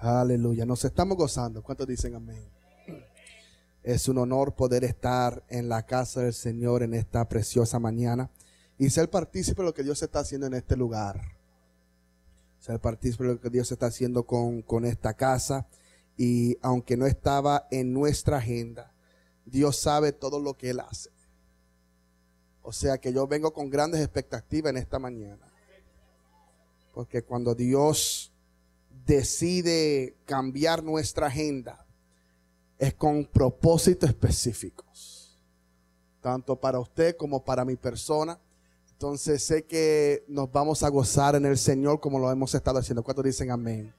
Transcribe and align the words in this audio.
Aleluya. 0.00 0.64
Nos 0.64 0.84
estamos 0.84 1.16
gozando. 1.16 1.60
¿Cuántos 1.60 1.88
dicen 1.88 2.14
amén? 2.14 2.48
Es 3.82 4.08
un 4.08 4.18
honor 4.18 4.54
poder 4.54 4.84
estar 4.84 5.42
en 5.48 5.68
la 5.68 5.84
casa 5.86 6.20
del 6.20 6.34
Señor 6.34 6.84
en 6.84 6.94
esta 6.94 7.28
preciosa 7.28 7.80
mañana 7.80 8.30
y 8.78 8.90
ser 8.90 9.10
partícipe 9.10 9.60
de 9.60 9.66
lo 9.66 9.74
que 9.74 9.82
Dios 9.82 10.00
está 10.00 10.20
haciendo 10.20 10.46
en 10.46 10.54
este 10.54 10.76
lugar. 10.76 11.20
Ser 12.60 12.78
partícipe 12.78 13.24
de 13.24 13.34
lo 13.34 13.40
que 13.40 13.50
Dios 13.50 13.72
está 13.72 13.86
haciendo 13.86 14.24
con, 14.24 14.62
con 14.62 14.84
esta 14.84 15.14
casa. 15.14 15.66
Y 16.16 16.58
aunque 16.62 16.96
no 16.96 17.06
estaba 17.06 17.66
en 17.72 17.92
nuestra 17.92 18.36
agenda, 18.36 18.92
Dios 19.46 19.78
sabe 19.78 20.12
todo 20.12 20.38
lo 20.38 20.56
que 20.56 20.70
Él 20.70 20.78
hace. 20.78 21.10
O 22.62 22.72
sea 22.72 22.98
que 22.98 23.12
yo 23.12 23.26
vengo 23.26 23.52
con 23.52 23.68
grandes 23.68 24.00
expectativas 24.00 24.70
en 24.70 24.76
esta 24.76 25.00
mañana. 25.00 25.52
Porque 26.94 27.22
cuando 27.22 27.56
Dios 27.56 28.27
decide 29.08 30.14
cambiar 30.26 30.84
nuestra 30.84 31.28
agenda, 31.28 31.86
es 32.78 32.94
con 32.94 33.24
propósitos 33.24 34.10
específicos. 34.10 35.42
Tanto 36.20 36.54
para 36.56 36.78
usted 36.78 37.16
como 37.16 37.42
para 37.42 37.64
mi 37.64 37.74
persona. 37.74 38.38
Entonces 38.92 39.42
sé 39.42 39.64
que 39.64 40.24
nos 40.28 40.52
vamos 40.52 40.82
a 40.82 40.88
gozar 40.90 41.34
en 41.36 41.46
el 41.46 41.56
Señor 41.56 42.00
como 42.00 42.18
lo 42.18 42.30
hemos 42.30 42.54
estado 42.54 42.78
haciendo. 42.78 43.02
¿Cuántos 43.02 43.24
dicen 43.24 43.50
amén? 43.50 43.94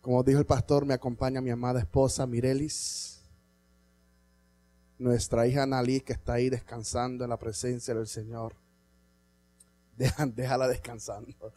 Como 0.00 0.22
dijo 0.22 0.38
el 0.38 0.46
pastor, 0.46 0.86
me 0.86 0.94
acompaña 0.94 1.40
mi 1.40 1.50
amada 1.50 1.80
esposa 1.80 2.26
Mirelis, 2.26 3.20
nuestra 4.98 5.46
hija 5.46 5.66
Nalí 5.66 6.00
que 6.00 6.12
está 6.12 6.34
ahí 6.34 6.48
descansando 6.48 7.24
en 7.24 7.30
la 7.30 7.38
presencia 7.38 7.94
del 7.94 8.06
Señor. 8.06 8.54
déjala 10.34 10.66
descansando. 10.66 11.52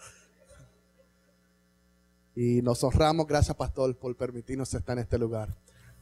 Y 2.35 2.61
nos 2.61 2.83
honramos, 2.83 3.27
gracias 3.27 3.55
pastor, 3.55 3.95
por 3.95 4.15
permitirnos 4.17 4.73
estar 4.73 4.97
en 4.97 5.03
este 5.03 5.17
lugar. 5.17 5.55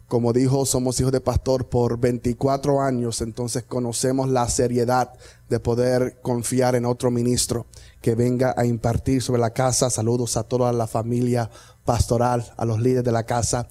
Como 0.07 0.33
dijo, 0.33 0.65
somos 0.65 0.99
hijos 0.99 1.11
de 1.11 1.21
pastor 1.21 1.69
por 1.69 1.99
24 1.99 2.81
años, 2.81 3.21
entonces 3.21 3.63
conocemos 3.63 4.29
la 4.29 4.49
seriedad 4.49 5.13
de 5.49 5.59
poder 5.59 6.19
confiar 6.21 6.75
en 6.75 6.85
otro 6.85 7.09
ministro 7.09 7.67
que 8.01 8.15
venga 8.15 8.53
a 8.57 8.65
impartir 8.65 9.21
sobre 9.21 9.41
la 9.41 9.51
casa. 9.51 9.89
Saludos 9.89 10.35
a 10.35 10.43
toda 10.43 10.73
la 10.73 10.87
familia 10.87 11.49
pastoral, 11.85 12.51
a 12.57 12.65
los 12.65 12.79
líderes 12.79 13.03
de 13.03 13.11
la 13.11 13.25
casa, 13.25 13.67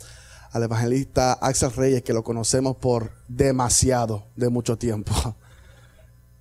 al 0.52 0.62
evangelista 0.62 1.34
Axel 1.34 1.72
Reyes, 1.72 2.02
que 2.02 2.12
lo 2.12 2.24
conocemos 2.24 2.76
por 2.76 3.12
demasiado, 3.28 4.26
de 4.36 4.48
mucho 4.48 4.78
tiempo. 4.78 5.12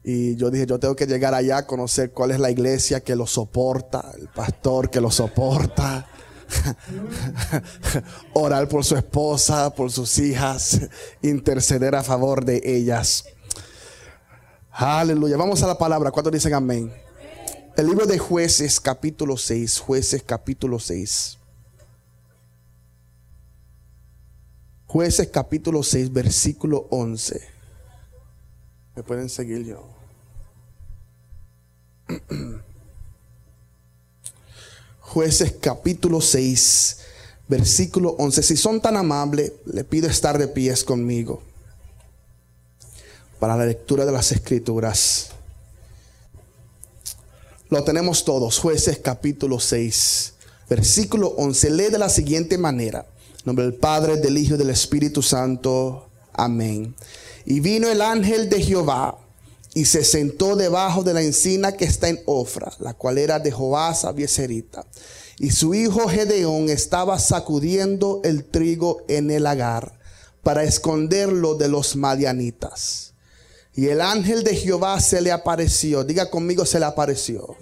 Y 0.03 0.35
yo 0.35 0.49
dije, 0.49 0.66
yo 0.66 0.80
tengo 0.80 0.95
que 0.95 1.05
llegar 1.05 1.33
allá 1.33 1.57
a 1.57 1.67
conocer 1.67 2.11
cuál 2.11 2.31
es 2.31 2.39
la 2.39 2.49
iglesia 2.49 3.02
que 3.02 3.16
lo 3.16 3.27
soporta, 3.27 4.11
el 4.17 4.30
pastor 4.30 4.89
que 4.89 4.99
lo 4.99 5.11
soporta. 5.11 6.07
Orar 8.33 8.67
por 8.67 8.83
su 8.83 8.95
esposa, 8.95 9.73
por 9.73 9.91
sus 9.91 10.17
hijas, 10.17 10.81
interceder 11.22 11.95
a 11.95 12.03
favor 12.03 12.44
de 12.44 12.61
ellas. 12.63 13.25
Aleluya. 14.72 15.38
Vamos 15.38 15.61
a 15.61 15.67
la 15.67 15.77
palabra. 15.77 16.11
¿Cuántos 16.11 16.33
dicen 16.33 16.53
amén? 16.53 16.91
El 17.77 17.88
libro 17.88 18.05
de 18.05 18.17
jueces 18.17 18.79
capítulo 18.79 19.38
6. 19.38 19.79
Jueces 19.79 20.23
capítulo 20.23 20.79
6. 20.79 21.38
Jueces 24.88 25.29
capítulo 25.29 25.83
6, 25.83 26.11
versículo 26.11 26.88
11. 26.89 27.61
Me 28.95 29.03
pueden 29.03 29.30
seguir 29.30 29.66
yo. 29.66 29.84
Jueces 35.00 35.56
capítulo 35.61 36.22
6, 36.22 36.97
versículo 37.47 38.12
11. 38.12 38.44
Si 38.44 38.58
son 38.58 38.81
tan 38.81 38.97
amables, 38.97 39.53
le 39.66 39.84
pido 39.84 40.09
estar 40.09 40.38
de 40.38 40.47
pies 40.47 40.84
conmigo 40.84 41.42
para 43.39 43.56
la 43.56 43.66
lectura 43.66 44.06
de 44.06 44.12
las 44.12 44.31
escrituras. 44.31 45.31
Lo 47.69 47.84
tenemos 47.84 48.25
todos, 48.25 48.59
jueces 48.59 49.00
capítulo 49.00 49.59
6, 49.59 50.34
versículo 50.69 51.29
11. 51.38 51.69
Lee 51.72 51.90
de 51.90 51.97
la 51.97 52.09
siguiente 52.09 52.58
manera. 52.58 53.06
En 53.38 53.44
nombre 53.46 53.66
del 53.66 53.73
Padre, 53.73 54.18
del 54.18 54.38
Hijo 54.38 54.56
y 54.56 54.58
del 54.58 54.69
Espíritu 54.69 55.22
Santo. 55.22 56.09
Amén. 56.34 56.94
Y 57.46 57.59
vino 57.59 57.90
el 57.90 58.02
ángel 58.02 58.50
de 58.50 58.62
Jehová 58.62 59.18
y 59.74 59.85
se 59.85 60.03
sentó 60.03 60.56
debajo 60.56 61.03
de 61.03 61.13
la 61.13 61.22
encina 61.22 61.74
que 61.74 61.85
está 61.85 62.09
en 62.09 62.22
Ofra, 62.25 62.74
la 62.79 62.94
cual 62.94 63.18
era 63.18 63.40
de 63.40 63.52
Joás 63.52 64.06
Abieserita. 64.06 64.85
Y 65.40 65.52
su 65.52 65.74
hijo 65.74 66.07
Gedeón 66.07 66.69
estaba 66.69 67.18
sacudiendo 67.19 68.22
el 68.24 68.44
trigo 68.44 69.02
en 69.07 69.31
el 69.31 69.44
lagar 69.44 70.00
para 70.44 70.63
esconderlo 70.63 71.56
de 71.56 71.68
los 71.68 71.96
madianitas. 71.96 73.13
Y 73.73 73.88
el 73.88 74.02
ángel 74.02 74.44
de 74.44 74.56
Jehová 74.56 75.00
se 75.00 75.22
le 75.22 75.31
apareció. 75.31 76.03
Diga 76.03 76.29
conmigo, 76.29 76.66
se 76.66 76.79
le 76.79 76.85
apareció. 76.85 77.56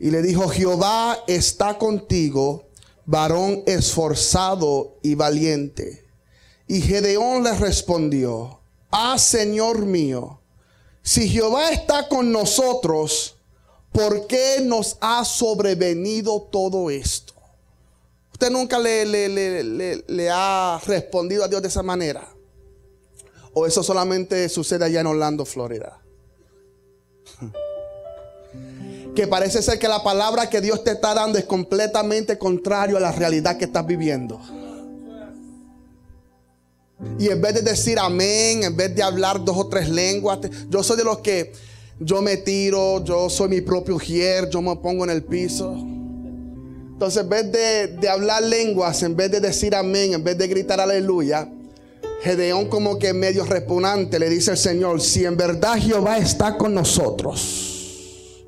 Y 0.00 0.10
le 0.10 0.22
dijo, 0.22 0.48
Jehová 0.48 1.18
está 1.26 1.76
contigo, 1.76 2.68
varón 3.04 3.62
esforzado 3.66 4.98
y 5.02 5.14
valiente. 5.14 6.07
Y 6.68 6.82
Gedeón 6.82 7.42
le 7.42 7.54
respondió, 7.54 8.60
ah, 8.90 9.18
Señor 9.18 9.86
mío, 9.86 10.38
si 11.02 11.26
Jehová 11.26 11.70
está 11.70 12.06
con 12.08 12.30
nosotros, 12.30 13.36
¿por 13.90 14.26
qué 14.26 14.60
nos 14.62 14.98
ha 15.00 15.24
sobrevenido 15.24 16.42
todo 16.52 16.90
esto? 16.90 17.32
¿Usted 18.32 18.50
nunca 18.50 18.78
le, 18.78 19.06
le, 20.06 20.30
ha 20.30 20.78
respondido 20.86 21.42
a 21.42 21.48
Dios 21.48 21.62
de 21.62 21.68
esa 21.68 21.82
manera? 21.82 22.28
¿O 23.54 23.66
eso 23.66 23.82
solamente 23.82 24.46
sucede 24.50 24.84
allá 24.84 25.00
en 25.00 25.06
Orlando, 25.06 25.46
Florida? 25.46 25.98
que 29.16 29.26
parece 29.26 29.62
ser 29.62 29.78
que 29.78 29.88
la 29.88 30.04
palabra 30.04 30.50
que 30.50 30.60
Dios 30.60 30.84
te 30.84 30.90
está 30.90 31.14
dando 31.14 31.38
es 31.38 31.46
completamente 31.46 32.36
contrario 32.36 32.98
a 32.98 33.00
la 33.00 33.10
realidad 33.10 33.56
que 33.56 33.64
estás 33.64 33.86
viviendo. 33.86 34.38
Y 37.18 37.28
en 37.28 37.40
vez 37.40 37.54
de 37.54 37.62
decir 37.62 37.98
amén, 37.98 38.64
en 38.64 38.76
vez 38.76 38.94
de 38.94 39.02
hablar 39.02 39.44
dos 39.44 39.56
o 39.56 39.68
tres 39.68 39.88
lenguas, 39.88 40.38
yo 40.68 40.82
soy 40.82 40.96
de 40.96 41.04
los 41.04 41.18
que 41.18 41.52
yo 42.00 42.22
me 42.22 42.36
tiro, 42.36 43.04
yo 43.04 43.28
soy 43.30 43.48
mi 43.48 43.60
propio 43.60 43.98
hier, 43.98 44.48
yo 44.48 44.60
me 44.62 44.74
pongo 44.76 45.04
en 45.04 45.10
el 45.10 45.22
piso. 45.22 45.72
Entonces, 45.72 47.22
en 47.22 47.28
vez 47.28 47.52
de, 47.52 48.08
hablar 48.08 48.42
lenguas, 48.42 49.02
en 49.04 49.14
vez 49.14 49.30
de 49.30 49.40
decir 49.40 49.74
amén, 49.74 50.14
en 50.14 50.24
vez 50.24 50.36
de 50.36 50.48
gritar 50.48 50.80
aleluya, 50.80 51.48
Gedeón 52.22 52.66
como 52.68 52.98
que 52.98 53.12
medio 53.12 53.44
repugnante 53.44 54.18
le 54.18 54.28
dice 54.28 54.50
al 54.50 54.58
Señor, 54.58 55.00
si 55.00 55.24
en 55.24 55.36
verdad 55.36 55.78
Jehová 55.78 56.18
está 56.18 56.58
con 56.58 56.74
nosotros, 56.74 58.44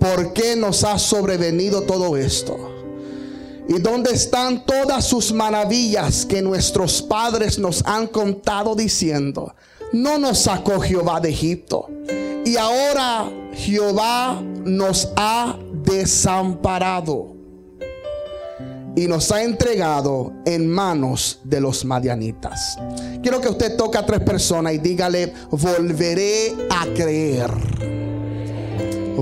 ¿por 0.00 0.32
qué 0.32 0.56
nos 0.56 0.84
ha 0.84 0.98
sobrevenido 0.98 1.82
todo 1.82 2.16
esto? 2.16 2.77
¿Y 3.68 3.78
dónde 3.80 4.12
están 4.12 4.64
todas 4.64 5.04
sus 5.04 5.30
maravillas 5.30 6.24
que 6.24 6.40
nuestros 6.40 7.02
padres 7.02 7.58
nos 7.58 7.84
han 7.84 8.06
contado 8.06 8.74
diciendo? 8.74 9.54
No 9.92 10.18
nos 10.18 10.38
sacó 10.38 10.80
Jehová 10.80 11.20
de 11.20 11.28
Egipto. 11.28 11.86
Y 12.46 12.56
ahora 12.56 13.30
Jehová 13.52 14.42
nos 14.64 15.10
ha 15.16 15.58
desamparado 15.84 17.36
y 18.96 19.06
nos 19.06 19.30
ha 19.30 19.42
entregado 19.42 20.32
en 20.46 20.66
manos 20.66 21.40
de 21.44 21.60
los 21.60 21.84
madianitas. 21.84 22.78
Quiero 23.22 23.38
que 23.38 23.50
usted 23.50 23.76
toque 23.76 23.98
a 23.98 24.06
tres 24.06 24.20
personas 24.20 24.72
y 24.72 24.78
dígale, 24.78 25.34
volveré 25.50 26.54
a 26.70 26.86
creer 26.94 28.07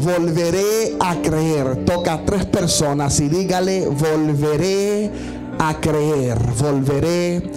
volveré 0.00 0.96
a 1.00 1.16
creer. 1.22 1.84
Toca 1.84 2.14
a 2.14 2.24
tres 2.24 2.44
personas 2.46 3.18
y 3.20 3.28
dígale, 3.28 3.86
volveré 3.86 5.10
a 5.58 5.80
creer, 5.80 6.38
volveré 6.58 7.50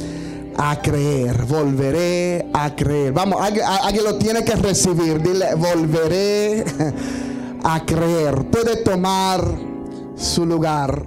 a 0.57 0.81
creer, 0.81 1.45
volveré 1.45 2.49
a 2.53 2.75
creer. 2.75 3.13
Vamos, 3.13 3.41
alguien, 3.41 4.03
lo 4.03 4.15
tiene 4.17 4.43
que 4.43 4.55
recibir. 4.55 5.21
Dile, 5.21 5.55
volveré 5.55 6.63
a 7.63 7.85
creer. 7.85 8.45
Puede 8.45 8.77
tomar 8.83 9.43
su 10.15 10.45
lugar. 10.45 11.05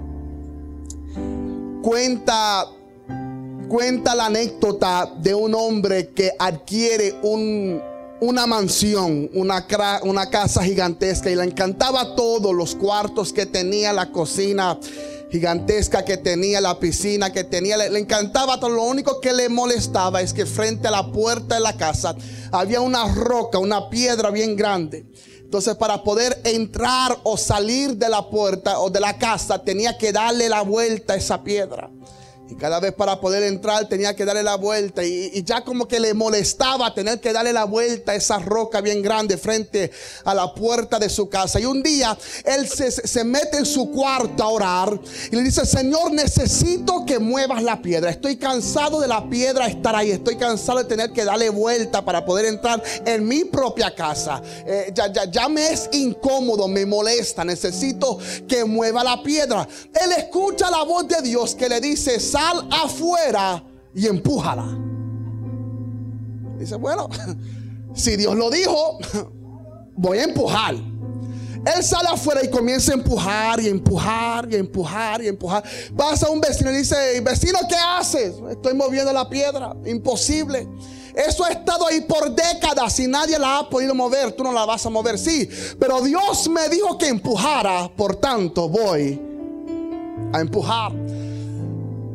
Cuenta, 1.81 2.65
cuenta 3.67 4.15
la 4.15 4.27
anécdota 4.27 5.11
de 5.19 5.35
un 5.35 5.53
hombre 5.53 6.09
que 6.09 6.31
adquiere 6.39 7.15
un 7.23 7.92
una 8.19 8.47
mansión, 8.47 9.29
una, 9.33 9.67
casa 9.67 10.63
gigantesca 10.63 11.29
y 11.29 11.35
le 11.35 11.43
encantaba 11.43 12.15
todos 12.15 12.53
los 12.53 12.75
cuartos 12.75 13.33
que 13.33 13.45
tenía, 13.45 13.91
la 13.91 14.11
cocina 14.11 14.79
gigantesca 15.31 16.05
que 16.05 16.17
tenía, 16.17 16.61
la 16.61 16.79
piscina 16.79 17.33
que 17.33 17.43
tenía, 17.43 17.75
le, 17.75 17.99
encantaba 17.99 18.59
todo. 18.59 18.69
Lo 18.69 18.83
único 18.83 19.19
que 19.19 19.33
le 19.33 19.49
molestaba 19.49 20.21
es 20.21 20.33
que 20.33 20.45
frente 20.45 20.87
a 20.87 20.91
la 20.91 21.11
puerta 21.11 21.55
de 21.55 21.61
la 21.61 21.75
casa 21.75 22.15
había 22.51 22.81
una 22.81 23.13
roca, 23.13 23.57
una 23.57 23.89
piedra 23.89 24.29
bien 24.29 24.55
grande 24.55 25.05
Entonces 25.41 25.75
para 25.75 26.03
poder 26.03 26.39
entrar 26.43 27.17
o 27.23 27.35
salir 27.35 27.97
de 27.97 28.09
la 28.09 28.29
puerta 28.29 28.79
o 28.79 28.89
de 28.89 28.99
la 28.99 29.17
casa 29.17 29.63
tenía 29.63 29.97
que 29.97 30.11
darle 30.11 30.49
la 30.49 30.61
vuelta 30.61 31.13
a 31.13 31.17
esa 31.17 31.43
piedra. 31.43 31.89
Y 32.49 32.55
cada 32.55 32.81
vez 32.81 32.91
para 32.91 33.21
poder 33.21 33.43
entrar 33.43 33.87
tenía 33.87 34.15
que 34.15 34.25
darle 34.25 34.43
la 34.43 34.55
vuelta. 34.55 35.03
Y, 35.03 35.43
ya 35.43 35.63
como 35.63 35.87
que 35.87 35.99
le 35.99 36.13
molestaba 36.13 36.93
tener 36.93 37.21
que 37.21 37.31
darle 37.31 37.53
la 37.53 37.63
vuelta 37.63 38.11
a 38.11 38.15
esa 38.15 38.37
roca 38.37 38.81
bien 38.81 39.01
grande 39.01 39.37
frente 39.37 39.91
a 40.25 40.33
la 40.33 40.53
puerta 40.53 40.99
de 40.99 41.09
su 41.09 41.29
casa. 41.29 41.59
Y 41.59 41.65
un 41.65 41.81
día 41.81 42.17
él 42.43 42.67
se, 42.67 42.91
se 42.91 43.23
mete 43.23 43.57
en 43.57 43.65
su 43.65 43.91
cuarto 43.91 44.43
a 44.43 44.49
orar 44.49 44.99
y 45.31 45.35
le 45.35 45.41
dice, 45.41 45.65
Señor, 45.65 46.11
necesito 46.11 47.05
que 47.05 47.17
muevas 47.17 47.63
la 47.63 47.81
piedra. 47.81 48.11
Estoy 48.11 48.35
cansado 48.35 48.99
de 48.99 49.07
la 49.07 49.29
piedra 49.29 49.67
estar 49.67 49.95
ahí. 49.95 50.11
Estoy 50.11 50.35
cansado 50.35 50.79
de 50.79 50.85
tener 50.85 51.11
que 51.11 51.23
darle 51.23 51.49
vuelta 51.49 52.03
para 52.03 52.25
poder 52.25 52.45
entrar 52.45 52.83
en 53.05 53.25
mi 53.25 53.45
propia 53.45 53.95
casa. 53.95 54.41
Eh, 54.65 54.91
ya, 54.93 55.11
ya, 55.11 55.31
ya 55.31 55.47
me 55.47 55.71
es 55.71 55.87
incómodo, 55.93 56.67
me 56.67 56.85
molesta. 56.85 57.45
Necesito 57.45 58.17
que 58.49 58.65
mueva 58.65 59.01
la 59.01 59.23
piedra. 59.23 59.65
Él 59.93 60.11
escucha 60.17 60.69
la 60.69 60.83
voz 60.83 61.07
de 61.07 61.21
Dios 61.21 61.55
que 61.55 61.69
le 61.69 61.79
dice, 61.79 62.19
sal 62.33 62.67
afuera 62.71 63.63
y 63.93 64.07
empújala. 64.07 64.65
Dice, 66.57 66.75
bueno, 66.77 67.07
si 67.93 68.15
Dios 68.15 68.35
lo 68.35 68.49
dijo, 68.49 68.97
voy 69.95 70.17
a 70.17 70.23
empujar. 70.23 70.73
Él 70.73 71.83
sale 71.83 72.09
afuera 72.09 72.43
y 72.43 72.49
comienza 72.49 72.91
a 72.91 72.95
empujar 72.95 73.59
y 73.61 73.67
empujar 73.67 74.51
y 74.51 74.55
empujar 74.55 75.23
y 75.23 75.27
empujar. 75.27 75.63
Pasa 75.95 76.29
un 76.29 76.41
vecino 76.41 76.71
y 76.71 76.77
dice, 76.77 77.21
vecino, 77.21 77.59
¿qué 77.69 77.75
haces? 77.75 78.33
Estoy 78.49 78.73
moviendo 78.73 79.13
la 79.13 79.29
piedra. 79.29 79.73
Imposible. 79.85 80.67
Eso 81.15 81.45
ha 81.45 81.51
estado 81.51 81.85
ahí 81.87 82.01
por 82.01 82.35
décadas 82.35 82.99
y 82.99 83.07
nadie 83.07 83.37
la 83.37 83.59
ha 83.59 83.69
podido 83.69 83.93
mover. 83.93 84.31
Tú 84.31 84.43
no 84.43 84.51
la 84.51 84.65
vas 84.65 84.85
a 84.85 84.89
mover, 84.89 85.19
sí. 85.19 85.47
Pero 85.79 86.01
Dios 86.01 86.49
me 86.49 86.67
dijo 86.67 86.97
que 86.97 87.07
empujara, 87.07 87.89
por 87.95 88.15
tanto 88.15 88.67
voy 88.67 89.21
a 90.33 90.41
empujar. 90.41 90.91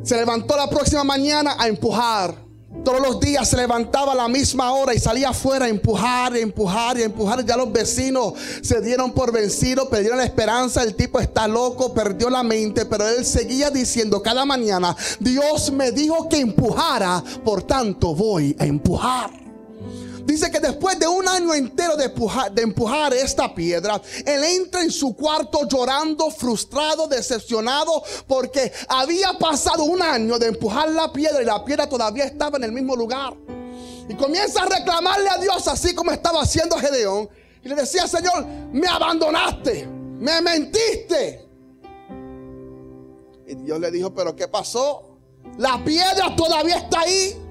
Se 0.03 0.17
levantó 0.17 0.57
la 0.57 0.69
próxima 0.69 1.05
mañana 1.05 1.57
a 1.59 1.69
empujar. 1.69 2.49
Todos 2.85 3.01
los 3.01 3.21
días 3.21 3.49
se 3.49 3.57
levantaba 3.57 4.13
a 4.13 4.15
la 4.15 4.29
misma 4.29 4.73
hora 4.73 4.95
y 4.95 4.99
salía 4.99 5.31
afuera 5.31 5.67
a 5.67 5.69
empujar 5.69 6.37
y 6.37 6.41
empujar 6.41 6.99
y 6.99 7.03
empujar. 7.03 7.45
Ya 7.45 7.57
los 7.57 7.73
vecinos 7.73 8.35
se 8.63 8.81
dieron 8.81 9.13
por 9.13 9.33
vencidos, 9.33 9.89
perdieron 9.89 10.19
la 10.19 10.25
esperanza. 10.25 10.83
El 10.83 10.95
tipo 10.95 11.19
está 11.19 11.49
loco, 11.49 11.93
perdió 11.93 12.31
la 12.31 12.43
mente, 12.43 12.87
pero 12.87 13.09
él 13.09 13.25
seguía 13.25 13.71
diciendo 13.71 14.23
cada 14.23 14.45
mañana, 14.45 14.97
Dios 15.19 15.73
me 15.73 15.93
dijo 15.93 16.29
que 16.29 16.41
empujara, 16.41 17.23
por 17.45 17.63
tanto 17.63 18.15
voy 18.15 18.57
a 18.59 18.65
empujar. 18.65 19.48
Dice 20.29 20.51
que 20.51 20.61
después 20.61 20.99
de 20.99 21.09
un 21.09 21.27
año 21.27 21.55
entero 21.55 21.97
de 21.97 22.05
empujar, 22.63 23.15
esta 23.15 23.55
piedra, 23.55 23.99
él 24.27 24.45
entra 24.45 24.83
en 24.83 24.91
su 24.91 25.17
cuarto 25.17 25.67
llorando, 25.67 26.31
frustrado, 26.31 27.09
decepcionado, 27.09 28.03
porque 28.27 28.71
había 28.89 29.33
pasado 29.39 29.85
un 29.85 30.03
año 30.03 30.39
de 30.39 30.49
empujar 30.49 30.91
la 30.91 31.11
piedra 31.11 31.41
y 31.41 31.47
la 31.47 31.65
piedra 31.65 31.89
todavía 31.89 32.25
estaba 32.25 32.59
en 32.59 32.65
el 32.65 32.73
mismo 32.73 32.95
lugar. 32.95 33.33
Y 34.07 34.15
comienza 34.17 34.65
a 34.65 34.67
reclamarle 34.67 35.31
a 35.31 35.39
Dios 35.39 35.67
así 35.67 35.95
como 35.95 36.11
estaba 36.11 36.43
haciendo 36.43 36.77
Gedeón. 36.77 37.31
Y 37.65 37.69
le 37.71 37.75
decía, 37.75 38.07
Señor, 38.07 38.45
me 38.71 38.87
abandonaste, 38.87 39.87
me 39.87 40.43
mentiste. 40.43 41.49
Y 43.47 43.55
Dios 43.55 43.81
le 43.81 43.91
dijo, 43.91 44.13
pero 44.13 44.37
¿qué 44.37 44.47
pasó? 44.47 45.17
La 45.57 45.83
piedra 45.83 46.37
todavía 46.37 46.77
está 46.77 47.01
ahí. 47.01 47.48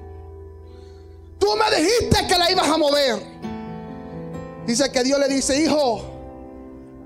Tú 1.38 1.46
me 1.56 1.76
dijiste 1.76 2.26
que 2.26 2.38
la 2.38 2.50
ibas 2.50 2.68
a 2.68 2.76
mover. 2.76 3.22
Dice 4.66 4.90
que 4.90 5.02
Dios 5.02 5.18
le 5.18 5.28
dice, 5.28 5.60
hijo, 5.62 6.02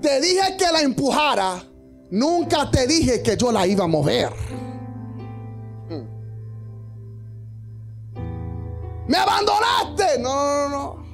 te 0.01 0.19
dije 0.19 0.57
que 0.57 0.65
la 0.71 0.81
empujara. 0.81 1.63
Nunca 2.11 2.69
te 2.69 2.85
dije 2.85 3.23
que 3.23 3.37
yo 3.37 3.51
la 3.51 3.65
iba 3.65 3.85
a 3.85 3.87
mover. 3.87 4.31
Hmm. 5.89 6.05
Me 9.07 9.17
abandonaste. 9.17 10.19
No, 10.19 10.35
no, 10.35 10.69
no. 10.69 11.05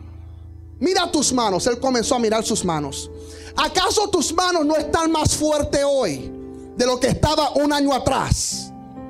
Mira 0.79 1.11
tus 1.11 1.31
manos. 1.31 1.67
Él 1.67 1.79
comenzó 1.79 2.15
a 2.15 2.19
mirar 2.19 2.43
sus 2.43 2.65
manos. 2.65 3.09
¿Acaso 3.55 4.09
tus 4.09 4.33
manos 4.33 4.65
no 4.65 4.75
están 4.75 5.11
más 5.11 5.35
fuertes 5.35 5.83
hoy 5.85 6.31
de 6.75 6.85
lo 6.85 6.99
que 6.99 7.07
estaba 7.07 7.51
un 7.51 7.71
año 7.71 7.93
atrás? 7.93 8.68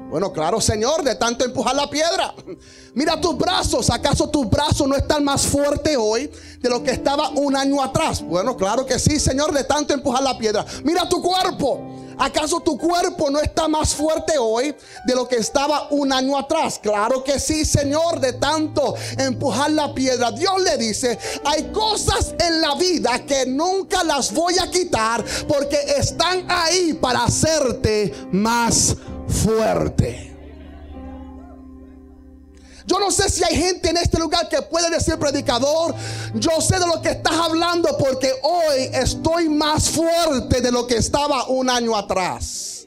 Bueno, 0.10 0.34
claro, 0.34 0.60
Señor, 0.60 1.04
de 1.04 1.14
tanto 1.16 1.46
empujar 1.46 1.76
la 1.76 1.88
piedra. 1.88 2.34
Mira 2.96 3.22
tus 3.22 3.38
brazos. 3.38 3.92
¿Acaso 3.92 4.28
tus 4.28 4.50
brazos 4.50 4.88
no 4.88 4.96
están 4.96 5.24
más 5.24 5.46
fuertes 5.46 5.96
hoy 6.00 6.32
de 6.60 6.70
lo 6.70 6.82
que 6.82 6.92
estaba 6.92 7.30
un 7.30 7.56
año 7.56 7.82
atrás? 7.84 8.24
Bueno, 8.24 8.58
claro 8.58 8.86
que 8.88 8.98
sí, 8.98 9.20
Señor, 9.20 9.54
de 9.54 9.64
tanto 9.64 9.94
empujar 9.94 10.24
la 10.24 10.36
piedra. 10.38 10.66
Mira 10.84 11.08
tu 11.08 11.22
cuerpo. 11.22 11.96
¿Acaso 12.18 12.60
tu 12.60 12.78
cuerpo 12.78 13.30
no 13.30 13.40
está 13.40 13.70
más 13.70 13.96
fuerte 13.96 14.38
hoy 14.38 14.76
de 15.06 15.16
lo 15.16 15.26
que 15.26 15.38
estaba 15.38 15.88
un 15.92 16.12
año 16.12 16.38
atrás? 16.38 16.78
Claro 16.84 17.24
que 17.24 17.40
sí, 17.40 17.64
Señor, 17.64 18.20
de 18.20 18.34
tanto 18.34 18.96
empujar 19.18 19.72
la 19.72 19.94
piedra. 19.94 20.30
Dios 20.32 20.62
le 20.62 20.76
dice, 20.78 21.18
hay 21.46 21.72
cosas 21.72 22.36
en 22.40 22.60
la 22.60 22.76
vida 22.76 23.26
que 23.26 23.46
nunca 23.46 24.04
las 24.04 24.34
voy 24.34 24.58
a 24.60 24.70
quitar 24.70 25.24
porque 25.48 25.78
están 25.98 26.46
ahí 26.50 26.94
para 26.94 27.24
hacerte 27.24 28.14
más 28.34 28.88
fuerte. 28.88 29.09
Yo 32.86 33.00
no 33.00 33.12
sé 33.12 33.30
si 33.30 33.44
hay 33.44 33.56
gente 33.56 33.90
en 33.92 33.98
este 33.98 34.18
lugar 34.18 34.50
que 34.50 34.64
puede 34.64 34.90
decir, 34.90 35.18
predicador, 35.20 35.94
yo 36.34 36.60
sé 36.60 36.80
de 36.80 36.88
lo 36.88 37.00
que 37.02 37.10
estás 37.10 37.36
hablando 37.36 37.96
porque 37.98 38.32
hoy 38.42 38.90
estoy 38.94 39.48
más 39.48 39.90
fuerte 39.90 40.60
de 40.60 40.72
lo 40.72 40.88
que 40.88 40.96
estaba 40.96 41.48
un 41.50 41.70
año 41.70 41.96
atrás. 41.96 42.79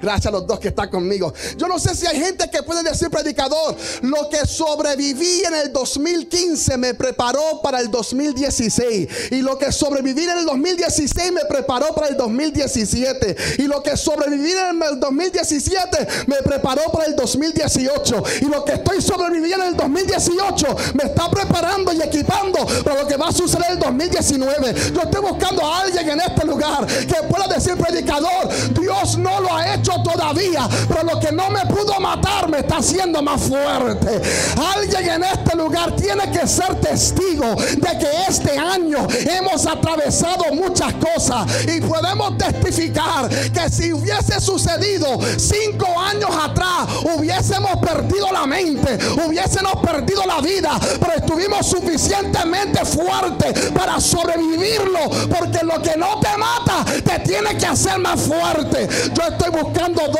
Gracias 0.00 0.26
a 0.26 0.30
los 0.30 0.46
dos 0.46 0.60
que 0.60 0.68
están 0.68 0.90
conmigo. 0.90 1.32
Yo 1.56 1.68
no 1.68 1.78
sé 1.78 1.94
si 1.94 2.06
hay 2.06 2.20
gente 2.20 2.50
que 2.50 2.62
puede 2.62 2.82
decir, 2.82 3.10
predicador, 3.10 3.76
lo 4.02 4.28
que 4.28 4.46
sobreviví 4.46 5.42
en 5.44 5.54
el 5.54 5.72
2015 5.72 6.76
me 6.76 6.94
preparó 6.94 7.60
para 7.62 7.80
el 7.80 7.90
2016. 7.90 9.08
Y 9.30 9.42
lo 9.42 9.56
que 9.56 9.72
sobreviví 9.72 10.24
en 10.24 10.38
el 10.38 10.44
2016 10.44 11.32
me 11.32 11.44
preparó 11.46 11.94
para 11.94 12.08
el 12.08 12.16
2017. 12.16 13.36
Y 13.58 13.62
lo 13.62 13.82
que 13.82 13.96
sobreviví 13.96 14.52
en 14.52 14.82
el 14.82 15.00
2017 15.00 16.08
me 16.26 16.36
preparó 16.36 16.82
para 16.92 17.06
el 17.06 17.16
2018. 17.16 18.22
Y 18.42 18.44
lo 18.46 18.64
que 18.64 18.74
estoy 18.74 19.00
sobreviviendo 19.00 19.64
en 19.64 19.72
el 19.72 19.76
2018 19.76 20.66
me 20.94 21.04
está 21.04 21.30
preparando 21.30 21.92
y 21.92 22.02
equipando 22.02 22.66
para 22.84 23.02
lo 23.02 23.08
que 23.08 23.16
va 23.16 23.28
a 23.28 23.32
suceder 23.32 23.66
en 23.68 23.72
el 23.72 23.78
2019. 23.78 24.74
Yo 24.94 25.00
estoy 25.02 25.20
buscando 25.22 25.64
a 25.64 25.80
alguien 25.80 26.10
en 26.10 26.20
este 26.20 26.46
lugar 26.46 26.86
que 26.86 27.14
pueda 27.28 27.48
decir, 27.48 27.76
predicador, 27.76 28.48
Dios 28.78 29.16
no 29.18 29.40
lo 29.40 29.54
ha 29.54 29.74
hecho 29.74 29.85
todavía, 30.02 30.68
pero 30.88 31.02
lo 31.04 31.20
que 31.20 31.32
no 31.32 31.50
me 31.50 31.64
pudo 31.66 31.98
matar 32.00 32.48
me 32.48 32.58
está 32.58 32.78
haciendo 32.78 33.22
más 33.22 33.42
fuerte. 33.42 34.20
Alguien 34.74 35.08
en 35.08 35.24
este 35.24 35.56
lugar 35.56 35.94
tiene 35.94 36.30
que 36.30 36.46
ser 36.46 36.74
testigo 36.80 37.54
de 37.54 37.98
que 37.98 38.08
este 38.28 38.58
año 38.58 39.06
hemos 39.10 39.66
atravesado 39.66 40.44
muchas 40.54 40.94
cosas 40.94 41.46
y 41.66 41.80
podemos 41.80 42.36
testificar 42.36 43.28
que 43.28 43.70
si 43.70 43.92
hubiese 43.92 44.40
sucedido 44.40 45.18
cinco 45.36 45.86
años 45.98 46.30
atrás, 46.30 46.88
hubiésemos 47.16 47.76
perdido 47.76 48.32
la 48.32 48.46
mente, 48.46 48.98
hubiésemos 49.26 49.74
perdido 49.82 50.24
la 50.26 50.40
vida, 50.40 50.78
pero 50.98 51.14
estuvimos 51.14 51.66
suficientemente 51.66 52.84
fuertes 52.84 53.70
para 53.70 54.00
sobrevivirlo, 54.00 55.10
porque 55.28 55.64
lo 55.64 55.80
que 55.80 55.96
no 55.96 56.18
te 56.20 56.36
mata 56.36 56.84
te 56.84 57.18
tiene 57.20 57.56
que 57.56 57.66
hacer 57.66 57.98
más 57.98 58.20
fuerte. 58.20 58.88
Yo 59.14 59.22
estoy 59.22 59.50
buscando 59.50 59.75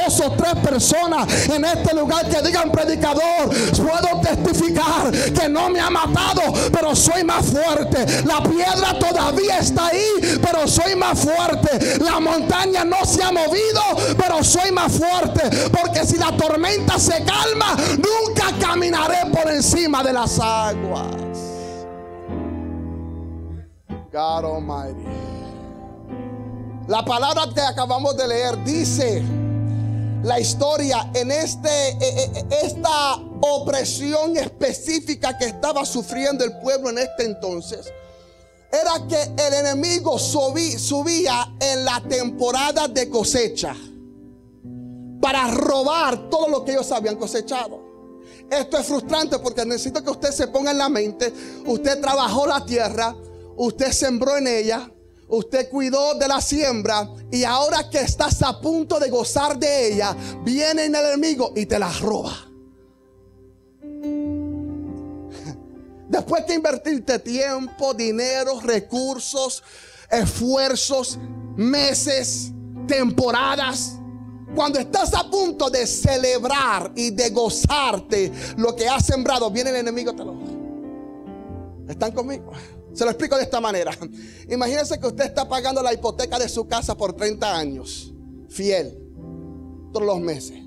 dos 0.07 0.21
o 0.21 0.31
tres 0.33 0.55
personas 0.57 1.49
en 1.49 1.65
este 1.65 1.95
lugar 1.95 2.29
que 2.29 2.41
digan 2.43 2.71
predicador, 2.71 3.49
puedo 3.77 4.21
testificar 4.21 5.11
que 5.11 5.49
no 5.49 5.69
me 5.71 5.81
ha 5.81 5.91
matado, 5.91 6.43
pero 6.73 6.95
soy 6.95 7.25
más 7.25 7.47
fuerte. 7.47 8.25
La 8.25 8.43
piedra 8.43 8.99
todavía 8.99 9.59
está 9.59 9.89
ahí, 9.89 10.39
pero 10.43 10.67
soy 10.67 10.95
más 10.97 11.19
fuerte. 11.19 11.99
La 12.01 12.21
montaña 12.21 12.85
no 12.85 13.05
se 13.05 13.23
ha 13.23 13.33
movido, 13.33 13.83
pero 14.17 14.43
soy 14.43 14.71
más 14.73 14.93
fuerte. 14.93 15.69
Porque 15.71 16.07
si 16.07 16.17
la 16.17 16.37
tormenta 16.37 16.99
se 16.99 17.25
calma, 17.25 17.77
nunca 17.97 18.53
caminaré 18.61 19.31
por 19.33 19.51
encima 19.53 20.03
de 20.03 20.13
las 20.13 20.39
aguas. 20.39 21.07
God 24.13 24.45
Almighty. 24.45 25.05
La 26.89 27.05
palabra 27.05 27.43
que 27.53 27.61
acabamos 27.61 28.17
de 28.17 28.29
leer 28.29 28.63
dice 28.65 29.23
la 30.23 30.41
historia 30.41 31.11
en 31.15 31.31
este, 31.31 31.69
eh, 31.69 31.97
eh, 32.01 32.31
eh, 32.35 32.45
esta 32.65 33.17
opresión 33.41 34.37
específica 34.37 35.37
que 35.39 35.47
estaba 35.47 35.85
sufriendo 35.85 36.45
el 36.45 36.59
pueblo 36.59 36.91
en 36.91 36.99
este 36.99 37.25
entonces, 37.25 37.93
era 38.73 39.07
que 39.07 39.23
el 39.47 39.55
enemigo 39.55 40.19
subía 40.19 41.55
en 41.61 41.85
la 41.85 42.03
temporada 42.09 42.89
de 42.89 43.09
cosecha 43.09 43.75
para 45.21 45.49
robar 45.49 46.29
todo 46.29 46.49
lo 46.49 46.65
que 46.65 46.73
ellos 46.73 46.91
habían 46.93 47.17
cosechado. 47.17 47.85
Esto 48.51 48.79
es 48.79 48.87
frustrante 48.87 49.39
porque 49.39 49.65
necesito 49.65 50.03
que 50.03 50.11
usted 50.11 50.31
se 50.31 50.49
ponga 50.49 50.71
en 50.71 50.79
la 50.79 50.89
mente. 50.89 51.33
Usted 51.67 52.01
trabajó 52.01 52.47
la 52.47 52.65
tierra, 52.65 53.15
usted 53.57 53.93
sembró 53.93 54.37
en 54.37 54.47
ella, 54.47 54.91
usted 55.29 55.69
cuidó 55.71 56.15
de 56.15 56.29
la 56.29 56.41
siembra 56.41 57.09
y 57.31 57.45
ahora 57.45 57.91
que 57.91 58.01
estás 58.01 58.43
a 58.43 58.61
punto 58.61 58.99
de 58.99 59.11
gozar 59.11 59.59
de 59.59 59.93
ella, 59.93 60.17
viene 60.45 60.87
el 60.87 60.95
enemigo 60.95 61.53
y 61.57 61.67
te 61.67 61.79
la 61.79 61.93
roba. 61.93 62.33
Después 66.09 66.47
de 66.47 66.55
invertirte 66.55 67.19
tiempo, 67.19 67.95
dinero, 67.95 68.61
recursos, 68.61 69.63
esfuerzos, 70.11 71.19
meses, 71.57 72.53
temporadas, 72.87 73.99
cuando 74.55 74.79
estás 74.79 75.13
a 75.15 75.29
punto 75.29 75.69
de 75.69 75.87
celebrar 75.87 76.93
y 76.95 77.11
de 77.11 77.31
gozarte 77.31 78.33
lo 78.57 78.75
que 78.75 78.89
has 78.89 79.05
sembrado, 79.05 79.51
viene 79.51 79.71
el 79.71 79.77
enemigo 79.77 80.15
te 80.15 80.25
lo. 80.25 80.37
¿Están 81.89 82.13
conmigo? 82.13 82.53
Se 82.97 83.05
lo 83.05 83.11
explico 83.11 83.37
de 83.37 83.43
esta 83.43 83.61
manera. 83.61 83.93
Imagínense 84.49 84.99
que 84.99 85.07
usted 85.07 85.27
está 85.27 85.47
pagando 85.47 85.83
la 85.83 85.93
hipoteca 85.93 86.39
de 86.39 86.49
su 86.49 86.67
casa 86.67 86.97
por 86.97 87.13
30 87.13 87.55
años, 87.55 88.15
fiel, 88.49 88.99
todos 89.93 90.07
los 90.07 90.19
meses. 90.19 90.63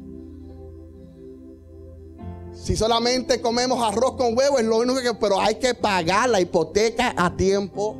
Si 2.53 2.75
solamente 2.75 3.41
comemos 3.41 3.81
arroz 3.81 4.15
con 4.15 4.37
huevo 4.37 4.59
es 4.59 4.65
lo 4.65 4.77
único 4.77 5.01
que, 5.01 5.15
pero 5.15 5.41
hay 5.41 5.55
que 5.55 5.73
pagar 5.73 6.29
la 6.29 6.39
hipoteca 6.39 7.15
a 7.17 7.35
tiempo. 7.35 7.97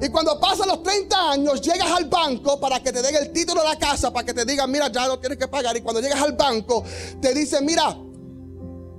Y 0.00 0.08
cuando 0.08 0.38
pasan 0.38 0.68
los 0.68 0.80
30 0.84 1.30
años, 1.32 1.60
llegas 1.60 1.90
al 1.90 2.04
banco 2.04 2.60
para 2.60 2.80
que 2.80 2.92
te 2.92 3.02
den 3.02 3.16
el 3.16 3.32
título 3.32 3.62
de 3.62 3.68
la 3.68 3.78
casa, 3.78 4.12
para 4.12 4.24
que 4.24 4.32
te 4.32 4.44
digan, 4.44 4.70
mira, 4.70 4.92
ya 4.92 5.08
lo 5.08 5.18
tienes 5.18 5.38
que 5.38 5.48
pagar. 5.48 5.76
Y 5.76 5.80
cuando 5.80 6.00
llegas 6.00 6.22
al 6.22 6.34
banco, 6.34 6.84
te 7.20 7.34
dicen, 7.34 7.64
mira, 7.64 7.96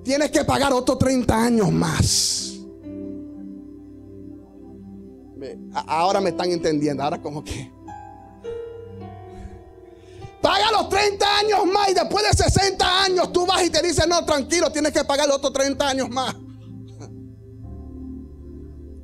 tienes 0.03 0.29
que 0.29 0.43
pagar 0.43 0.73
otros 0.73 0.99
30 0.99 1.41
años 1.41 1.71
más. 1.71 2.52
Ahora 5.87 6.21
me 6.21 6.29
están 6.29 6.51
entendiendo, 6.51 7.03
ahora 7.03 7.21
como 7.21 7.43
que... 7.43 7.71
Paga 10.41 10.71
los 10.71 10.89
30 10.89 11.37
años 11.39 11.65
más 11.65 11.89
y 11.89 11.93
después 11.93 12.25
de 12.29 12.43
60 12.43 13.03
años 13.03 13.31
tú 13.31 13.45
vas 13.45 13.63
y 13.63 13.69
te 13.69 13.81
dices, 13.81 14.05
no, 14.07 14.25
tranquilo, 14.25 14.71
tienes 14.71 14.91
que 14.91 15.03
pagar 15.05 15.27
los 15.27 15.37
otros 15.37 15.53
30 15.53 15.87
años 15.87 16.09
más. 16.09 16.35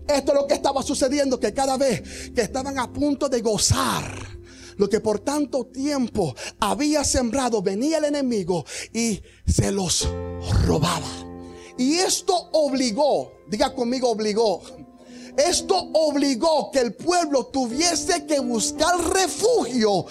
Esto 0.08 0.32
es 0.34 0.38
lo 0.38 0.48
que 0.48 0.56
estaba 0.56 0.84
sucediendo, 0.84 1.40
que 1.40 1.54
cada 1.54 1.78
vez 1.78 2.32
que 2.32 2.42
estaban 2.42 2.78
a 2.78 2.92
punto 2.92 3.30
de 3.30 3.42
gozar 3.42 4.40
lo 4.80 4.90
que 4.90 5.02
por 5.02 5.20
tanto 5.20 5.66
tiempo 5.66 6.34
había 6.60 7.04
sembrado, 7.04 7.62
venía 7.62 7.98
el 7.98 8.06
enemigo 8.06 8.66
y 8.94 9.22
se 9.46 9.72
los 9.72 10.10
robaba. 10.66 11.30
Y 11.78 11.96
esto 11.96 12.34
obligó, 12.54 13.34
diga 13.50 13.76
conmigo, 13.76 14.10
obligó. 14.10 14.62
Esto 15.40 15.90
obligó 15.94 16.70
que 16.70 16.80
el 16.80 16.94
pueblo 16.94 17.46
tuviese 17.46 18.26
que 18.26 18.40
buscar 18.40 19.00
refugio 19.14 20.06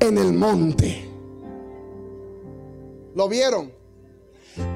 en 0.00 0.18
el 0.18 0.32
monte. 0.32 1.08
¿Lo 3.14 3.28
vieron? 3.28 3.72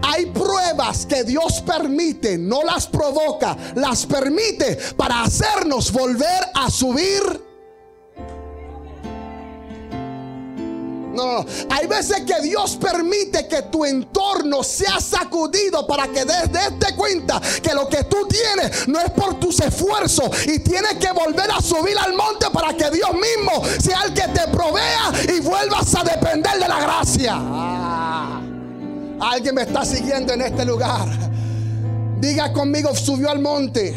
Hay 0.02 0.26
pruebas 0.26 1.06
que 1.06 1.24
Dios 1.24 1.60
permite, 1.62 2.38
no 2.38 2.62
las 2.62 2.86
provoca, 2.86 3.56
las 3.74 4.06
permite 4.06 4.78
para 4.96 5.22
hacernos 5.22 5.90
volver 5.90 6.44
a 6.54 6.70
subir. 6.70 7.22
No, 11.14 11.44
hay 11.70 11.86
veces 11.86 12.22
que 12.22 12.40
Dios 12.42 12.76
permite 12.76 13.46
que 13.46 13.62
tu 13.62 13.84
entorno 13.84 14.62
sea 14.62 15.00
sacudido 15.00 15.86
para 15.86 16.08
que 16.08 16.24
des, 16.24 16.52
de 16.52 16.96
cuenta 16.96 17.40
que 17.62 17.72
lo 17.72 17.88
que 17.88 18.04
tú 18.04 18.26
tienes 18.28 18.88
no 18.88 19.00
es 19.00 19.10
por 19.10 19.38
tus 19.38 19.60
esfuerzos 19.60 20.46
y 20.46 20.58
tienes 20.58 20.94
que 20.94 21.12
volver 21.12 21.50
a 21.50 21.60
subir 21.60 21.96
al 21.98 22.14
monte 22.14 22.46
para 22.52 22.74
que 22.74 22.90
Dios 22.90 23.10
mismo 23.12 23.64
sea 23.80 24.02
el 24.06 24.14
que 24.14 24.28
te 24.28 24.48
provea 24.48 25.12
y 25.36 25.40
vuelvas 25.40 25.94
a 25.94 26.02
depender 26.02 26.58
de 26.58 26.68
la 26.68 26.80
gracia. 26.80 27.34
Ah. 27.36 28.40
Alguien 29.20 29.54
me 29.54 29.62
está 29.62 29.84
siguiendo 29.84 30.32
en 30.32 30.42
este 30.42 30.64
lugar. 30.64 31.08
Diga 32.20 32.52
conmigo, 32.52 32.94
subió 32.94 33.30
al 33.30 33.38
monte. 33.38 33.94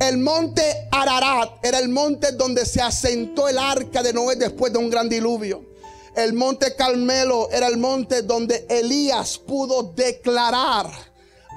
El 0.00 0.18
monte 0.18 0.88
Ararat 0.90 1.62
era 1.62 1.78
el 1.78 1.90
monte 1.90 2.32
donde 2.32 2.64
se 2.64 2.80
asentó 2.80 3.48
el 3.48 3.58
arca 3.58 4.02
de 4.02 4.12
Noé 4.12 4.36
después 4.36 4.72
de 4.72 4.78
un 4.78 4.88
gran 4.88 5.08
diluvio. 5.08 5.69
El 6.14 6.32
monte 6.32 6.74
Carmelo 6.74 7.48
era 7.50 7.68
el 7.68 7.76
monte 7.76 8.22
donde 8.22 8.66
Elías 8.68 9.38
pudo 9.38 9.92
declarar, 9.94 10.90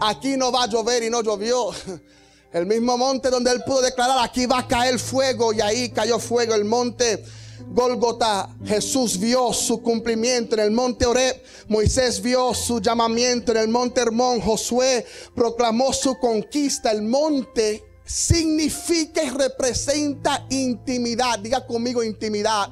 aquí 0.01 0.38
no 0.38 0.51
va 0.51 0.63
a 0.63 0.67
llover 0.67 1.03
y 1.03 1.10
no 1.10 1.22
llovió. 1.22 1.72
El 2.53 2.67
mismo 2.67 2.95
monte 3.00 3.31
donde 3.31 3.50
él 3.50 3.63
pudo 3.65 3.81
declarar, 3.81 4.24
aquí 4.24 4.45
va 4.45 4.60
a 4.60 4.67
caer 4.67 5.00
fuego 5.00 5.53
y 5.53 5.60
ahí 5.60 5.89
cayó 5.89 6.19
fuego. 6.19 6.53
El 6.53 6.65
monte 6.65 7.25
Golgota, 7.67 8.48
Jesús 8.63 9.19
vio 9.19 9.51
su 9.53 9.81
cumplimiento 9.81 10.53
en 10.55 10.62
el 10.62 10.69
monte 10.69 11.07
Oreb. 11.07 11.41
Moisés 11.67 12.22
vio 12.22 12.53
su 12.53 12.79
llamamiento 12.79 13.53
en 13.53 13.57
el 13.57 13.67
monte 13.69 14.01
Hermón. 14.01 14.39
Josué 14.39 15.03
proclamó 15.33 15.93
su 15.93 16.15
conquista. 16.19 16.91
El 16.91 17.01
monte 17.01 17.83
significa 18.05 19.24
y 19.24 19.31
representa 19.31 20.45
intimidad. 20.51 21.39
Diga 21.39 21.65
conmigo 21.65 22.03
intimidad. 22.03 22.69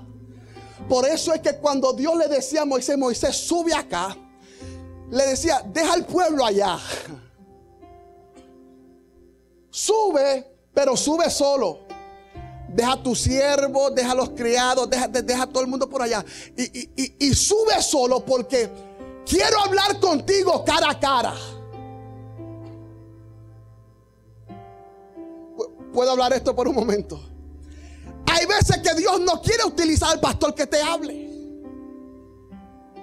Por 0.91 1.07
eso 1.07 1.33
es 1.33 1.39
que 1.39 1.55
cuando 1.55 1.93
Dios 1.93 2.17
le 2.17 2.27
decía 2.27 2.63
a 2.63 2.65
Moisés, 2.65 2.97
Moisés, 2.97 3.33
sube 3.33 3.73
acá, 3.73 4.13
le 5.09 5.25
decía, 5.25 5.63
deja 5.65 5.93
al 5.93 6.05
pueblo 6.05 6.43
allá. 6.45 6.77
Sube, 9.69 10.53
pero 10.73 10.97
sube 10.97 11.29
solo. 11.29 11.79
Deja 12.67 12.91
a 12.91 13.01
tu 13.01 13.15
siervo, 13.15 13.89
deja 13.89 14.11
a 14.11 14.15
los 14.15 14.31
criados, 14.31 14.89
deja, 14.89 15.07
deja 15.07 15.43
a 15.43 15.47
todo 15.47 15.63
el 15.63 15.69
mundo 15.69 15.89
por 15.89 16.01
allá. 16.01 16.25
Y, 16.57 17.33
sube 17.35 17.81
solo 17.81 18.25
porque 18.25 18.69
quiero 19.25 19.61
hablar 19.61 19.97
contigo 19.97 20.65
cara 20.65 20.89
a 20.89 20.99
cara. 20.99 21.33
¿Puedo 25.93 26.11
hablar 26.11 26.33
esto 26.33 26.53
por 26.53 26.67
un 26.67 26.75
momento? 26.75 27.30
Hay 28.31 28.45
veces 28.45 28.77
que 28.77 28.93
Dios 28.95 29.19
no 29.19 29.41
quiere 29.41 29.65
utilizar 29.65 30.11
al 30.11 30.21
pastor 30.21 30.55
que 30.55 30.65
te 30.65 30.81
hable. 30.81 31.29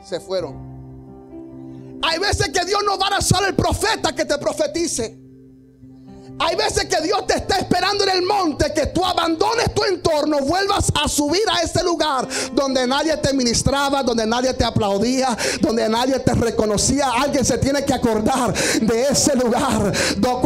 Se 0.02 0.18
fueron. 0.20 1.98
Hay 2.02 2.18
veces 2.18 2.48
que 2.48 2.64
Dios 2.64 2.82
no 2.84 2.98
va 2.98 3.08
a 3.08 3.18
usar 3.18 3.44
el 3.46 3.54
profeta 3.54 4.14
que 4.14 4.24
te 4.24 4.38
profetice. 4.38 5.17
Hay 6.40 6.54
veces 6.54 6.84
que 6.84 7.00
Dios 7.02 7.26
te 7.26 7.34
está 7.34 7.58
esperando 7.58 8.04
en 8.04 8.10
el 8.10 8.22
monte, 8.22 8.72
que 8.72 8.86
tú 8.86 9.04
abandones 9.04 9.74
tu 9.74 9.82
entorno, 9.84 10.38
vuelvas 10.40 10.92
a 10.94 11.08
subir 11.08 11.42
a 11.50 11.62
ese 11.62 11.82
lugar 11.82 12.28
donde 12.52 12.86
nadie 12.86 13.16
te 13.16 13.32
ministraba, 13.32 14.04
donde 14.04 14.24
nadie 14.24 14.54
te 14.54 14.64
aplaudía, 14.64 15.36
donde 15.60 15.88
nadie 15.88 16.18
te 16.20 16.34
reconocía. 16.34 17.10
Alguien 17.10 17.44
se 17.44 17.58
tiene 17.58 17.84
que 17.84 17.92
acordar 17.92 18.54
de 18.80 19.02
ese 19.10 19.34
lugar, 19.34 19.92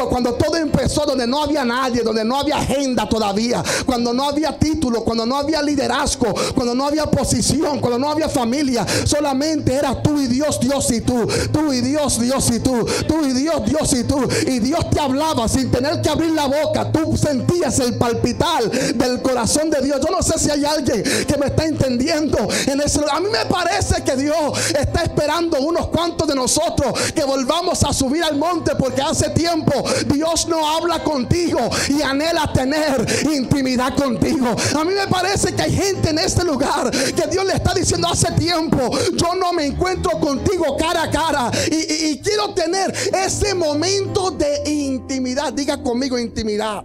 cuando 0.09 0.35
todo 0.35 0.57
empezó, 0.57 1.05
donde 1.05 1.27
no 1.27 1.43
había 1.43 1.65
nadie, 1.65 2.03
donde 2.03 2.25
no 2.25 2.39
había 2.39 2.57
agenda 2.57 3.07
todavía, 3.07 3.63
cuando 3.85 4.15
no 4.15 4.25
había 4.29 4.59
título, 4.59 5.05
cuando 5.05 5.27
no 5.27 5.37
había 5.37 5.63
liderazgo, 5.63 6.35
cuando 6.55 6.75
no 6.75 6.87
había 6.87 7.05
posición, 7.05 7.81
cuando 7.81 7.99
no 7.99 8.11
había 8.11 8.31
familia, 8.31 8.87
solamente 9.05 9.75
era 9.75 10.03
tú 10.03 10.19
y 10.19 10.27
Dios, 10.27 10.59
Dios 10.59 10.91
y 10.91 11.03
tú, 11.03 11.29
tú 11.53 11.71
y 11.71 11.83
Dios, 11.83 12.19
Dios 12.19 12.51
y 12.51 12.61
tú, 12.61 12.87
tú 13.07 13.27
y 13.27 13.33
Dios, 13.33 13.63
Dios 13.67 13.93
y 13.93 14.05
tú, 14.05 14.27
y 14.47 14.59
Dios 14.59 14.89
te 14.89 14.99
hablaba 14.99 15.47
sin 15.49 15.71
tener 15.71 15.82
tener 15.83 16.01
que 16.01 16.09
abrir 16.11 16.31
la 16.31 16.47
boca, 16.47 16.93
tú 16.93 17.17
sentías 17.17 17.81
el 17.81 17.99
palpitar 17.99 18.62
del 18.71 19.21
corazón 19.21 19.69
de 19.69 19.81
Dios. 19.83 20.01
Yo 20.01 20.15
no 20.15 20.23
sé 20.23 20.39
si 20.39 20.49
hay 20.49 20.65
alguien 20.65 21.03
que 21.03 21.37
me 21.37 21.47
está 21.47 21.65
entendiendo 21.65 22.39
en 22.67 22.81
ese 22.81 23.01
A 23.11 23.19
mí 23.19 23.29
me 23.29 23.45
parece 23.47 24.03
que 24.05 24.15
Dios 24.15 24.37
está 24.79 25.03
esperando 25.03 25.61
unos 25.61 25.89
cuantos 25.89 26.29
de 26.29 26.37
nosotros 26.37 26.93
que 27.12 27.25
volvamos 27.25 27.83
a 27.83 27.93
subir 27.93 28.23
al 28.23 28.37
monte 28.37 28.77
porque 28.77 29.03
hace 29.03 29.31
tiempo 29.31 29.73
Dios 30.07 30.47
no 30.47 30.69
habla 30.69 31.03
contigo 31.03 31.59
y 31.89 32.01
anhela 32.01 32.53
tener 32.53 33.05
intimidad 33.33 33.97
contigo. 33.97 34.55
A 34.77 34.85
mí 34.85 34.95
me 34.95 35.09
parece 35.09 35.53
que 35.53 35.62
hay 35.62 35.75
gente 35.75 36.11
en 36.11 36.19
este 36.21 36.45
lugar 36.45 36.93
que 36.93 37.27
Dios 37.27 37.45
le 37.45 37.55
está 37.55 37.75
diciendo 37.75 38.07
hace 38.09 38.31
tiempo, 38.33 38.79
yo 39.15 39.35
no 39.35 39.53
me 39.53 39.67
encuentro 39.67 40.12
contigo 40.21 40.77
cara 40.77 41.05
a 41.05 41.11
cara 41.11 41.51
y, 41.71 42.11
y 42.11 42.21
quiero 42.21 42.55
tener 42.55 42.95
ese 43.12 43.55
momento 43.55 44.31
de 44.31 44.62
intimidad. 44.71 45.53
Diga 45.53 45.72
conmigo 45.81 46.19
intimidad. 46.19 46.85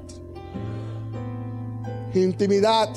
Intimidad 2.13 2.89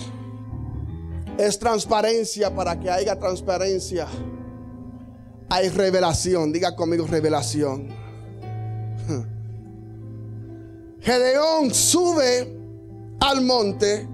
es 1.39 1.59
transparencia 1.59 2.55
para 2.55 2.79
que 2.79 2.91
haya 2.91 3.19
transparencia. 3.19 4.07
Hay 5.49 5.69
revelación. 5.71 6.53
Diga 6.53 6.77
conmigo 6.77 7.07
revelación. 7.07 7.89
Gedeón 11.01 11.73
sube 11.73 12.57
al 13.21 13.41
monte 13.43 14.07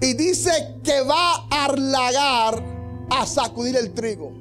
y 0.00 0.14
dice 0.14 0.76
que 0.82 1.00
va 1.02 1.46
a 1.50 1.64
arlagar 1.64 2.62
a 3.10 3.26
sacudir 3.26 3.76
el 3.76 3.92
trigo. 3.92 4.32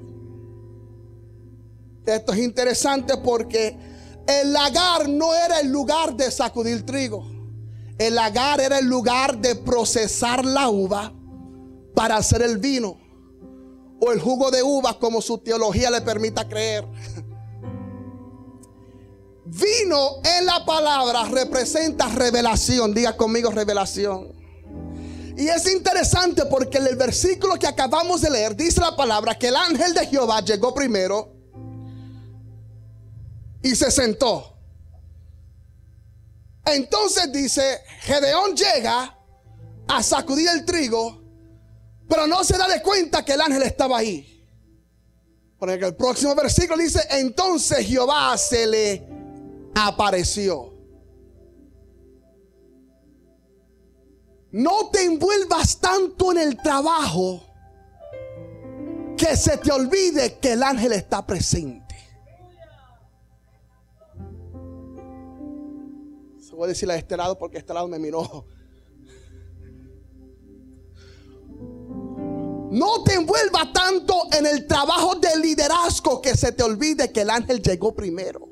Esto 2.06 2.34
es 2.34 2.40
interesante 2.40 3.18
porque 3.18 3.76
el 4.28 4.52
lagar 4.52 5.08
no 5.08 5.34
era 5.34 5.60
el 5.62 5.70
lugar 5.70 6.16
de 6.16 6.30
sacudir 6.30 6.86
trigo. 6.86 7.26
El 7.98 8.16
lagar 8.16 8.60
era 8.62 8.78
el 8.78 8.86
lugar 8.86 9.38
de 9.38 9.56
procesar 9.56 10.46
la 10.46 10.70
uva 10.70 11.14
para 11.96 12.18
hacer 12.18 12.42
el 12.42 12.58
vino 12.58 12.98
o 14.00 14.12
el 14.12 14.20
jugo 14.20 14.52
de 14.52 14.62
uva 14.62 15.00
como 15.00 15.22
su 15.22 15.40
teología 15.40 15.90
le 15.90 16.02
permita 16.02 16.48
creer. 16.48 16.86
Vino 19.46 20.20
en 20.24 20.46
la 20.46 20.66
palabra 20.66 21.24
representa 21.24 22.10
revelación. 22.10 22.94
Diga 22.94 23.16
conmigo 23.16 23.50
revelación. 23.50 24.36
Y 25.38 25.48
es 25.48 25.72
interesante 25.72 26.46
porque 26.46 26.80
en 26.80 26.88
el 26.88 26.98
versículo 26.98 27.56
que 27.56 27.68
acabamos 27.68 28.22
de 28.22 28.30
leer 28.30 28.56
dice 28.56 28.82
la 28.82 28.96
palabra 28.96 29.36
que 29.36 29.48
el 29.48 29.56
ángel 29.56 29.94
de 29.94 30.06
Jehová 30.08 30.42
llegó 30.42 30.74
primero 30.74 31.37
y 33.62 33.76
se 33.76 33.92
sentó. 33.92 34.58
Entonces 36.66 37.32
dice, 37.32 37.80
Gedeón 38.02 38.56
llega 38.56 39.18
a 39.88 40.04
sacudir 40.04 40.50
el 40.50 40.66
trigo, 40.66 41.22
pero 42.10 42.28
no 42.28 42.44
se 42.44 42.58
da 42.58 42.68
de 42.68 42.82
cuenta 42.82 43.24
que 43.24 43.34
el 43.34 43.42
ángel 43.42 43.64
estaba 43.64 43.98
ahí. 43.98 44.34
Porque 45.58 45.86
el 45.86 45.96
próximo 45.96 46.36
versículo 46.36 46.82
dice, 46.82 47.02
entonces 47.12 47.88
Jehová 47.88 48.38
se 48.38 48.68
le 48.68 49.08
apareció. 49.76 50.74
No 54.52 54.90
te 54.92 55.04
envuelvas 55.04 55.78
tanto 55.80 56.32
en 56.32 56.38
el 56.38 56.58
trabajo 56.58 57.44
que 59.18 59.36
se 59.36 59.58
te 59.58 59.72
olvide 59.72 60.38
que 60.40 60.54
el 60.54 60.64
ángel 60.64 60.94
está 60.94 61.26
presente. 61.26 61.87
Voy 66.58 66.66
a 66.66 66.70
decirle 66.70 66.96
a 66.96 66.98
este 66.98 67.16
lado 67.16 67.38
porque 67.38 67.60
este 67.60 67.74
lado 67.74 67.88
me 67.88 68.00
miró. 68.00 68.46
No 72.70 73.04
te 73.04 73.14
envuelva 73.14 73.72
tanto 73.72 74.28
en 74.32 74.46
el 74.46 74.68
trabajo 74.68 75.16
de 75.16 75.38
liderazgo 75.38 76.22
que 76.22 76.36
se 76.36 76.52
te 76.52 76.64
olvide 76.64 77.12
que 77.12 77.22
el 77.22 77.30
ángel 77.30 77.62
llegó 77.62 77.96
primero. 77.96 78.50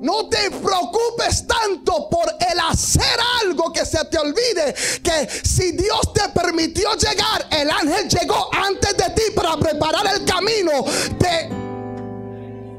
No 0.00 0.28
te 0.28 0.50
preocupes 0.50 1.46
tanto 1.46 2.08
por 2.10 2.28
el 2.50 2.58
hacer 2.58 3.16
algo 3.40 3.72
que 3.72 3.86
se 3.86 4.04
te 4.06 4.18
olvide 4.18 4.74
que 5.00 5.28
si 5.44 5.70
Dios 5.72 6.12
te 6.12 6.28
permitió 6.30 6.96
llegar, 6.96 7.46
el 7.52 7.70
ángel 7.70 8.08
llegó 8.08 8.52
antes 8.52 8.96
de 8.96 9.10
ti 9.10 9.22
para 9.32 9.56
preparar 9.56 10.04
el 10.12 10.24
camino. 10.24 10.72
Te 11.20 11.61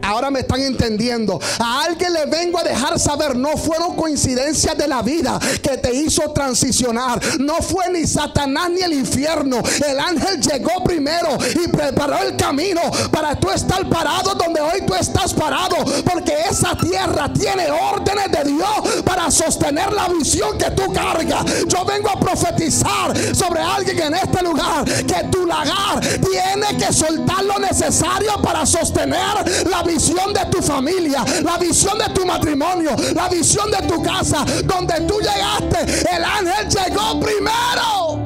Ahora 0.04 0.30
me 0.30 0.42
están 0.42 0.62
entendiendo. 0.62 1.40
A 1.60 1.86
alguien 1.86 2.12
le 2.12 2.26
vengo 2.26 2.60
a 2.60 2.64
dejar 2.64 3.00
saber, 3.00 3.38
no 3.38 3.56
fueron 3.56 3.96
coincidencias 3.96 4.78
de 4.78 4.88
la 4.88 5.02
vida 5.02 5.40
que 5.62 5.78
te 5.78 5.94
hizo 5.94 6.32
transicionar. 6.32 7.22
No 7.40 7.56
fue 7.62 7.90
ni 7.90 8.06
Satanás 8.06 8.70
ni 8.70 8.82
el 8.82 8.94
infierno. 8.94 9.64
El 9.88 10.00
ángel 10.00 10.42
llegó 10.42 10.84
primero 10.84 11.38
y 11.56 11.70
preparó 11.70 12.18
el 12.18 12.36
camino 12.36 12.82
para 13.12 13.40
tú 13.40 13.50
estar 13.50 13.88
parado 13.88 14.36
donde 14.36 14.60
hoy 14.60 14.82
tú 14.86 14.94
estás 14.94 15.34
parado. 15.34 15.78
Porque 16.04 16.34
esa 16.52 16.76
tierra 16.76 17.32
tiene 17.32 17.72
órdenes 17.72 18.30
de 18.30 18.52
Dios 18.52 19.04
para 19.06 19.32
sostener 19.32 19.94
la 19.94 20.10
visión 20.10 20.58
que 20.58 20.70
tú 20.72 20.92
cargas. 20.92 21.46
Yo 21.68 21.86
vengo 21.86 22.10
a 22.10 22.20
profetizar 22.20 23.16
sobre 23.34 23.62
alguien 23.62 24.00
en 24.00 24.16
este 24.16 24.44
lugar 24.44 24.84
que 24.84 25.28
tu 25.32 25.46
lagar 25.46 26.02
tiene 26.02 26.78
que 26.78 26.92
soltar 26.92 27.46
lo 27.46 27.58
necesario 27.60 28.34
para 28.42 28.66
sostener 28.66 29.66
la 29.70 29.82
visión 29.82 29.93
visión 29.94 30.34
de 30.34 30.46
tu 30.48 30.62
familia, 30.62 31.24
la 31.44 31.58
visión 31.58 31.98
de 31.98 32.10
tu 32.14 32.26
matrimonio, 32.26 32.96
la 33.14 33.30
visión 33.30 33.70
de 33.70 33.78
tu 33.88 34.02
casa, 34.02 34.44
donde 34.66 35.02
tú 35.02 35.20
llegaste, 35.20 36.16
el 36.16 36.24
ángel 36.24 36.68
llegó 36.70 37.20
primero. 37.20 38.20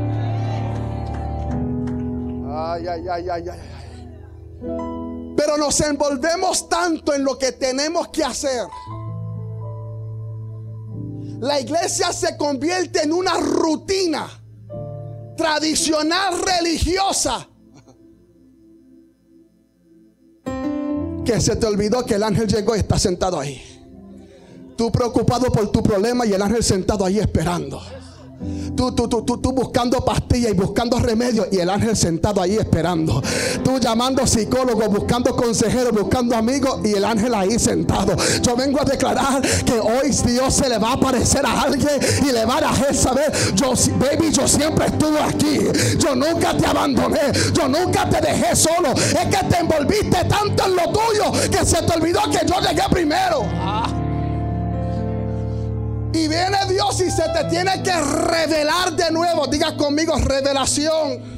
Ay, 2.56 2.88
ay, 2.88 3.08
ay, 3.10 3.30
ay, 3.30 3.50
ay. 3.50 3.60
Pero 5.36 5.58
nos 5.58 5.80
envolvemos 5.82 6.68
tanto 6.68 7.14
en 7.14 7.24
lo 7.24 7.38
que 7.38 7.52
tenemos 7.52 8.08
que 8.10 8.24
hacer. 8.24 8.66
La 11.40 11.60
iglesia 11.60 12.12
se 12.12 12.36
convierte 12.36 13.04
en 13.04 13.14
una 13.14 13.34
rutina 13.36 14.28
tradicional 15.36 16.42
religiosa 16.42 17.48
que 21.28 21.42
se 21.42 21.58
te 21.58 21.66
olvidó 21.66 22.06
que 22.06 22.16
el 22.16 22.24
ángel 22.24 22.48
llegó 22.48 22.74
y 22.74 22.80
está 22.80 22.98
sentado 22.98 23.38
ahí. 23.38 23.62
Tú 24.78 24.90
preocupado 24.90 25.52
por 25.52 25.70
tu 25.74 25.84
problema 25.84 26.26
y 26.26 26.32
el 26.32 26.42
ángel 26.42 26.64
sentado 26.64 27.04
ahí 27.04 27.20
esperando. 27.20 27.82
Tú, 28.76 28.92
tú, 28.92 29.08
tú, 29.08 29.24
tú, 29.24 29.52
buscando 29.52 30.06
pastillas 30.06 30.52
y 30.52 30.54
buscando 30.54 31.00
remedios 31.00 31.48
y 31.52 31.58
el 31.58 31.70
ángel 31.70 31.98
sentado 31.98 32.42
ahí 32.42 32.56
esperando. 32.56 33.24
Tú 33.64 33.80
llamando 33.80 34.26
psicólogo, 34.28 34.88
buscando 34.90 35.36
consejeros, 35.36 35.92
buscando 35.92 36.36
amigos 36.36 36.82
y 36.84 36.94
el 36.94 37.04
ángel 37.04 37.34
ahí 37.34 37.58
sentado. 37.58 38.16
Yo 38.44 38.56
vengo 38.56 38.80
a 38.80 38.86
declarar 38.86 39.42
que 39.42 39.80
hoy 39.80 40.12
Dios 40.26 40.54
se 40.54 40.70
le 40.70 40.78
va 40.78 40.90
a 40.90 40.94
aparecer 40.94 41.44
a 41.46 41.62
alguien 41.64 42.00
y 42.22 42.32
le 42.32 42.46
va 42.46 42.58
a 42.58 42.62
dejar 42.62 42.94
saber, 42.94 43.34
yo, 43.56 43.74
baby, 43.98 44.32
yo 44.32 44.48
siempre 44.48 44.86
estuve 44.86 45.20
aquí. 45.20 45.60
Yo 45.98 46.16
nunca 46.16 46.56
te 46.56 46.68
abandoné. 46.68 47.32
Yo 47.54 47.68
nunca 47.68 48.08
te 48.08 48.22
dejé 48.22 48.56
solo. 48.56 48.92
Es 48.94 49.36
que 49.36 49.46
te 49.50 49.58
envolviste 49.58 50.24
tanto 50.26 50.66
en 50.66 50.76
lo 50.76 50.84
tuyo 50.92 51.32
que 51.50 51.66
se 51.66 51.82
te 51.82 51.94
olvidó 51.98 52.22
que 52.30 52.46
yo 52.46 52.60
llegué 52.62 52.84
primero. 52.92 53.44
Y 56.14 56.28
viene 56.28 56.58
Dios 56.70 57.02
y 57.02 57.12
se 57.12 57.24
te 57.30 57.44
tiene 57.50 57.84
que 57.84 57.94
revelar 57.94 58.96
de 58.96 59.12
nuevo. 59.12 59.48
Diga 59.48 59.76
conmigo 59.76 60.16
revelación. 60.18 61.38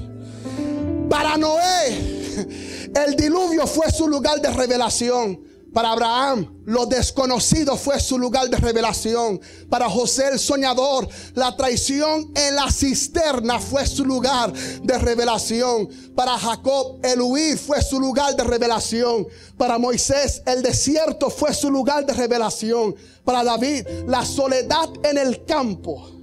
Para 1.10 1.38
Noé, 1.38 2.90
el 3.06 3.16
diluvio 3.16 3.66
fue 3.66 3.92
su 3.92 4.08
lugar 4.08 4.40
de 4.42 4.50
revelación. 4.52 5.49
Para 5.74 5.92
Abraham, 5.92 6.62
lo 6.66 6.86
desconocido 6.88 7.78
fue 7.78 8.00
su 8.00 8.18
lugar 8.18 8.50
de 8.50 8.58
revelación. 8.58 9.40
Para 9.70 9.90
José, 9.90 10.30
el 10.34 10.40
soñador, 10.40 11.08
la 11.36 11.56
traición 11.56 12.32
en 12.36 12.56
la 12.56 12.72
cisterna 12.72 13.60
fue 13.60 13.86
su 13.86 14.04
lugar 14.04 14.52
de 14.54 14.98
revelación. 14.98 15.88
Para 16.16 16.38
Jacob, 16.38 17.00
el 17.04 17.22
huir 17.22 17.58
fue 17.58 17.82
su 17.82 18.00
lugar 18.00 18.36
de 18.36 18.44
revelación. 18.44 19.28
Para 19.58 19.78
Moisés, 19.78 20.42
el 20.46 20.64
desierto 20.64 21.30
fue 21.30 21.54
su 21.54 21.70
lugar 21.70 22.06
de 22.06 22.14
revelación. 22.14 22.96
Para 23.24 23.44
David, 23.44 23.86
la 24.08 24.26
soledad 24.26 24.90
en 25.04 25.18
el 25.18 25.46
campo 25.46 26.19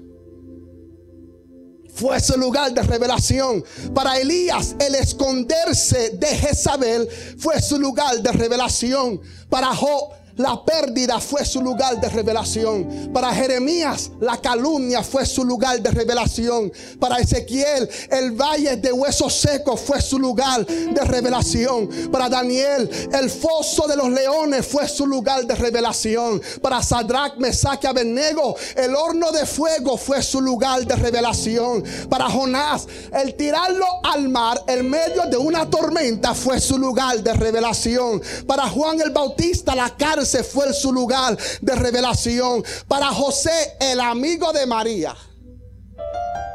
fue 1.96 2.20
su 2.20 2.36
lugar 2.36 2.72
de 2.72 2.82
revelación. 2.82 3.64
Para 3.94 4.18
Elías, 4.18 4.76
el 4.78 4.94
esconderse 4.94 6.10
de 6.10 6.26
Jezabel 6.26 7.08
fue 7.38 7.60
su 7.60 7.78
lugar 7.78 8.20
de 8.20 8.32
revelación. 8.32 9.20
Para 9.48 9.74
Job, 9.74 10.10
la 10.36 10.62
pérdida 10.62 11.18
fue 11.18 11.44
su 11.44 11.62
lugar 11.62 11.98
de 11.98 12.08
revelación. 12.10 13.10
Para 13.12 13.32
Jeremías, 13.32 14.10
la 14.20 14.36
calumnia 14.38 15.02
fue 15.02 15.24
su 15.24 15.44
lugar 15.44 15.80
de 15.80 15.90
revelación. 15.90 16.70
Para 17.00 17.18
Ezequiel, 17.18 17.88
el 18.10 18.32
valle 18.32 18.76
de 18.76 18.92
huesos 18.92 19.34
secos 19.34 19.80
fue 19.80 20.00
su 20.02 20.18
lugar 20.18 20.66
de 20.66 21.00
revelación. 21.04 21.88
Para 22.12 22.28
Daniel, 22.28 22.90
el 23.12 23.30
foso 23.30 23.88
de 23.88 23.96
los 23.96 24.10
leones 24.10 24.66
fue 24.66 24.86
su 24.88 25.06
lugar 25.06 25.46
de 25.46 25.54
revelación. 25.54 26.42
Para 26.60 26.82
Sadrach, 26.82 27.38
Mesach 27.38 27.82
y 27.84 27.86
Abednego, 27.86 28.56
el 28.76 28.94
horno 28.94 29.32
de 29.32 29.46
fuego 29.46 29.96
fue 29.96 30.22
su 30.22 30.42
lugar 30.42 30.86
de 30.86 30.96
revelación. 30.96 31.82
Para 32.10 32.28
Jonás, 32.28 32.86
el 33.12 33.34
tirarlo 33.36 33.86
al 34.04 34.28
mar 34.28 34.62
en 34.66 34.90
medio 34.90 35.26
de 35.30 35.38
una 35.38 35.68
tormenta 35.70 36.34
fue 36.34 36.60
su 36.60 36.76
lugar 36.76 37.22
de 37.22 37.32
revelación. 37.32 38.20
Para 38.46 38.68
Juan 38.68 39.00
el 39.00 39.10
Bautista, 39.10 39.74
la 39.74 39.96
cárcel 39.96 40.25
se 40.26 40.44
fue 40.44 40.72
su 40.74 40.92
lugar 40.92 41.38
de 41.60 41.74
revelación. 41.74 42.64
Para 42.86 43.06
José, 43.08 43.76
el 43.80 44.00
amigo 44.00 44.52
de 44.52 44.66
María. 44.66 45.16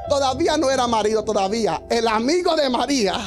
Todavía 0.10 0.58
no 0.58 0.70
era 0.70 0.88
marido, 0.88 1.24
todavía. 1.24 1.84
El 1.90 2.08
amigo 2.08 2.56
de 2.56 2.70
María 2.70 3.26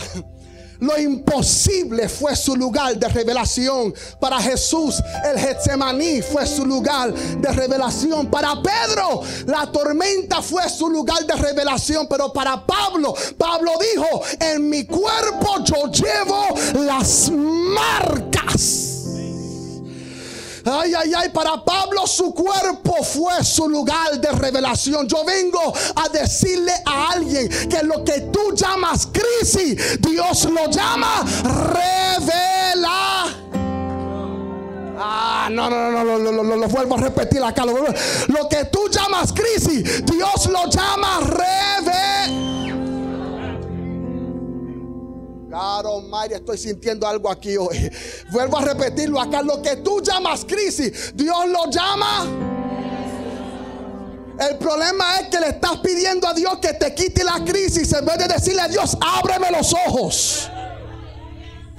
lo 0.81 0.99
imposible 0.99 2.09
fue 2.09 2.37
su 2.37 2.57
lugar 2.57 2.97
de 2.99 3.09
revelación. 3.09 3.95
Para 4.21 4.41
Jesús, 4.41 5.03
el 5.25 5.39
Getsemaní 5.39 6.21
fue 6.21 6.47
su 6.47 6.67
lugar 6.67 7.13
de 7.15 7.53
revelación. 7.53 8.31
Para 8.31 8.61
Pedro, 8.61 9.23
la 9.47 9.71
tormenta 9.73 10.43
fue 10.43 10.69
su 10.69 10.89
lugar 10.89 11.25
de 11.25 11.35
revelación. 11.35 12.07
Pero 12.09 12.33
para 12.33 12.65
Pablo, 12.67 13.15
Pablo 13.39 13.73
dijo, 13.93 14.23
en 14.41 14.69
mi 14.69 14.85
cuerpo 14.85 15.65
yo 15.65 15.91
llevo 15.91 16.49
las 16.85 17.31
marcas 17.31 18.94
Ay, 20.67 20.95
ay, 20.95 21.13
ay, 21.15 21.29
para 21.29 21.63
Pablo 21.63 22.07
su 22.07 22.33
cuerpo 22.33 23.03
fue 23.05 23.45
su 23.45 23.69
lugar 23.69 24.19
de 24.19 24.33
revelación. 24.33 25.07
Yo 25.07 25.23
vengo 25.25 25.75
a 25.95 26.09
decirle 26.09 26.73
a 26.87 27.11
alguien 27.11 27.49
que 27.69 27.83
lo 27.83 28.03
que 28.03 28.23
tú 28.33 28.55
llamas 28.55 29.07
crisis, 29.07 30.01
Dios 30.01 30.45
lo 30.47 30.71
llama 30.71 31.23
revela. 31.43 33.27
Ah, 34.97 35.49
no, 35.51 35.69
no, 35.69 35.91
no, 35.91 36.05
no, 36.05 36.19
lo, 36.19 36.43
lo, 36.43 36.57
lo, 36.57 36.69
vuelvo 36.69 36.95
a 36.95 36.99
repetir 36.99 37.43
acá. 37.43 37.67
Lo, 37.67 37.75
lo, 37.75 38.49
que 38.49 38.65
tú 38.67 38.89
llamas 38.89 39.33
crisis, 39.33 40.07
Dios 40.07 40.47
lo 40.47 40.71
llama 40.71 41.21
revelación. 41.21 42.14
Claro, 45.55 46.01
María, 46.01 46.39
estoy 46.39 46.59
sintiendo 46.59 47.07
algo 47.07 47.31
aquí 47.31 47.57
hoy. 47.57 47.89
Vuelvo 48.33 48.59
a 48.59 48.63
repetirlo 48.63 49.21
acá. 49.21 49.41
Lo 49.41 49.63
que 49.63 49.77
tú 49.77 50.01
llamas 50.01 50.45
crisis, 50.45 51.13
Dios 51.15 51.47
lo 51.47 51.71
llama. 51.71 52.27
El 54.37 54.59
problema 54.59 55.21
es 55.21 55.29
que 55.29 55.39
le 55.39 55.51
estás 55.51 55.77
pidiendo 55.77 56.27
a 56.27 56.35
Dios 56.35 56.59
que 56.61 56.73
te 56.73 56.93
quite 56.93 57.23
la 57.23 57.45
crisis 57.45 57.93
en 57.93 58.05
vez 58.05 58.19
de 58.19 58.27
decirle 58.27 58.63
a 58.63 58.67
Dios, 58.67 58.99
ábreme 59.01 59.53
los 59.53 59.73
ojos. 59.87 60.51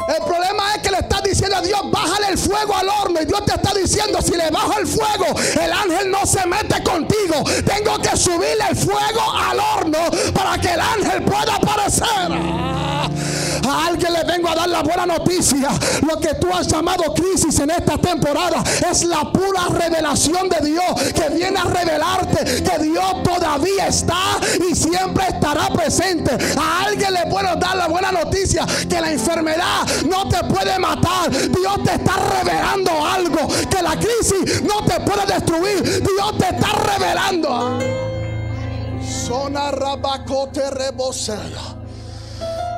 El 0.07 0.23
problema 0.23 0.75
es 0.75 0.81
que 0.81 0.91
le 0.91 0.99
estás 0.99 1.23
diciendo 1.23 1.57
a 1.57 1.61
Dios, 1.61 1.81
bájale 1.91 2.27
el 2.29 2.37
fuego 2.37 2.77
al 2.77 2.87
horno. 2.87 3.21
Y 3.21 3.25
Dios 3.25 3.43
te 3.43 3.55
está 3.55 3.73
diciendo, 3.73 4.21
si 4.21 4.37
le 4.37 4.51
bajo 4.51 4.79
el 4.79 4.87
fuego, 4.87 5.25
el 5.61 5.71
ángel 5.73 6.09
no 6.09 6.25
se 6.25 6.47
mete 6.47 6.81
contigo. 6.81 7.43
Tengo 7.65 7.97
que 7.99 8.15
subirle 8.15 8.69
el 8.69 8.77
fuego 8.77 9.33
al 9.33 9.59
horno 9.59 9.99
para 10.33 10.57
que 10.61 10.69
el 10.69 10.79
ángel 10.79 11.23
pueda 11.25 11.55
aparecer. 11.55 13.24
A 13.67 13.87
alguien 13.87 14.13
le 14.13 14.23
vengo 14.23 14.49
a 14.49 14.55
dar 14.55 14.69
la 14.69 14.83
buena 14.83 15.05
noticia. 15.05 15.69
Lo 16.07 16.19
que 16.19 16.35
tú 16.35 16.53
has 16.53 16.67
llamado 16.67 17.13
crisis 17.13 17.59
en 17.59 17.71
esta 17.71 17.97
temporada 17.97 18.63
es 18.89 19.03
la 19.03 19.31
pura 19.31 19.67
revelación 19.69 20.49
de 20.49 20.69
Dios 20.69 21.13
que 21.13 21.29
viene 21.29 21.59
a 21.59 21.63
revelarte 21.63 22.63
que 22.63 22.83
Dios 22.83 23.23
todavía 23.23 23.87
está 23.87 24.39
y 24.69 24.75
siempre 24.75 25.27
estará 25.27 25.69
presente. 25.69 26.31
A 26.57 26.85
alguien 26.85 27.13
le 27.13 27.25
puedo 27.27 27.55
dar 27.55 27.75
la 27.75 27.87
buena 27.87 28.11
noticia 28.11 28.65
que 28.89 29.01
la 29.01 29.11
enfermedad 29.11 29.85
no 30.07 30.27
te 30.29 30.43
puede 30.43 30.77
matar. 30.79 31.31
Dios 31.31 31.83
te 31.83 31.95
está 31.95 32.13
revelando 32.37 32.91
algo. 33.05 33.47
Que 33.69 33.81
la 33.81 33.97
crisis 33.97 34.61
no 34.63 34.83
te 34.85 34.99
puede 35.01 35.25
destruir. 35.25 35.83
Dios 35.83 36.37
te 36.37 36.55
está 36.55 36.71
revelando. 36.93 37.79
Zona 39.01 39.71
rabacote 39.71 40.69
rebosera. 40.69 41.84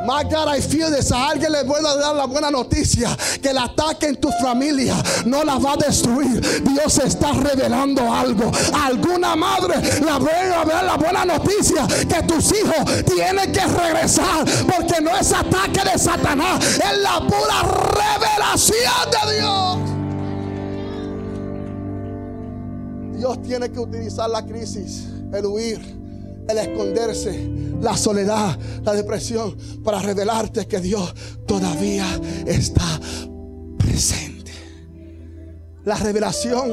My 0.06 0.24
God, 0.24 0.48
I 0.48 0.62
feel 0.62 0.90
this. 0.92 1.12
A 1.12 1.30
alguien 1.30 1.52
le 1.52 1.64
voy 1.64 1.80
a 1.80 1.96
dar 1.96 2.16
la 2.16 2.26
buena 2.26 2.52
noticia 2.52 3.16
que 3.42 3.50
el 3.50 3.58
ataque 3.58 4.08
en 4.08 4.16
tu 4.16 4.30
familia 4.42 4.96
no 5.26 5.44
la 5.44 5.58
va 5.58 5.74
a 5.74 5.78
destruir. 5.78 6.42
Dios 6.64 6.98
está 7.00 7.32
revelando 7.34 8.02
algo. 8.12 8.52
alguna 8.74 9.36
madre 9.36 9.76
la 10.02 10.18
voy 10.18 10.30
a 10.30 10.66
dar 10.66 10.84
la 10.86 10.98
buena 10.98 11.26
noticia 11.26 11.88
que 11.88 12.24
tus 12.24 12.52
hijos 12.54 13.04
tienen 13.06 13.52
que 13.52 13.66
regresar 13.66 14.46
porque 14.66 15.02
no 15.02 15.16
es 15.18 15.32
ataque 15.34 15.82
de 15.92 15.98
Satanás, 15.98 16.64
es 16.64 16.98
la 17.00 17.20
pura 17.20 17.64
revelación 17.96 19.12
de 19.12 19.36
Dios. 19.36 19.78
Dios 23.18 23.42
tiene 23.42 23.72
que 23.72 23.80
utilizar 23.80 24.30
la 24.30 24.46
crisis, 24.46 25.08
el 25.34 25.46
huir 25.46 26.07
el 26.48 26.58
esconderse, 26.58 27.50
la 27.82 27.96
soledad, 27.96 28.58
la 28.84 28.94
depresión, 28.94 29.58
para 29.84 30.00
revelarte 30.00 30.68
que 30.68 30.80
Dios 30.80 31.14
todavía 31.46 32.06
está 32.46 33.00
presente. 33.78 34.52
La 35.84 35.96
revelación 35.96 36.72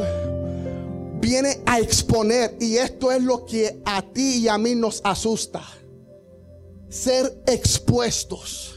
viene 1.20 1.60
a 1.66 1.78
exponer, 1.78 2.56
y 2.60 2.76
esto 2.76 3.10
es 3.12 3.22
lo 3.22 3.44
que 3.44 3.80
a 3.84 4.02
ti 4.02 4.38
y 4.38 4.48
a 4.48 4.58
mí 4.58 4.74
nos 4.74 5.00
asusta, 5.04 5.62
ser 6.88 7.42
expuestos. 7.46 8.74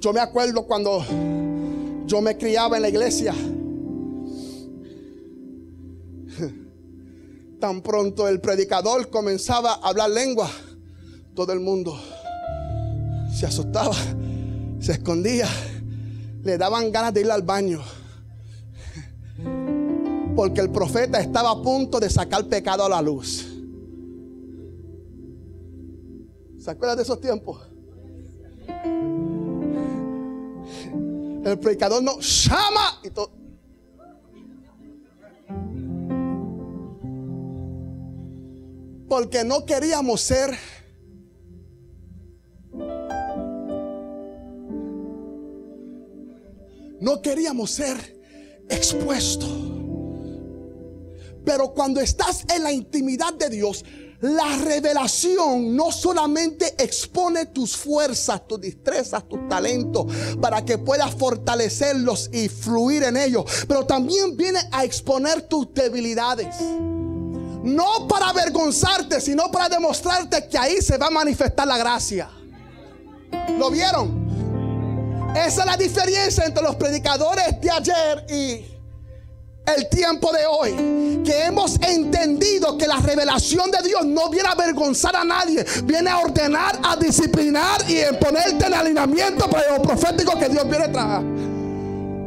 Yo 0.00 0.12
me 0.12 0.20
acuerdo 0.20 0.66
cuando 0.66 1.04
yo 2.06 2.20
me 2.20 2.36
criaba 2.36 2.76
en 2.76 2.82
la 2.82 2.88
iglesia 2.88 3.32
Tan 7.62 7.80
pronto 7.80 8.26
el 8.26 8.40
predicador 8.40 9.08
comenzaba 9.08 9.74
a 9.74 9.90
hablar 9.90 10.10
lengua, 10.10 10.50
todo 11.32 11.52
el 11.52 11.60
mundo 11.60 11.96
se 13.32 13.46
asustaba, 13.46 13.94
se 14.80 14.90
escondía, 14.90 15.46
le 16.42 16.58
daban 16.58 16.90
ganas 16.90 17.14
de 17.14 17.20
ir 17.20 17.30
al 17.30 17.42
baño. 17.42 17.80
Porque 20.34 20.60
el 20.60 20.72
profeta 20.72 21.20
estaba 21.20 21.52
a 21.52 21.62
punto 21.62 22.00
de 22.00 22.10
sacar 22.10 22.48
pecado 22.48 22.84
a 22.84 22.88
la 22.88 23.00
luz. 23.00 23.46
¿Se 26.58 26.68
acuerdan 26.68 26.96
de 26.96 27.04
esos 27.04 27.20
tiempos? 27.20 27.60
El 31.44 31.58
predicador 31.60 32.02
no 32.02 32.18
llama 32.18 32.98
y 33.04 33.10
todo. 33.10 33.41
Porque 39.12 39.44
no 39.44 39.66
queríamos 39.66 40.22
ser 40.22 40.58
no 46.98 47.20
queríamos 47.20 47.72
ser 47.72 47.98
expuestos. 48.70 49.50
Pero 51.44 51.74
cuando 51.74 52.00
estás 52.00 52.46
en 52.56 52.62
la 52.62 52.72
intimidad 52.72 53.34
de 53.34 53.50
Dios, 53.50 53.84
la 54.22 54.56
revelación 54.56 55.76
no 55.76 55.92
solamente 55.92 56.74
expone 56.82 57.44
tus 57.44 57.76
fuerzas, 57.76 58.48
tus 58.48 58.62
destrezas, 58.62 59.28
tus 59.28 59.46
talentos, 59.46 60.06
para 60.40 60.64
que 60.64 60.78
puedas 60.78 61.14
fortalecerlos 61.14 62.30
y 62.32 62.48
fluir 62.48 63.02
en 63.02 63.18
ellos, 63.18 63.44
pero 63.68 63.84
también 63.84 64.38
viene 64.38 64.60
a 64.70 64.86
exponer 64.86 65.42
tus 65.42 65.74
debilidades. 65.74 66.56
No 67.62 68.08
para 68.08 68.30
avergonzarte, 68.30 69.20
sino 69.20 69.50
para 69.50 69.68
demostrarte 69.68 70.48
que 70.48 70.58
ahí 70.58 70.82
se 70.82 70.98
va 70.98 71.06
a 71.06 71.10
manifestar 71.10 71.66
la 71.66 71.78
gracia. 71.78 72.28
¿Lo 73.58 73.70
vieron? 73.70 74.22
Esa 75.34 75.60
es 75.62 75.66
la 75.66 75.76
diferencia 75.76 76.44
entre 76.44 76.62
los 76.62 76.74
predicadores 76.76 77.60
de 77.60 77.70
ayer 77.70 78.26
y 78.28 78.72
el 79.74 79.88
tiempo 79.88 80.30
de 80.32 80.44
hoy. 80.46 81.22
Que 81.24 81.44
hemos 81.44 81.80
entendido 81.80 82.76
que 82.76 82.86
la 82.86 82.96
revelación 82.96 83.70
de 83.70 83.80
Dios 83.86 84.04
no 84.04 84.28
viene 84.28 84.48
a 84.48 84.52
avergonzar 84.52 85.14
a 85.16 85.24
nadie. 85.24 85.64
Viene 85.84 86.10
a 86.10 86.18
ordenar, 86.18 86.78
a 86.82 86.96
disciplinar 86.96 87.88
y 87.88 87.98
en 87.98 88.18
ponerte 88.18 88.66
en 88.66 88.74
alineamiento 88.74 89.48
para 89.48 89.76
lo 89.76 89.82
profético 89.82 90.38
que 90.38 90.48
Dios 90.48 90.68
viene 90.68 90.84
a 90.84 90.92
traer. 90.92 91.22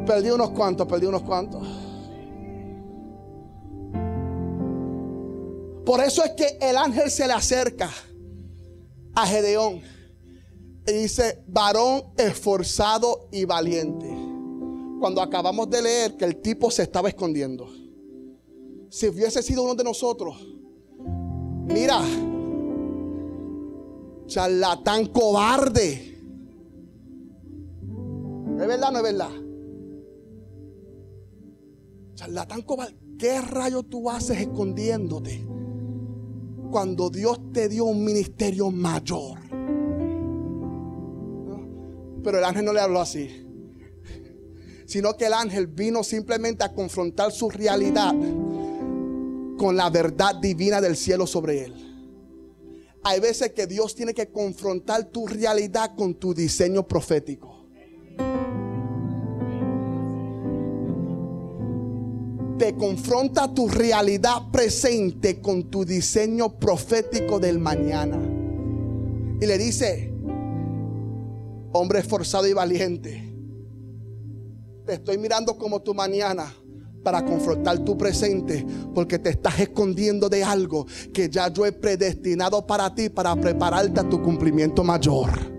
Perdí 0.06 0.30
unos 0.30 0.52
cuantos, 0.52 0.88
perdí 0.88 1.06
unos 1.06 1.24
cuantos. 1.24 1.85
Por 5.86 6.02
eso 6.02 6.24
es 6.24 6.32
que 6.32 6.58
el 6.62 6.78
ángel 6.78 7.12
se 7.12 7.28
le 7.28 7.34
acerca 7.34 7.92
a 9.14 9.28
Gedeón 9.28 9.82
y 10.88 10.92
dice, 10.92 11.44
varón 11.48 12.04
esforzado 12.18 13.30
y 13.32 13.46
valiente. 13.46 14.08
Cuando 15.00 15.22
acabamos 15.22 15.70
de 15.70 15.82
leer 15.82 16.18
que 16.18 16.26
el 16.26 16.42
tipo 16.42 16.72
se 16.72 16.84
estaba 16.84 17.10
escondiendo. 17.10 17.68
Si 18.90 19.08
hubiese 19.08 19.44
sido 19.44 19.64
uno 19.64 19.76
de 19.76 19.84
nosotros, 19.84 20.36
mira, 21.68 22.02
charlatán 24.26 25.08
cobarde. 25.08 26.18
¿Es 28.60 28.68
verdad 28.68 28.92
no 28.92 28.98
es 28.98 29.04
verdad? 29.04 29.32
Charlatán 32.16 32.62
cobarde. 32.64 32.96
¿Qué 33.20 33.40
rayo 33.42 33.84
tú 33.84 34.10
haces 34.10 34.40
escondiéndote? 34.40 35.55
Cuando 36.70 37.10
Dios 37.10 37.40
te 37.54 37.70
dio 37.70 37.86
un 37.86 38.04
ministerio 38.04 38.72
mayor. 38.72 39.40
Pero 42.24 42.38
el 42.40 42.44
ángel 42.44 42.66
no 42.66 42.74
le 42.74 42.80
habló 42.80 43.02
así. 43.02 43.46
Sino 44.86 45.16
que 45.16 45.28
el 45.28 45.34
ángel 45.34 45.68
vino 45.68 46.04
simplemente 46.04 46.64
a 46.64 46.74
confrontar 46.74 47.32
su 47.32 47.50
realidad 47.50 48.14
con 49.58 49.76
la 49.76 49.90
verdad 49.90 50.36
divina 50.36 50.82
del 50.82 50.96
cielo 50.96 51.28
sobre 51.28 51.66
él. 51.66 51.74
Hay 53.04 53.20
veces 53.20 53.52
que 53.52 53.68
Dios 53.68 53.94
tiene 53.94 54.14
que 54.14 54.32
confrontar 54.32 55.06
tu 55.06 55.28
realidad 55.28 55.96
con 55.96 56.16
tu 56.16 56.34
diseño 56.34 56.88
profético. 56.88 57.55
Te 62.58 62.76
confronta 62.76 63.54
tu 63.54 63.68
realidad 63.68 64.50
presente 64.52 65.42
con 65.42 65.66
tu 65.70 65.86
diseño 65.86 66.58
profético 66.58 67.40
del 67.40 67.60
mañana. 67.60 68.18
Y 69.42 69.46
le 69.46 69.58
dice, 69.58 70.14
hombre 71.74 72.00
esforzado 72.00 72.48
y 72.48 72.54
valiente. 72.54 73.34
Te 74.86 74.94
estoy 74.94 75.18
mirando 75.18 75.58
como 75.58 75.82
tu 75.82 75.94
mañana 75.94 76.54
para 77.04 77.24
confrontar 77.24 77.80
tu 77.80 77.98
presente, 77.98 78.66
porque 78.94 79.20
te 79.20 79.30
estás 79.30 79.60
escondiendo 79.60 80.28
de 80.30 80.44
algo 80.44 80.88
que 81.14 81.30
ya 81.30 81.50
yo 81.50 81.66
he 81.66 81.72
predestinado 81.72 82.66
para 82.66 82.94
ti 82.94 83.10
para 83.10 83.36
prepararte 83.36 84.00
a 84.00 84.10
tu 84.10 84.22
cumplimiento 84.22 84.84
mayor. 84.84 85.55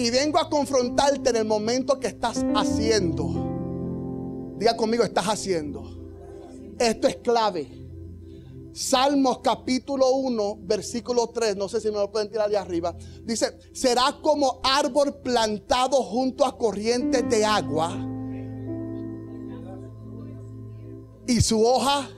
Y 0.00 0.08
vengo 0.08 0.38
a 0.38 0.48
confrontarte 0.48 1.28
en 1.28 1.36
el 1.36 1.44
momento 1.44 2.00
que 2.00 2.06
estás 2.06 2.42
haciendo. 2.54 4.54
Diga 4.56 4.74
conmigo, 4.74 5.04
estás 5.04 5.26
haciendo. 5.26 5.82
Esto 6.78 7.06
es 7.06 7.16
clave. 7.16 7.68
Salmos 8.72 9.40
capítulo 9.40 10.08
1, 10.12 10.60
versículo 10.62 11.26
3, 11.26 11.54
no 11.54 11.68
sé 11.68 11.82
si 11.82 11.88
me 11.88 11.98
lo 11.98 12.10
pueden 12.10 12.30
tirar 12.30 12.48
de 12.48 12.56
arriba. 12.56 12.96
Dice, 13.24 13.58
será 13.74 14.16
como 14.22 14.60
árbol 14.62 15.16
plantado 15.22 16.02
junto 16.02 16.46
a 16.46 16.56
corrientes 16.56 17.28
de 17.28 17.44
agua. 17.44 17.94
Y 21.26 21.42
su 21.42 21.62
hoja. 21.62 22.08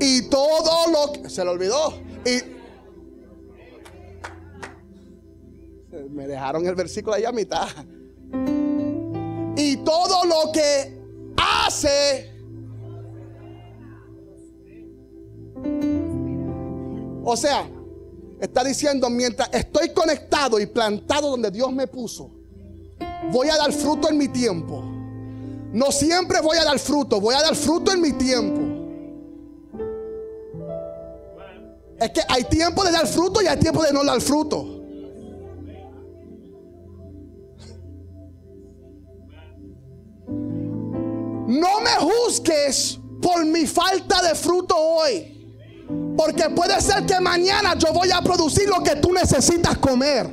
Y 0.00 0.28
todo 0.28 0.90
lo 0.90 1.12
que... 1.12 1.30
Se 1.30 1.44
le 1.44 1.50
olvidó. 1.50 1.92
Y... 2.26 2.51
Me 6.10 6.26
dejaron 6.26 6.66
el 6.66 6.74
versículo 6.74 7.14
ahí 7.16 7.24
a 7.24 7.32
mitad. 7.32 7.68
Y 9.56 9.76
todo 9.78 10.24
lo 10.24 10.52
que 10.52 11.00
hace 11.36 12.32
O 17.24 17.36
sea, 17.36 17.68
está 18.40 18.64
diciendo, 18.64 19.08
mientras 19.08 19.48
estoy 19.52 19.90
conectado 19.90 20.58
y 20.58 20.66
plantado 20.66 21.30
donde 21.30 21.50
Dios 21.50 21.72
me 21.72 21.86
puso, 21.86 22.30
voy 23.30 23.48
a 23.48 23.56
dar 23.56 23.72
fruto 23.72 24.10
en 24.10 24.18
mi 24.18 24.28
tiempo. 24.28 24.82
No 25.72 25.90
siempre 25.92 26.40
voy 26.40 26.58
a 26.58 26.64
dar 26.64 26.78
fruto, 26.78 27.20
voy 27.20 27.34
a 27.34 27.40
dar 27.40 27.54
fruto 27.54 27.92
en 27.92 28.00
mi 28.00 28.12
tiempo. 28.12 28.60
Es 31.98 32.10
que 32.10 32.20
hay 32.28 32.44
tiempo 32.44 32.84
de 32.84 32.90
dar 32.90 33.06
fruto 33.06 33.40
y 33.40 33.46
hay 33.46 33.58
tiempo 33.58 33.84
de 33.84 33.92
no 33.92 34.04
dar 34.04 34.20
fruto. 34.20 34.81
No 41.52 41.82
me 41.82 41.90
juzgues 41.90 42.98
por 43.20 43.44
mi 43.44 43.66
falta 43.66 44.22
de 44.22 44.34
fruto 44.34 44.74
hoy. 44.74 45.54
Porque 46.16 46.48
puede 46.48 46.80
ser 46.80 47.04
que 47.04 47.20
mañana 47.20 47.74
yo 47.76 47.92
voy 47.92 48.10
a 48.10 48.22
producir 48.22 48.66
lo 48.70 48.82
que 48.82 48.96
tú 48.96 49.12
necesitas 49.12 49.76
comer. 49.76 50.30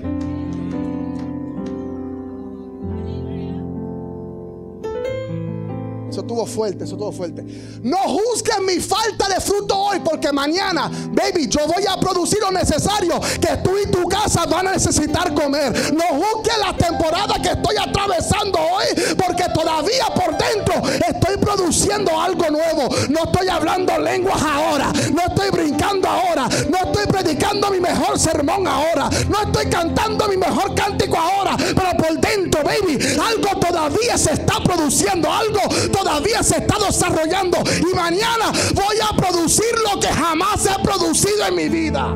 Estuvo 6.29 6.45
fuerte, 6.45 6.83
eso 6.83 6.93
estuvo 6.93 7.11
fuerte. 7.11 7.43
No 7.81 7.97
juzguen 7.97 8.63
mi 8.63 8.79
falta 8.79 9.27
de 9.27 9.41
fruto 9.41 9.75
hoy, 9.75 9.99
porque 9.99 10.31
mañana, 10.31 10.87
baby, 11.11 11.47
yo 11.47 11.65
voy 11.65 11.83
a 11.89 11.99
producir 11.99 12.37
lo 12.39 12.51
necesario 12.51 13.19
que 13.41 13.57
tú 13.63 13.71
y 13.83 13.89
tu 13.89 14.07
casa 14.07 14.45
van 14.45 14.67
a 14.67 14.73
necesitar 14.73 15.33
comer. 15.33 15.91
No 15.91 16.03
juzguen 16.03 16.59
la 16.59 16.77
temporada 16.77 17.33
que 17.41 17.49
estoy 17.49 17.77
atravesando 17.77 18.59
hoy, 18.59 19.15
porque 19.17 19.45
todavía 19.51 20.05
por 20.13 20.37
dentro 20.37 20.87
estoy 20.87 21.37
produciendo 21.37 22.19
algo 22.19 22.47
nuevo. 22.51 22.89
No 23.09 23.23
estoy 23.23 23.47
hablando 23.47 23.97
lenguas 23.97 24.41
ahora, 24.43 24.93
no 25.11 25.21
estoy 25.27 25.49
brincando 25.49 26.07
ahora, 26.07 26.47
no 26.69 26.77
estoy 26.77 27.07
predicando 27.07 27.71
mi 27.71 27.79
mejor 27.79 28.19
sermón 28.19 28.67
ahora, 28.67 29.09
no 29.29 29.41
estoy 29.41 29.65
cantando 29.65 30.27
mi 30.27 30.37
mejor 30.37 30.75
cántico 30.75 31.17
ahora, 31.17 31.57
pero 31.57 31.91
por 31.97 32.19
dentro, 32.19 32.61
baby, 32.63 32.99
algo 33.19 33.59
todavía 33.59 34.15
se 34.15 34.33
está 34.33 34.59
produciendo, 34.63 35.31
algo 35.31 35.61
todavía 35.91 36.18
se 36.43 36.57
está 36.57 36.77
desarrollando 36.85 37.57
y 37.79 37.95
mañana 37.95 38.51
voy 38.73 38.97
a 39.01 39.15
producir 39.15 39.73
lo 39.91 39.99
que 39.99 40.07
jamás 40.07 40.65
he 40.65 40.81
producido 40.83 41.45
en 41.47 41.55
mi 41.55 41.69
vida. 41.69 42.15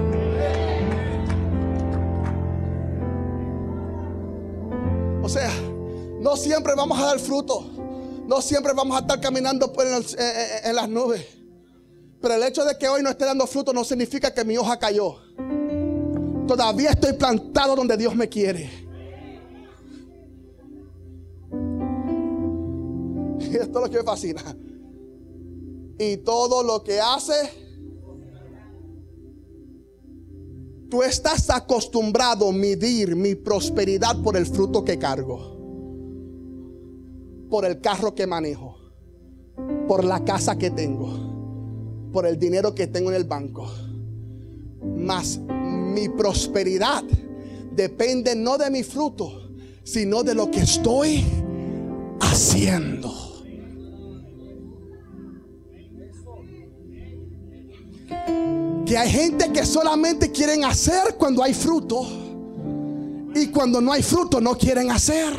O 5.21 5.29
sea, 5.29 5.51
no 6.19 6.35
siempre 6.35 6.73
vamos 6.75 6.99
a 6.99 7.05
dar 7.05 7.19
fruto. 7.19 7.69
No 8.27 8.41
siempre 8.41 8.73
vamos 8.73 8.95
a 8.95 9.01
estar 9.01 9.19
caminando 9.19 9.73
en, 10.63 10.75
las 10.75 10.89
nubes. 10.89 11.25
Pero 12.21 12.35
el 12.35 12.43
hecho 12.43 12.63
de 12.63 12.77
que 12.77 12.87
hoy 12.87 13.03
no 13.03 13.09
esté 13.09 13.25
dando 13.25 13.45
fruto 13.45 13.73
no 13.73 13.83
significa 13.83 14.33
que 14.33 14.45
mi 14.45 14.57
hoja 14.57 14.79
cayó. 14.79 15.17
Todavía 16.47 16.91
estoy 16.91 17.13
plantado 17.13 17.75
donde 17.75 17.97
Dios 17.97 18.15
me 18.15 18.29
quiere. 18.29 18.82
esto 23.61 23.79
es 23.79 23.85
lo 23.85 23.89
que 23.89 23.97
me 23.97 24.03
fascina. 24.03 24.57
Y 25.99 26.17
todo 26.17 26.63
lo 26.63 26.83
que 26.83 26.99
hace, 26.99 27.33
tú 30.89 31.03
estás 31.03 31.49
acostumbrado 31.49 32.49
a 32.49 32.51
medir 32.51 33.15
mi 33.15 33.35
prosperidad 33.35 34.21
por 34.21 34.35
el 34.35 34.45
fruto 34.45 34.83
que 34.83 34.97
cargo, 34.97 35.57
por 37.49 37.65
el 37.65 37.79
carro 37.79 38.15
que 38.15 38.25
manejo, 38.25 38.77
por 39.87 40.03
la 40.03 40.25
casa 40.25 40.57
que 40.57 40.71
tengo, 40.71 42.09
por 42.11 42.25
el 42.25 42.39
dinero 42.39 42.73
que 42.73 42.87
tengo 42.87 43.11
en 43.11 43.17
el 43.17 43.25
banco. 43.25 43.69
Mas 44.97 45.39
mi 45.39 46.09
prosperidad 46.09 47.03
depende 47.71 48.35
no 48.35 48.57
de 48.57 48.69
mi 48.71 48.83
fruto, 48.83 49.51
sino 49.83 50.23
de 50.23 50.33
lo 50.33 50.49
que 50.49 50.61
estoy 50.61 51.23
haciendo. 52.19 53.22
Que 58.85 58.97
hay 58.97 59.09
gente 59.09 59.51
que 59.51 59.65
solamente 59.65 60.31
quieren 60.31 60.65
hacer 60.65 61.15
cuando 61.17 61.43
hay 61.43 61.53
fruto. 61.53 62.01
Y 63.35 63.47
cuando 63.47 63.81
no 63.81 63.91
hay 63.91 64.03
fruto 64.03 64.39
no 64.39 64.57
quieren 64.57 64.91
hacer. 64.91 65.33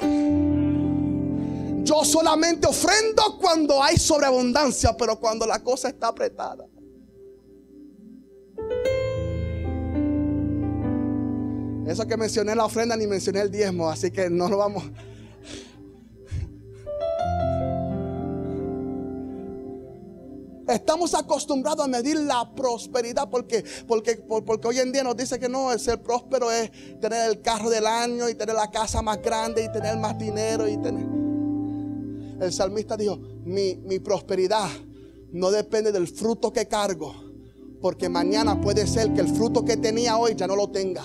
Yo 1.84 2.02
solamente 2.04 2.66
ofrendo 2.66 3.38
cuando 3.40 3.82
hay 3.82 3.98
sobreabundancia, 3.98 4.96
pero 4.96 5.20
cuando 5.20 5.46
la 5.46 5.62
cosa 5.62 5.88
está 5.88 6.08
apretada. 6.08 6.66
Eso 11.86 12.06
que 12.06 12.16
mencioné 12.16 12.54
la 12.54 12.64
ofrenda 12.64 12.96
ni 12.96 13.06
mencioné 13.06 13.42
el 13.42 13.50
diezmo, 13.50 13.90
así 13.90 14.10
que 14.10 14.30
no 14.30 14.48
lo 14.48 14.56
vamos. 14.56 14.84
Estamos 20.68 21.14
acostumbrados 21.14 21.84
a 21.84 21.88
medir 21.88 22.18
la 22.20 22.54
prosperidad 22.54 23.28
porque, 23.28 23.64
porque, 23.86 24.16
porque 24.16 24.68
hoy 24.68 24.78
en 24.78 24.92
día 24.92 25.04
nos 25.04 25.16
dice 25.16 25.38
que 25.38 25.48
no, 25.48 25.72
el 25.72 25.78
ser 25.78 26.02
próspero 26.02 26.50
es 26.50 26.70
tener 27.00 27.28
el 27.30 27.42
carro 27.42 27.68
del 27.68 27.86
año 27.86 28.28
y 28.28 28.34
tener 28.34 28.54
la 28.54 28.70
casa 28.70 29.02
más 29.02 29.20
grande 29.20 29.64
y 29.64 29.72
tener 29.72 29.98
más 29.98 30.18
dinero 30.18 30.68
y. 30.68 30.74
El 32.40 32.52
salmista 32.52 32.96
dijo, 32.96 33.18
mi, 33.44 33.76
mi 33.76 33.98
prosperidad 34.00 34.68
no 35.32 35.50
depende 35.50 35.92
del 35.92 36.08
fruto 36.08 36.52
que 36.52 36.66
cargo, 36.66 37.14
porque 37.80 38.08
mañana 38.08 38.60
puede 38.60 38.86
ser 38.86 39.12
que 39.12 39.20
el 39.20 39.28
fruto 39.28 39.64
que 39.64 39.76
tenía 39.76 40.16
hoy 40.16 40.34
ya 40.34 40.46
no 40.46 40.56
lo 40.56 40.68
tenga. 40.68 41.04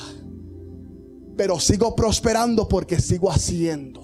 Pero 1.37 1.59
sigo 1.59 1.95
prosperando 1.95 2.67
porque 2.67 2.99
sigo 2.99 3.31
haciendo. 3.31 4.01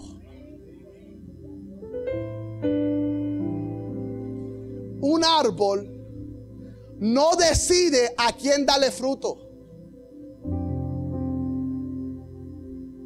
Un 5.05 5.23
árbol 5.23 5.87
no 6.97 7.35
decide 7.35 8.13
a 8.17 8.33
quién 8.33 8.65
darle 8.65 8.89
fruto. 8.91 9.37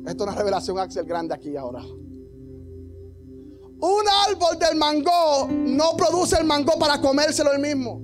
Esto 0.05 0.23
es 0.23 0.29
una 0.29 0.35
revelación 0.35 0.79
Axel 0.79 1.05
grande 1.05 1.35
aquí 1.35 1.57
ahora. 1.57 1.83
Un 3.81 4.03
árbol 4.27 4.57
del 4.59 4.77
mango 4.77 5.47
no 5.49 5.95
produce 5.97 6.37
el 6.37 6.45
mango 6.45 6.79
para 6.79 7.01
comérselo 7.01 7.51
el 7.51 7.59
mismo. 7.59 8.01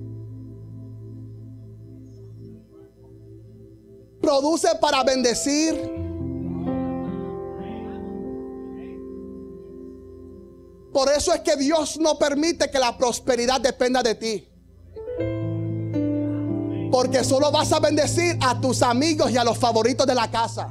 Produce 4.20 4.68
para 4.80 5.04
bendecir 5.04 6.05
Por 10.96 11.12
eso 11.12 11.34
es 11.34 11.42
que 11.42 11.56
Dios 11.56 11.98
no 12.00 12.18
permite 12.18 12.70
que 12.70 12.78
la 12.78 12.96
prosperidad 12.96 13.60
dependa 13.60 14.02
de 14.02 14.14
ti. 14.14 14.48
Porque 16.90 17.22
solo 17.22 17.52
vas 17.52 17.70
a 17.72 17.80
bendecir 17.80 18.38
a 18.40 18.58
tus 18.58 18.80
amigos 18.80 19.30
y 19.30 19.36
a 19.36 19.44
los 19.44 19.58
favoritos 19.58 20.06
de 20.06 20.14
la 20.14 20.30
casa. 20.30 20.70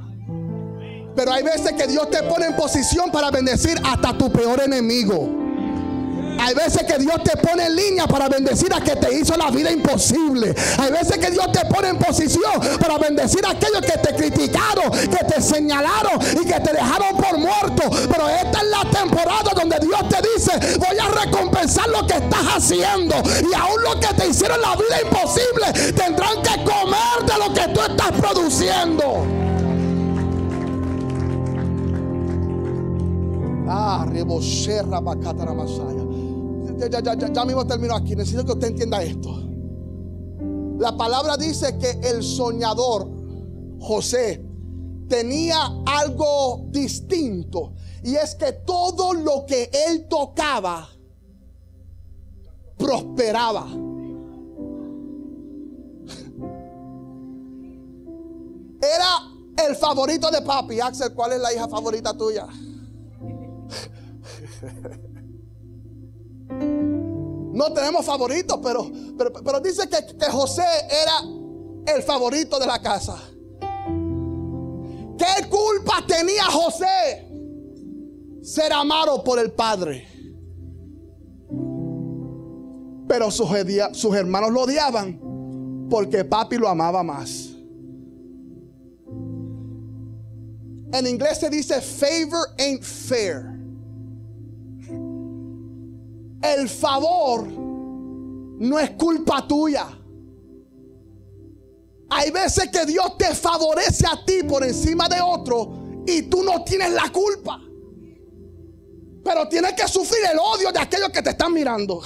Pero 1.15 1.31
hay 1.31 1.43
veces 1.43 1.73
que 1.73 1.85
Dios 1.85 2.09
te 2.09 2.23
pone 2.23 2.47
en 2.47 2.55
posición 2.55 3.11
para 3.11 3.29
bendecir 3.29 3.79
hasta 3.83 4.17
tu 4.17 4.31
peor 4.31 4.63
enemigo. 4.63 5.44
Hay 6.45 6.53
veces 6.53 6.83
que 6.83 6.99
Dios 6.99 7.15
te 7.23 7.35
pone 7.37 7.65
en 7.65 7.75
línea 7.75 8.05
para 8.05 8.29
bendecir 8.29 8.71
a 8.71 8.79
que 8.79 8.95
te 8.95 9.11
hizo 9.17 9.35
la 9.35 9.49
vida 9.49 9.71
imposible. 9.71 10.53
Hay 10.77 10.91
veces 10.91 11.17
que 11.17 11.31
Dios 11.31 11.51
te 11.51 11.65
pone 11.65 11.89
en 11.89 11.97
posición 11.97 12.61
para 12.79 12.99
bendecir 12.99 13.43
a 13.47 13.49
aquellos 13.49 13.81
que 13.81 13.97
te 13.97 14.15
criticaron, 14.15 14.91
que 14.91 15.25
te 15.25 15.41
señalaron 15.41 16.19
y 16.39 16.45
que 16.45 16.59
te 16.59 16.71
dejaron 16.71 17.17
por 17.17 17.39
muerto. 17.39 17.89
Pero 18.11 18.29
esta 18.29 18.59
es 18.59 18.67
la 18.69 18.91
temporada 18.91 19.53
donde 19.55 19.79
Dios 19.79 20.07
te 20.07 20.17
dice, 20.21 20.77
voy 20.77 20.99
a 20.99 21.25
recompensar 21.25 21.89
lo 21.89 22.05
que 22.05 22.13
estás 22.13 22.45
haciendo. 22.57 23.15
Y 23.41 23.51
aún 23.55 23.81
lo 23.81 23.99
que 23.99 24.13
te 24.13 24.27
hicieron 24.27 24.61
la 24.61 24.75
vida 24.75 25.01
imposible, 25.01 25.93
tendrán 25.93 26.43
que 26.43 26.63
comer 26.63 27.25
de 27.25 27.37
lo 27.39 27.53
que 27.55 27.73
tú 27.73 27.81
estás 27.81 28.11
produciendo. 28.11 29.25
Ah, 33.67 34.05
rebocerra 34.07 34.99
bacata 34.99 35.51
masaya. 35.51 36.04
Ya, 36.77 36.89
ya, 36.89 37.15
ya, 37.15 37.31
ya 37.31 37.45
mismo 37.45 37.65
termino 37.65 37.95
aquí. 37.95 38.15
Necesito 38.15 38.45
que 38.45 38.51
usted 38.53 38.67
entienda 38.67 39.01
esto. 39.01 39.45
La 40.77 40.95
palabra 40.97 41.37
dice 41.37 41.77
que 41.77 41.91
el 42.09 42.21
soñador, 42.21 43.07
José, 43.79 44.43
tenía 45.07 45.57
algo 45.85 46.65
distinto. 46.69 47.73
Y 48.03 48.15
es 48.15 48.35
que 48.35 48.51
todo 48.51 49.13
lo 49.13 49.45
que 49.45 49.69
él 49.87 50.07
tocaba 50.07 50.89
prosperaba. 52.77 53.67
Era 58.81 59.67
el 59.67 59.75
favorito 59.75 60.29
de 60.29 60.41
papi. 60.41 60.79
Axel, 60.79 61.13
¿cuál 61.13 61.33
es 61.33 61.39
la 61.39 61.53
hija 61.53 61.67
favorita 61.67 62.13
tuya? 62.13 62.47
No 66.49 67.71
tenemos 67.73 68.05
favoritos, 68.05 68.59
pero, 68.61 68.91
pero, 69.43 69.59
dice 69.61 69.87
que, 69.87 70.17
que 70.17 70.25
José 70.25 70.65
era 70.89 71.95
el 71.95 72.03
favorito 72.03 72.59
de 72.59 72.65
la 72.65 72.81
casa. 72.81 73.17
¿Qué 75.17 75.47
culpa 75.49 76.03
tenía 76.05 76.43
José 76.45 77.31
ser 78.41 78.73
amado 78.73 79.23
por 79.23 79.39
el 79.39 79.53
padre? 79.53 80.05
Pero 83.07 83.31
sus, 83.31 83.47
sus, 83.93 84.15
hermanos 84.15 84.51
lo 84.51 84.63
odiaban 84.63 85.87
porque 85.89 86.25
papi 86.25 86.57
lo 86.57 86.67
amaba 86.67 87.03
más. 87.03 87.51
En 90.91 91.07
inglés 91.07 91.39
se 91.39 91.49
dice 91.49 91.81
favor 91.81 92.47
ain't 92.57 92.83
fair 92.83 93.54
el 96.53 96.69
favor 96.69 97.47
no 97.47 98.79
es 98.79 98.91
culpa 98.91 99.47
tuya. 99.47 99.87
Hay 102.09 102.31
veces 102.31 102.69
que 102.69 102.85
Dios 102.85 103.17
te 103.17 103.33
favorece 103.33 104.05
a 104.07 104.23
ti 104.25 104.43
por 104.47 104.63
encima 104.63 105.09
de 105.09 105.19
otro 105.21 106.03
y 106.05 106.23
tú 106.23 106.43
no 106.43 106.63
tienes 106.63 106.91
la 106.91 107.11
culpa. 107.11 107.59
Pero 109.23 109.49
tienes 109.49 109.73
que 109.73 109.87
sufrir 109.87 110.21
el 110.31 110.37
odio 110.37 110.71
de 110.71 110.79
aquellos 110.79 111.09
que 111.09 111.21
te 111.21 111.31
están 111.31 111.51
mirando. 111.51 112.01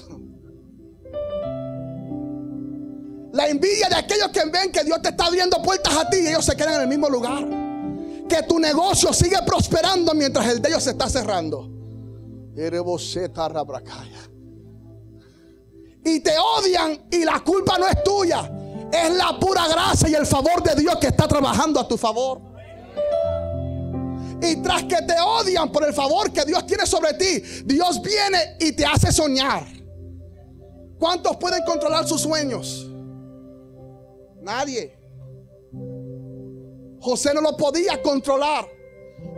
La 3.33 3.47
envidia 3.47 3.89
de 3.89 3.95
aquellos 3.95 4.29
que 4.29 4.45
ven 4.45 4.71
que 4.71 4.83
Dios 4.83 5.01
te 5.01 5.09
está 5.09 5.25
abriendo 5.25 5.61
puertas 5.61 5.95
a 5.95 6.09
ti 6.09 6.17
y 6.17 6.27
ellos 6.27 6.45
se 6.45 6.55
quedan 6.55 6.75
en 6.75 6.81
el 6.81 6.87
mismo 6.87 7.09
lugar. 7.09 7.45
Que 8.27 8.43
tu 8.43 8.57
negocio 8.57 9.13
sigue 9.13 9.37
prosperando 9.45 10.13
mientras 10.13 10.47
el 10.47 10.61
de 10.61 10.69
ellos 10.69 10.83
se 10.83 10.91
está 10.91 11.09
cerrando. 11.09 11.78
Y 16.03 16.19
te 16.19 16.31
odian 16.37 17.07
y 17.11 17.23
la 17.23 17.39
culpa 17.41 17.77
no 17.77 17.87
es 17.87 18.03
tuya. 18.03 18.51
Es 18.91 19.15
la 19.15 19.39
pura 19.39 19.67
gracia 19.67 20.09
y 20.09 20.15
el 20.15 20.25
favor 20.25 20.63
de 20.63 20.75
Dios 20.75 20.95
que 20.97 21.07
está 21.07 21.27
trabajando 21.27 21.79
a 21.79 21.87
tu 21.87 21.97
favor. 21.97 22.41
Y 24.41 24.55
tras 24.61 24.83
que 24.83 25.01
te 25.01 25.19
odian 25.19 25.71
por 25.71 25.85
el 25.85 25.93
favor 25.93 26.31
que 26.31 26.43
Dios 26.45 26.65
tiene 26.65 26.85
sobre 26.85 27.13
ti, 27.13 27.39
Dios 27.65 28.01
viene 28.01 28.57
y 28.59 28.71
te 28.71 28.85
hace 28.85 29.11
soñar. 29.11 29.65
¿Cuántos 30.97 31.37
pueden 31.37 31.63
controlar 31.65 32.07
sus 32.07 32.21
sueños? 32.21 32.89
Nadie. 34.41 34.97
José 36.99 37.33
no 37.33 37.41
lo 37.41 37.55
podía 37.55 38.01
controlar. 38.01 38.78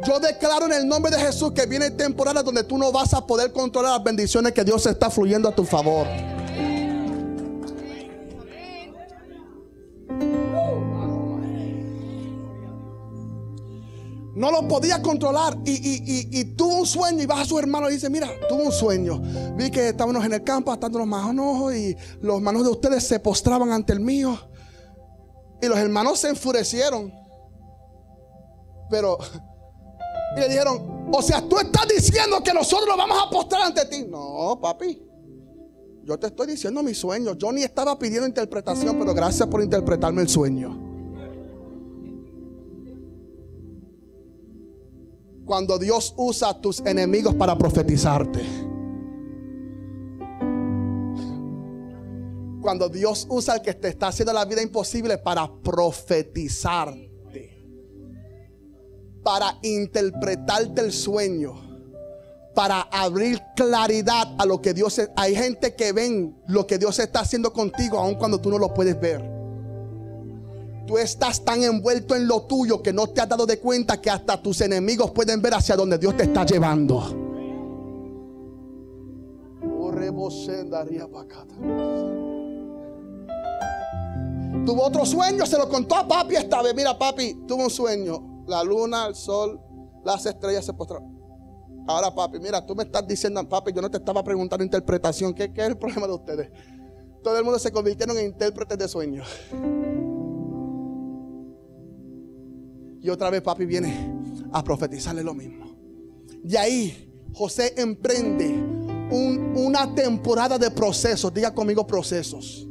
Yo 0.06 0.20
declaro 0.20 0.65
en 0.65 0.74
el 0.74 0.88
nombre 0.88 1.12
de 1.12 1.20
Jesús 1.20 1.52
que 1.52 1.65
viene 1.67 1.91
temporada 1.91 2.41
donde 2.41 2.63
tú 2.63 2.78
no 2.78 2.91
vas 2.91 3.13
a 3.13 3.26
poder 3.26 3.52
controlar 3.52 3.94
las 3.94 4.04
bendiciones 4.04 4.52
que 4.52 4.63
Dios 4.63 4.86
está 4.88 5.12
fluyendo 5.12 5.48
a 5.48 5.56
tu 5.56 5.63
favor. 5.63 6.08
No 14.34 14.50
lo 14.50 14.67
podía 14.67 15.04
controlar 15.04 15.56
y, 15.65 16.46
tuvo 16.56 16.78
un 16.78 16.86
sueño 16.88 17.22
y 17.22 17.28
va 17.28 17.41
a 17.41 17.46
su 17.46 17.60
hermano 17.60 17.88
y 17.89 17.94
dice, 17.94 18.10
mira, 18.10 18.28
tuvo 18.50 18.63
un 18.63 18.72
sueño. 18.72 19.22
Vi 19.56 19.70
que 19.70 19.89
estábamos 19.89 20.26
en 20.26 20.34
el 20.34 20.44
campo 20.44 20.72
atando 20.72 20.98
los 20.98 21.08
manos 21.08 21.76
y 21.76 21.96
los 22.22 22.41
manos 22.41 22.63
de 22.63 22.70
ustedes 22.70 23.08
se 23.08 23.20
postraban 23.20 23.72
ante 23.72 23.94
el 23.94 24.00
mío. 24.00 24.39
Y 25.62 25.67
los 25.67 25.78
hermanos 25.78 26.20
se 26.20 26.30
enfurecieron. 26.30 27.13
Pero 28.89 29.20
y 30.36 30.39
le 30.39 30.48
dijeron, 30.48 31.10
o 31.12 31.22
sea, 31.22 31.41
tú 31.48 31.58
estás 31.60 31.88
diciendo 31.88 32.41
que 32.44 32.54
nosotros 32.54 32.88
nos 32.88 32.98
vamos 32.98 33.17
a 33.26 33.30
postrar 33.30 33.63
ante 33.63 33.86
ti. 33.86 34.06
No, 34.08 34.58
papi. 34.62 35.02
Yo 36.04 36.17
te 36.17 36.28
estoy 36.28 36.48
diciendo 36.48 36.82
mi 36.82 36.94
sueño. 36.94 37.36
Yo 37.36 37.52
ni 37.52 37.63
estaba 37.63 37.98
pidiendo 38.00 38.28
interpretación, 38.28 38.98
pero 38.98 39.13
gracias 39.13 39.48
por 39.48 39.62
interpretarme 39.62 40.22
el 40.22 40.30
sueño. 40.30 40.89
Cuando 45.46 45.78
Dios 45.78 46.13
usa 46.17 46.50
a 46.50 46.62
tus 46.62 46.80
enemigos 46.80 47.36
para 47.36 47.58
profetizarte. 47.58 48.41
Cuando 52.62 52.88
Dios 52.89 53.28
usa 53.30 53.56
al 53.56 53.62
que 53.62 53.74
te 53.74 53.89
está 53.89 54.08
haciendo 54.08 54.32
la 54.32 54.46
vida 54.46 54.62
imposible 54.62 55.17
para 55.17 55.52
profetizar 55.62 56.94
para 59.24 59.58
interpretarte 59.62 60.82
el 60.82 60.92
sueño, 60.92 61.54
para 62.56 62.82
abrir 62.82 63.42
claridad 63.56 64.34
a 64.38 64.46
lo 64.46 64.62
que 64.62 64.74
Dios... 64.74 65.00
Hay 65.16 65.36
gente 65.36 65.76
que 65.76 65.94
ven 65.94 66.36
lo 66.48 66.66
que 66.66 66.78
Dios 66.78 67.00
está 67.00 67.22
haciendo 67.22 67.54
contigo 67.54 67.98
aun 68.00 68.16
cuando 68.16 68.40
tú 68.40 68.50
no 68.50 68.58
lo 68.58 68.74
puedes 68.74 69.00
ver. 69.00 69.22
Tú 70.88 70.98
estás 70.98 71.46
tan 71.46 71.64
envuelto 71.64 72.16
en 72.16 72.28
lo 72.28 72.42
tuyo 72.44 72.82
que 72.82 72.92
no 72.92 73.08
te 73.08 73.22
has 73.22 73.30
dado 73.30 73.46
de 73.46 73.60
cuenta 73.60 74.02
que 74.02 74.10
hasta 74.10 74.42
tus 74.42 74.60
enemigos 74.62 75.12
pueden 75.12 75.42
ver 75.42 75.54
hacia 75.54 75.76
donde 75.76 75.98
Dios 75.98 76.18
te 76.18 76.24
está 76.24 76.46
llevando. 76.46 77.00
Tuvo 84.66 84.84
otro 84.84 85.06
sueño, 85.06 85.46
se 85.46 85.58
lo 85.58 85.70
contó 85.70 85.96
a 85.96 86.08
papi 86.08 86.36
esta 86.36 86.62
vez. 86.62 86.76
Mira, 86.76 86.98
papi, 86.98 87.46
tuvo 87.48 87.64
un 87.64 87.70
sueño 87.70 88.31
la 88.52 88.64
luna, 88.64 89.08
el 89.08 89.16
sol, 89.16 89.60
las 90.04 90.26
estrellas 90.26 90.66
se 90.66 90.74
postraron. 90.74 91.20
Ahora, 91.88 92.14
papi, 92.14 92.40
mira, 92.40 92.64
tú 92.64 92.76
me 92.76 92.84
estás 92.84 93.08
diciendo, 93.08 93.48
papi, 93.48 93.72
yo 93.74 93.82
no 93.82 93.90
te 93.90 93.98
estaba 93.98 94.24
preguntando 94.24 94.64
interpretación. 94.64 95.34
¿Qué, 95.34 95.52
es 95.56 95.68
el 95.68 95.78
problema 95.78 96.06
de 96.06 96.14
ustedes? 96.14 96.52
Todo 97.24 97.38
el 97.38 97.44
mundo 97.44 97.58
se 97.58 97.72
convirtieron 97.72 98.18
en 98.18 98.28
intérpretes 98.28 98.78
de 98.78 98.88
sueños. 98.88 99.28
Y 103.02 103.10
otra 103.10 103.32
vez 103.32 103.42
papi 103.42 103.66
viene 103.66 104.14
a 104.52 104.64
profetizarle 104.64 105.24
lo 105.24 105.34
mismo. 105.34 105.66
Y 106.44 106.56
ahí 106.56 107.12
José 107.34 107.74
emprende 107.78 108.64
una 109.12 109.94
temporada 109.96 110.58
de 110.60 110.70
procesos. 110.70 111.34
Diga 111.34 111.54
conmigo 111.54 111.86
procesos. 111.88 112.68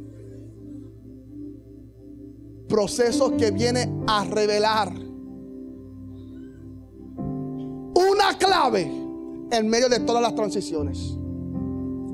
Procesos 2.68 3.32
que 3.32 3.50
viene 3.50 3.92
a 4.06 4.24
revelar 4.24 5.09
una 8.10 8.38
clave 8.38 8.82
en 9.50 9.68
medio 9.68 9.88
de 9.88 10.00
todas 10.00 10.22
las 10.22 10.34
transiciones. 10.34 11.16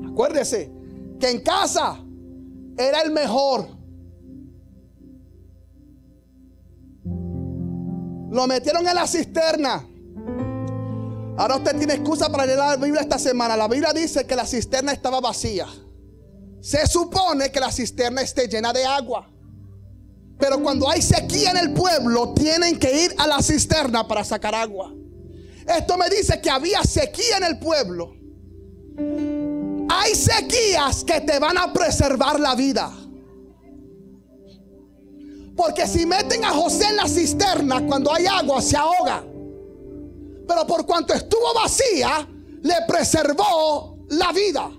Acuérdese 0.07 0.71
que 1.19 1.29
en 1.29 1.41
casa 1.41 2.03
era 2.77 3.01
el 3.01 3.11
mejor. 3.11 3.67
Lo 8.29 8.45
metieron 8.47 8.87
en 8.87 8.95
la 8.95 9.07
cisterna. 9.07 9.87
Ahora 11.37 11.57
usted 11.57 11.77
tiene 11.77 11.93
excusa 11.93 12.29
para 12.31 12.45
leer 12.45 12.57
la 12.57 12.75
Biblia 12.75 13.01
esta 13.01 13.19
semana. 13.19 13.55
La 13.55 13.67
Biblia 13.67 13.93
dice 13.93 14.25
que 14.25 14.35
la 14.35 14.45
cisterna 14.45 14.91
estaba 14.91 15.19
vacía. 15.19 15.67
Se 16.61 16.85
supone 16.87 17.51
que 17.51 17.59
la 17.59 17.71
cisterna 17.71 18.21
esté 18.21 18.47
llena 18.47 18.73
de 18.73 18.85
agua. 18.85 19.29
Pero 20.39 20.61
cuando 20.61 20.89
hay 20.89 21.01
sequía 21.01 21.51
en 21.51 21.57
el 21.57 21.73
pueblo, 21.73 22.33
tienen 22.33 22.77
que 22.77 23.05
ir 23.05 23.15
a 23.17 23.27
la 23.27 23.41
cisterna 23.41 24.07
para 24.07 24.23
sacar 24.23 24.53
agua. 24.53 24.93
Esto 25.67 25.97
me 25.97 26.09
dice 26.09 26.39
que 26.41 26.49
había 26.49 26.81
sequía 26.83 27.37
en 27.37 27.43
el 27.43 27.59
pueblo. 27.59 28.13
Hay 29.89 30.15
sequías 30.15 31.03
que 31.03 31.21
te 31.21 31.39
van 31.39 31.57
a 31.57 31.73
preservar 31.73 32.39
la 32.39 32.55
vida. 32.55 32.91
Porque 35.55 35.87
si 35.87 36.05
meten 36.05 36.45
a 36.45 36.51
José 36.51 36.85
en 36.89 36.95
la 36.97 37.07
cisterna, 37.07 37.85
cuando 37.85 38.13
hay 38.13 38.27
agua 38.27 38.61
se 38.61 38.77
ahoga. 38.77 39.23
Pero 40.47 40.67
por 40.67 40.85
cuanto 40.85 41.13
estuvo 41.13 41.53
vacía, 41.53 42.27
le 42.61 42.75
preservó 42.87 43.97
la 44.09 44.31
vida. 44.31 44.69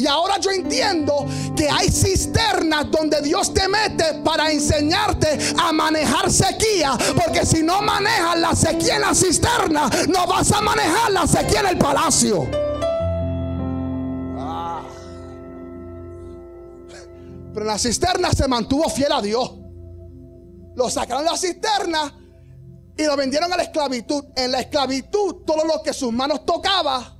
Y 0.00 0.06
ahora 0.06 0.38
yo 0.38 0.50
entiendo 0.50 1.26
que 1.54 1.68
hay 1.68 1.90
cisternas 1.90 2.90
donde 2.90 3.20
Dios 3.20 3.52
te 3.52 3.68
mete 3.68 4.14
para 4.24 4.50
enseñarte 4.50 5.38
a 5.58 5.72
manejar 5.72 6.30
sequía. 6.30 6.96
Porque 7.22 7.44
si 7.44 7.62
no 7.62 7.82
manejas 7.82 8.40
la 8.40 8.56
sequía 8.56 8.96
en 8.96 9.02
la 9.02 9.14
cisterna, 9.14 9.90
no 10.08 10.26
vas 10.26 10.50
a 10.52 10.62
manejar 10.62 11.12
la 11.12 11.26
sequía 11.26 11.60
en 11.60 11.66
el 11.66 11.76
palacio. 11.76 12.48
Ah. 14.38 14.84
Pero 17.52 17.60
en 17.60 17.66
la 17.66 17.78
cisterna 17.78 18.32
se 18.32 18.48
mantuvo 18.48 18.88
fiel 18.88 19.12
a 19.12 19.20
Dios. 19.20 19.52
Lo 20.76 20.88
sacaron 20.88 21.24
de 21.24 21.30
la 21.30 21.36
cisterna 21.36 22.18
y 22.96 23.04
lo 23.04 23.18
vendieron 23.18 23.52
a 23.52 23.56
la 23.58 23.64
esclavitud. 23.64 24.24
En 24.34 24.50
la 24.50 24.60
esclavitud, 24.60 25.44
todo 25.44 25.62
lo 25.66 25.82
que 25.82 25.92
sus 25.92 26.10
manos 26.10 26.46
tocaba 26.46 27.19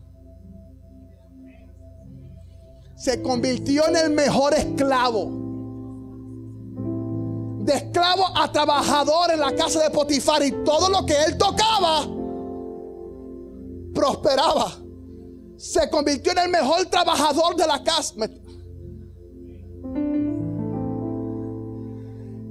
se 3.00 3.22
convirtió 3.22 3.88
en 3.88 3.96
el 3.96 4.10
mejor 4.10 4.52
esclavo. 4.52 5.30
De 7.64 7.72
esclavo 7.72 8.24
a 8.36 8.52
trabajador 8.52 9.30
en 9.32 9.40
la 9.40 9.54
casa 9.54 9.82
de 9.82 9.88
Potifar 9.88 10.42
y 10.42 10.52
todo 10.64 10.90
lo 10.90 11.06
que 11.06 11.14
él 11.14 11.38
tocaba 11.38 12.06
prosperaba. 13.94 14.76
Se 15.56 15.88
convirtió 15.88 16.32
en 16.32 16.38
el 16.40 16.50
mejor 16.50 16.84
trabajador 16.86 17.56
de 17.56 17.66
la 17.66 17.82
casa. 17.82 18.14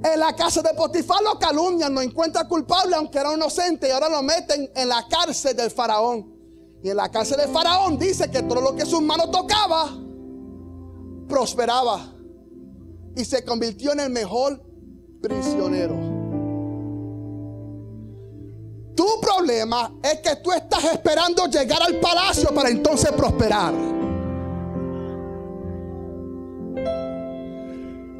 En 0.02 0.18
la 0.18 0.34
casa 0.34 0.62
de 0.62 0.74
Potifar 0.74 1.22
lo 1.22 1.38
calumnian, 1.38 1.94
no 1.94 2.00
encuentra 2.00 2.48
culpable 2.48 2.96
aunque 2.96 3.18
era 3.18 3.32
inocente 3.34 3.86
y 3.86 3.92
ahora 3.92 4.08
lo 4.08 4.20
meten 4.22 4.68
en 4.74 4.88
la 4.88 5.06
cárcel 5.08 5.56
del 5.56 5.70
faraón. 5.70 6.34
Y 6.82 6.90
en 6.90 6.96
la 6.96 7.08
cárcel 7.08 7.36
del 7.36 7.50
faraón 7.50 7.96
dice 7.98 8.28
que 8.32 8.42
todo 8.42 8.60
lo 8.60 8.74
que 8.74 8.84
sus 8.84 9.00
manos 9.00 9.30
tocaba 9.30 9.99
prosperaba 11.30 12.12
y 13.16 13.24
se 13.24 13.42
convirtió 13.44 13.92
en 13.92 14.00
el 14.00 14.10
mejor 14.10 14.62
prisionero. 15.22 15.94
Tu 18.94 19.06
problema 19.22 19.94
es 20.02 20.20
que 20.20 20.36
tú 20.36 20.52
estás 20.52 20.84
esperando 20.84 21.46
llegar 21.46 21.80
al 21.82 21.94
palacio 22.00 22.50
para 22.54 22.68
entonces 22.68 23.10
prosperar. 23.12 23.72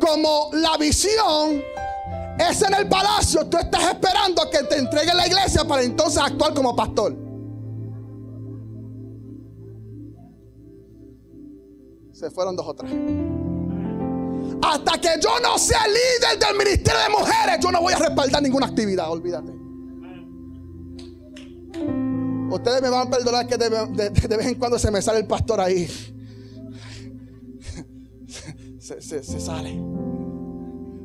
Como 0.01 0.51
la 0.55 0.79
visión 0.79 1.63
es 2.39 2.63
en 2.63 2.75
el 2.75 2.89
palacio, 2.89 3.47
tú 3.47 3.59
estás 3.59 3.83
esperando 3.93 4.49
que 4.49 4.63
te 4.63 4.79
entregue 4.79 5.13
la 5.13 5.27
iglesia 5.27 5.65
para 5.65 5.83
entonces 5.83 6.23
actuar 6.23 6.55
como 6.55 6.75
pastor. 6.75 7.30
Se 12.21 12.31
fueron 12.31 12.55
dos 12.55 12.67
o 12.67 12.75
tres. 12.75 12.93
Hasta 14.63 15.01
que 15.01 15.09
yo 15.23 15.41
no 15.43 15.57
sea 15.59 15.87
líder 15.89 16.39
del 16.39 16.55
ministerio 16.55 17.01
de 17.01 17.09
mujeres, 17.09 17.59
yo 17.63 17.73
no 17.73 17.81
voy 17.81 17.95
a 17.95 17.99
respaldar 17.99 18.43
ninguna 18.43 18.67
actividad, 18.67 19.11
olvídate. 19.11 19.51
Ustedes 22.51 22.83
me 22.83 22.91
van 22.91 23.07
a 23.07 23.11
perdonar 23.11 23.47
que 23.47 23.57
de, 23.57 24.37
vez 24.37 24.47
en 24.47 24.57
cuando 24.57 24.79
se 24.79 24.91
me 24.91 25.01
sale 25.01 25.21
el 25.21 25.27
pastor 25.27 25.63
ahí. 25.63 25.89
Se, 28.79 29.23
sale. 29.23 29.81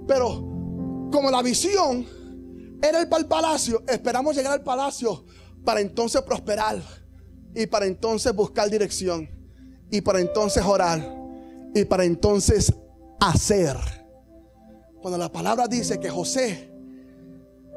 Pero 0.05 0.31
como 1.13 1.31
la 1.31 1.41
visión 1.41 2.05
era 2.81 2.99
el 2.99 3.07
palacio, 3.25 3.83
esperamos 3.87 4.35
llegar 4.35 4.51
al 4.51 4.63
palacio 4.63 5.23
para 5.63 5.79
entonces 5.79 6.21
prosperar 6.23 6.81
y 7.53 7.67
para 7.67 7.85
entonces 7.85 8.35
buscar 8.35 8.69
dirección 8.69 9.34
y 9.95 10.01
para 10.01 10.19
entonces 10.19 10.61
orar 10.61 10.99
y 11.73 11.85
para 11.85 12.03
entonces 12.03 12.73
hacer. 13.21 13.77
Cuando 15.01 15.17
la 15.17 15.31
palabra 15.31 15.69
dice 15.69 16.01
que 16.01 16.09
José 16.09 16.69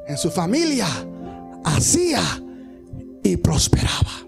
en 0.05 0.17
su 0.17 0.29
familia 0.29 0.85
hacía 1.63 2.21
y 3.23 3.37
prosperaba. 3.37 4.27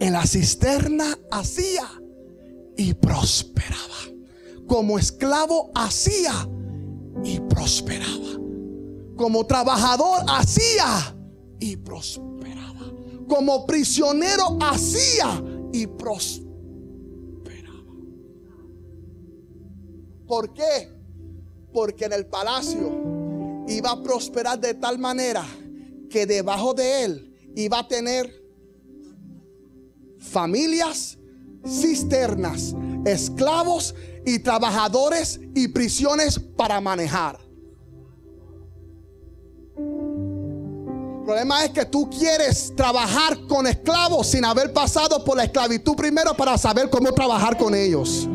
En 0.00 0.14
la 0.14 0.26
cisterna 0.26 1.18
hacía 1.30 1.86
y 2.78 2.94
prosperaba. 2.94 3.76
Como 4.66 4.98
esclavo 4.98 5.70
hacía 5.74 6.48
y 7.22 7.40
prosperaba. 7.40 8.40
Como 9.18 9.44
trabajador 9.44 10.24
hacía 10.28 11.14
y 11.60 11.76
prosperaba. 11.76 12.90
Como 13.28 13.66
prisionero 13.66 14.56
hacía 14.62 15.44
y 15.74 15.86
prosperaba. 15.86 16.51
¿Por 20.32 20.54
qué? 20.54 20.88
Porque 21.74 22.06
en 22.06 22.14
el 22.14 22.24
palacio 22.24 23.64
iba 23.68 23.90
a 23.90 24.02
prosperar 24.02 24.58
de 24.58 24.72
tal 24.72 24.98
manera 24.98 25.44
que 26.08 26.24
debajo 26.24 26.72
de 26.72 27.04
él 27.04 27.52
iba 27.54 27.80
a 27.80 27.86
tener 27.86 28.32
familias, 30.18 31.18
cisternas, 31.66 32.74
esclavos 33.04 33.94
y 34.24 34.38
trabajadores 34.38 35.38
y 35.54 35.68
prisiones 35.68 36.38
para 36.38 36.80
manejar. 36.80 37.38
El 39.76 41.24
problema 41.26 41.62
es 41.66 41.72
que 41.72 41.84
tú 41.84 42.08
quieres 42.08 42.72
trabajar 42.74 43.38
con 43.46 43.66
esclavos 43.66 44.28
sin 44.28 44.46
haber 44.46 44.72
pasado 44.72 45.22
por 45.26 45.36
la 45.36 45.44
esclavitud 45.44 45.94
primero 45.94 46.34
para 46.34 46.56
saber 46.56 46.88
cómo 46.88 47.12
trabajar 47.12 47.58
con 47.58 47.74
ellos. 47.74 48.26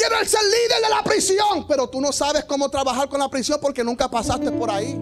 Quiero 0.00 0.24
ser 0.24 0.40
líder 0.42 0.82
de 0.82 0.88
la 0.88 1.02
prisión, 1.04 1.66
pero 1.68 1.88
tú 1.88 2.00
no 2.00 2.12
sabes 2.12 2.44
cómo 2.44 2.68
trabajar 2.68 3.08
con 3.08 3.20
la 3.20 3.28
prisión 3.28 3.58
porque 3.60 3.84
nunca 3.84 4.10
pasaste 4.10 4.50
por 4.50 4.70
ahí. 4.70 4.94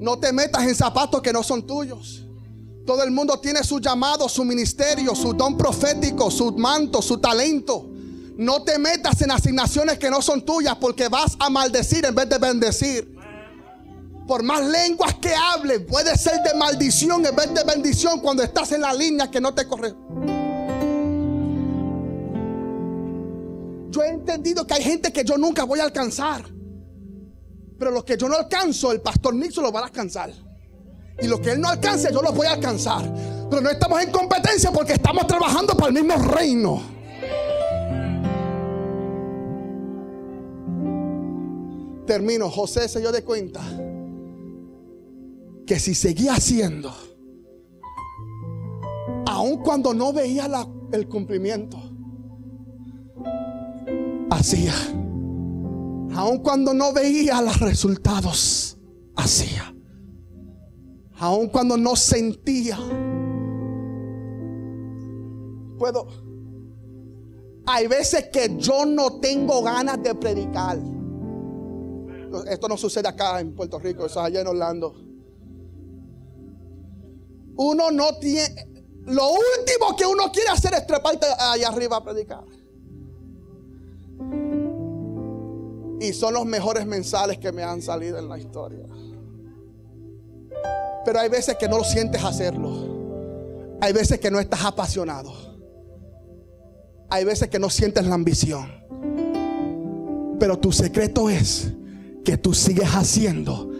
No 0.00 0.18
te 0.18 0.32
metas 0.32 0.62
en 0.62 0.74
zapatos 0.74 1.20
que 1.20 1.32
no 1.32 1.42
son 1.42 1.66
tuyos. 1.66 2.26
Todo 2.86 3.02
el 3.02 3.10
mundo 3.10 3.38
tiene 3.40 3.62
su 3.62 3.80
llamado, 3.80 4.28
su 4.28 4.44
ministerio, 4.44 5.14
su 5.14 5.32
don 5.32 5.56
profético, 5.56 6.30
su 6.30 6.52
manto, 6.52 7.00
su 7.00 7.18
talento. 7.18 7.90
No 8.36 8.62
te 8.62 8.78
metas 8.78 9.20
en 9.22 9.30
asignaciones 9.30 9.98
que 9.98 10.10
no 10.10 10.20
son 10.20 10.44
tuyas 10.44 10.76
porque 10.76 11.08
vas 11.08 11.36
a 11.38 11.48
maldecir 11.48 12.04
en 12.04 12.14
vez 12.14 12.28
de 12.28 12.38
bendecir. 12.38 13.14
Por 14.26 14.42
más 14.42 14.64
lenguas 14.64 15.14
que 15.14 15.34
hables, 15.34 15.80
puede 15.80 16.16
ser 16.16 16.40
de 16.42 16.54
maldición 16.54 17.24
en 17.24 17.36
vez 17.36 17.52
de 17.52 17.62
bendición 17.64 18.20
cuando 18.20 18.42
estás 18.42 18.72
en 18.72 18.80
la 18.80 18.92
línea 18.92 19.30
que 19.30 19.40
no 19.40 19.54
te 19.54 19.66
corresponde. 19.66 20.03
Yo 23.94 24.02
he 24.02 24.08
entendido 24.08 24.66
que 24.66 24.74
hay 24.74 24.82
gente 24.82 25.12
que 25.12 25.22
yo 25.22 25.38
nunca 25.38 25.62
voy 25.62 25.78
a 25.78 25.84
alcanzar. 25.84 26.44
Pero 27.78 27.92
lo 27.92 28.04
que 28.04 28.16
yo 28.16 28.28
no 28.28 28.34
alcanzo, 28.34 28.90
el 28.90 29.00
pastor 29.00 29.36
Nixon 29.36 29.62
lo 29.62 29.70
va 29.70 29.80
a 29.80 29.84
alcanzar. 29.84 30.32
Y 31.22 31.28
lo 31.28 31.40
que 31.40 31.52
él 31.52 31.60
no 31.60 31.68
alcance, 31.68 32.12
yo 32.12 32.20
lo 32.20 32.32
voy 32.32 32.48
a 32.48 32.54
alcanzar. 32.54 33.04
Pero 33.48 33.62
no 33.62 33.70
estamos 33.70 34.02
en 34.02 34.10
competencia 34.10 34.72
porque 34.72 34.94
estamos 34.94 35.28
trabajando 35.28 35.76
para 35.76 35.88
el 35.88 35.94
mismo 35.94 36.16
reino. 36.16 36.82
Termino. 42.04 42.50
José 42.50 42.88
se 42.88 42.98
dio 42.98 43.12
de 43.12 43.22
cuenta 43.22 43.62
que 45.66 45.78
si 45.78 45.94
seguía 45.94 46.34
haciendo, 46.34 46.92
aun 49.26 49.58
cuando 49.58 49.94
no 49.94 50.12
veía 50.12 50.48
el 50.90 51.08
cumplimiento, 51.08 51.93
hacía. 54.34 54.74
Aun 56.16 56.38
cuando 56.42 56.74
no 56.74 56.92
veía 56.92 57.40
los 57.40 57.58
resultados, 57.60 58.76
hacía. 59.16 59.74
Aun 61.18 61.48
cuando 61.48 61.76
no 61.76 61.96
sentía. 61.96 62.78
Puedo. 65.78 66.06
Hay 67.66 67.86
veces 67.86 68.28
que 68.32 68.56
yo 68.58 68.84
no 68.84 69.20
tengo 69.20 69.62
ganas 69.62 70.02
de 70.02 70.14
predicar. 70.14 70.78
Esto 72.48 72.68
no 72.68 72.76
sucede 72.76 73.08
acá 73.08 73.40
en 73.40 73.54
Puerto 73.54 73.78
Rico, 73.78 74.06
eso 74.06 74.20
es 74.20 74.26
allá 74.26 74.40
en 74.40 74.46
Orlando. 74.48 74.94
Uno 77.56 77.90
no 77.90 78.16
tiene. 78.18 78.72
Lo 79.06 79.30
último 79.30 79.94
que 79.96 80.06
uno 80.06 80.32
quiere 80.32 80.50
hacer 80.50 80.74
es 80.74 80.86
treparte 80.86 81.26
allá 81.38 81.68
arriba 81.68 81.98
a 81.98 82.04
predicar. 82.04 82.44
Son 86.12 86.34
los 86.34 86.44
mejores 86.44 86.86
mensajes 86.86 87.38
que 87.38 87.52
me 87.52 87.62
han 87.62 87.82
salido 87.82 88.18
en 88.18 88.28
la 88.28 88.38
historia. 88.38 88.86
Pero 91.04 91.20
hay 91.20 91.28
veces 91.28 91.56
que 91.56 91.68
no 91.68 91.78
lo 91.78 91.84
sientes 91.84 92.22
hacerlo. 92.24 93.76
Hay 93.80 93.92
veces 93.92 94.18
que 94.18 94.30
no 94.30 94.40
estás 94.40 94.64
apasionado. 94.64 95.32
Hay 97.10 97.24
veces 97.24 97.48
que 97.48 97.58
no 97.58 97.68
sientes 97.68 98.06
la 98.06 98.14
ambición. 98.14 98.70
Pero 100.38 100.58
tu 100.58 100.72
secreto 100.72 101.28
es 101.28 101.72
que 102.24 102.36
tú 102.36 102.54
sigues 102.54 102.88
haciendo 102.88 103.70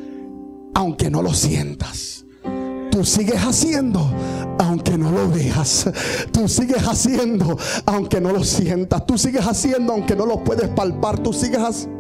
aunque 0.75 1.11
no 1.11 1.23
lo 1.23 1.33
sientas. 1.33 2.25
Tú 2.91 3.05
sigues 3.05 3.41
haciendo 3.43 4.01
aunque 4.59 4.99
no 4.99 5.11
lo 5.11 5.29
veas. 5.29 5.87
Tú 6.33 6.49
sigues 6.49 6.87
haciendo 6.87 7.57
aunque 7.87 8.21
no 8.21 8.33
lo 8.33 8.45
sientas. 8.45 9.07
Tú 9.07 9.17
sigues 9.19 9.47
haciendo 9.47 9.95
aunque 9.95 10.15
no 10.15 10.27
lo 10.27 10.45
puedes 10.45 10.69
palpar. 10.69 11.19
Tú 11.19 11.33
sigues 11.33 11.59
haciendo. 11.59 11.94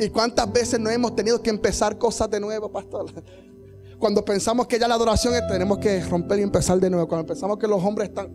¿Y 0.00 0.08
cuántas 0.08 0.50
veces 0.50 0.80
no 0.80 0.88
hemos 0.88 1.14
tenido 1.14 1.42
que 1.42 1.50
empezar 1.50 1.98
cosas 1.98 2.30
de 2.30 2.40
nuevo, 2.40 2.72
pastor? 2.72 3.04
Cuando 3.98 4.24
pensamos 4.24 4.66
que 4.66 4.78
ya 4.78 4.88
la 4.88 4.94
adoración 4.94 5.34
es, 5.34 5.46
tenemos 5.46 5.76
que 5.76 6.00
romper 6.00 6.38
y 6.38 6.42
empezar 6.42 6.80
de 6.80 6.88
nuevo. 6.88 7.06
Cuando 7.06 7.26
pensamos 7.26 7.58
que 7.58 7.66
los 7.66 7.84
hombres 7.84 8.08
están, 8.08 8.34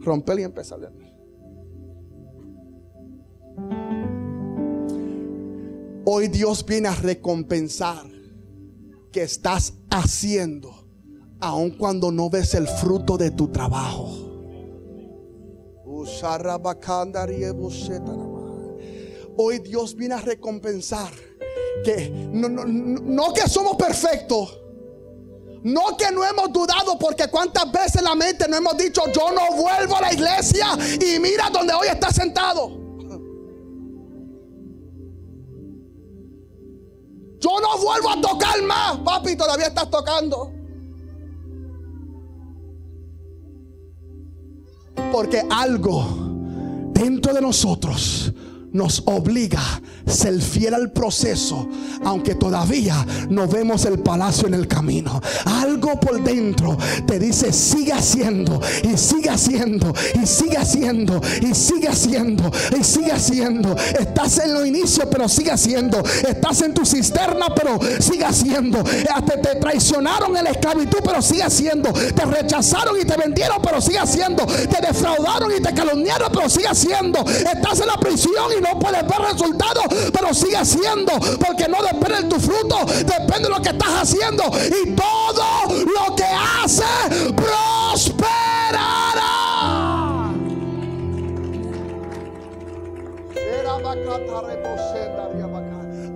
romper 0.00 0.40
y 0.40 0.42
empezar 0.42 0.80
de 0.80 0.90
nuevo. 0.90 1.14
Hoy 6.04 6.26
Dios 6.26 6.66
viene 6.66 6.88
a 6.88 6.94
recompensar 6.96 8.04
que 9.12 9.22
estás 9.22 9.74
haciendo, 9.90 10.88
aun 11.38 11.70
cuando 11.70 12.10
no 12.10 12.28
ves 12.28 12.54
el 12.54 12.66
fruto 12.66 13.16
de 13.16 13.30
tu 13.30 13.46
trabajo. 13.52 14.08
Hoy 19.36 19.58
Dios 19.58 19.94
viene 19.96 20.14
a 20.14 20.20
recompensar 20.20 21.12
que 21.84 22.10
no, 22.10 22.48
no, 22.48 23.32
que 23.32 23.48
somos 23.48 23.76
perfectos. 23.76 24.60
No 25.62 25.96
que 25.96 26.10
no 26.12 26.22
hemos 26.22 26.52
dudado, 26.52 26.98
porque 26.98 27.26
cuántas 27.28 27.72
veces 27.72 28.02
la 28.02 28.14
mente 28.14 28.46
no 28.46 28.56
hemos 28.56 28.76
dicho, 28.76 29.00
yo 29.14 29.32
no 29.32 29.56
vuelvo 29.56 29.96
a 29.96 30.02
la 30.02 30.12
iglesia 30.12 30.66
y 31.00 31.18
mira 31.18 31.48
donde 31.50 31.72
hoy 31.72 31.88
está 31.88 32.10
sentado. 32.10 32.68
Yo 37.40 37.60
no 37.60 37.78
vuelvo 37.78 38.10
a 38.10 38.20
tocar 38.20 38.62
más, 38.62 38.98
papi, 38.98 39.36
todavía 39.36 39.68
estás 39.68 39.90
tocando. 39.90 40.52
Porque 45.10 45.42
algo 45.50 46.04
dentro 46.92 47.32
de 47.32 47.40
nosotros 47.40 48.32
nos 48.74 49.02
obliga 49.06 49.62
ser 50.06 50.40
fiel 50.40 50.74
al 50.74 50.90
proceso, 50.92 51.68
aunque 52.04 52.34
todavía 52.34 53.06
no 53.28 53.46
vemos 53.46 53.84
el 53.84 53.98
palacio 54.00 54.48
en 54.48 54.54
el 54.54 54.68
camino. 54.68 55.20
Algo 55.44 55.98
por 55.98 56.22
dentro 56.22 56.76
te 57.06 57.18
dice, 57.18 57.52
sigue 57.52 57.92
haciendo, 57.92 58.60
y 58.82 58.96
sigue 58.96 59.30
haciendo, 59.30 59.92
y 60.20 60.26
sigue 60.26 60.56
haciendo, 60.56 61.20
y 61.40 61.54
sigue 61.54 61.88
haciendo, 61.88 62.50
y 62.78 62.84
sigue 62.84 63.12
haciendo. 63.12 63.76
Estás 63.98 64.38
en 64.38 64.54
lo 64.54 64.64
inicio, 64.64 65.08
pero 65.08 65.28
sigue 65.28 65.50
haciendo. 65.50 66.02
Estás 66.26 66.62
en 66.62 66.74
tu 66.74 66.84
cisterna, 66.84 67.46
pero 67.54 67.78
sigue 68.00 68.24
haciendo. 68.24 68.82
Hasta 69.14 69.40
te 69.40 69.56
traicionaron 69.56 70.36
en 70.36 70.44
la 70.44 70.50
esclavitud, 70.50 70.98
pero 71.04 71.22
sigue 71.22 71.42
haciendo. 71.42 71.92
Te 71.92 72.24
rechazaron 72.24 73.00
y 73.00 73.04
te 73.04 73.16
vendieron, 73.16 73.58
pero 73.62 73.80
sigue 73.80 73.98
haciendo. 73.98 74.44
Te 74.46 74.86
defraudaron 74.86 75.50
y 75.56 75.60
te 75.60 75.72
calumniaron, 75.72 76.30
pero 76.32 76.48
sigue 76.48 76.68
haciendo. 76.68 77.24
Estás 77.26 77.80
en 77.80 77.86
la 77.86 77.96
prisión 77.98 78.50
y 78.56 78.60
no 78.60 78.78
puedes 78.78 79.02
ver 79.02 79.18
resultados, 79.32 79.84
pero 80.12 80.34
sigue 80.34 80.56
haciendo, 80.56 81.12
porque 81.38 81.68
no 81.68 81.82
depende 81.82 82.22
de 82.22 82.28
tu 82.28 82.40
fruto, 82.40 82.84
depende 82.86 83.44
de 83.44 83.48
lo 83.50 83.62
que 83.62 83.70
estás 83.70 84.02
haciendo. 84.02 84.44
Y 84.84 84.90
todo 84.94 85.66
lo 85.84 86.14
que 86.16 86.24
hace 86.24 86.84
prosperará. 87.34 88.94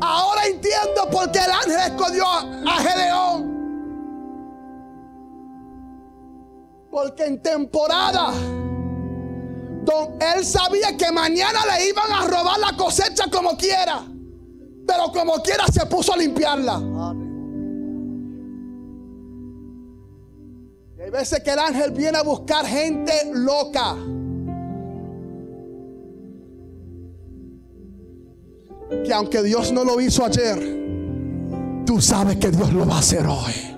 Ahora 0.00 0.46
entiendo 0.46 1.08
por 1.10 1.30
qué 1.30 1.38
el 1.40 1.50
ángel 1.50 1.92
escogió 1.92 2.24
a 2.26 2.80
Gedeón. 2.80 3.58
Porque 6.90 7.24
en 7.26 7.42
temporada 7.42 8.32
él 10.20 10.44
sabía 10.44 10.96
que 10.96 11.10
mañana 11.12 11.60
le 11.66 11.88
iban 11.88 12.12
a 12.12 12.26
robar 12.26 12.58
la 12.58 12.76
cosecha 12.76 13.24
como 13.30 13.56
quiera. 13.56 14.04
Pero 14.86 15.12
como 15.12 15.34
quiera 15.42 15.66
se 15.72 15.86
puso 15.86 16.14
a 16.14 16.16
limpiarla. 16.16 16.80
Y 20.96 21.00
hay 21.00 21.10
veces 21.10 21.40
que 21.40 21.50
el 21.50 21.58
ángel 21.58 21.92
viene 21.92 22.18
a 22.18 22.22
buscar 22.22 22.66
gente 22.66 23.12
loca. 23.34 23.96
Que 29.04 29.12
aunque 29.12 29.42
Dios 29.42 29.72
no 29.72 29.84
lo 29.84 30.00
hizo 30.00 30.24
ayer, 30.24 31.84
tú 31.84 32.00
sabes 32.00 32.36
que 32.36 32.50
Dios 32.50 32.72
lo 32.72 32.86
va 32.86 32.96
a 32.96 32.98
hacer 33.00 33.26
hoy. 33.26 33.77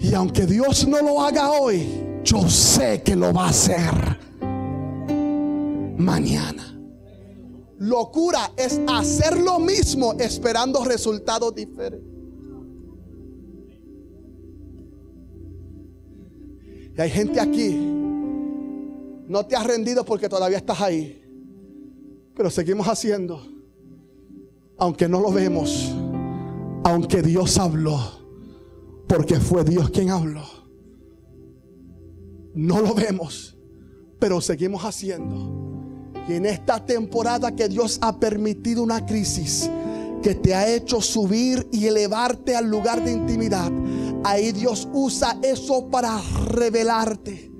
Y 0.00 0.14
aunque 0.14 0.46
Dios 0.46 0.88
no 0.88 1.02
lo 1.02 1.20
haga 1.20 1.50
hoy, 1.50 1.86
yo 2.24 2.48
sé 2.48 3.02
que 3.02 3.14
lo 3.14 3.34
va 3.34 3.46
a 3.46 3.50
hacer 3.50 4.18
mañana. 5.98 6.66
Locura 7.78 8.50
es 8.56 8.80
hacer 8.88 9.38
lo 9.38 9.58
mismo 9.58 10.14
esperando 10.18 10.82
resultados 10.84 11.54
diferentes. 11.54 12.08
Y 16.96 17.00
hay 17.00 17.10
gente 17.10 17.38
aquí, 17.38 17.74
no 19.28 19.46
te 19.46 19.54
has 19.54 19.66
rendido 19.66 20.04
porque 20.04 20.28
todavía 20.28 20.58
estás 20.58 20.80
ahí, 20.80 21.22
pero 22.34 22.50
seguimos 22.50 22.88
haciendo, 22.88 23.42
aunque 24.78 25.08
no 25.08 25.20
lo 25.20 25.30
vemos, 25.30 25.94
aunque 26.84 27.22
Dios 27.22 27.58
habló 27.58 28.19
porque 29.10 29.40
fue 29.40 29.64
Dios 29.64 29.90
quien 29.90 30.10
habló. 30.10 30.44
No 32.54 32.80
lo 32.80 32.94
vemos, 32.94 33.58
pero 34.20 34.40
seguimos 34.40 34.84
haciendo. 34.84 36.12
Y 36.28 36.34
en 36.34 36.46
esta 36.46 36.86
temporada 36.86 37.56
que 37.56 37.68
Dios 37.68 37.98
ha 38.02 38.20
permitido 38.20 38.84
una 38.84 39.04
crisis 39.04 39.68
que 40.22 40.36
te 40.36 40.54
ha 40.54 40.72
hecho 40.72 41.00
subir 41.00 41.66
y 41.72 41.86
elevarte 41.86 42.54
al 42.54 42.70
lugar 42.70 43.02
de 43.02 43.10
intimidad, 43.10 43.72
ahí 44.22 44.52
Dios 44.52 44.88
usa 44.92 45.40
eso 45.42 45.88
para 45.88 46.16
revelarte 46.46 47.50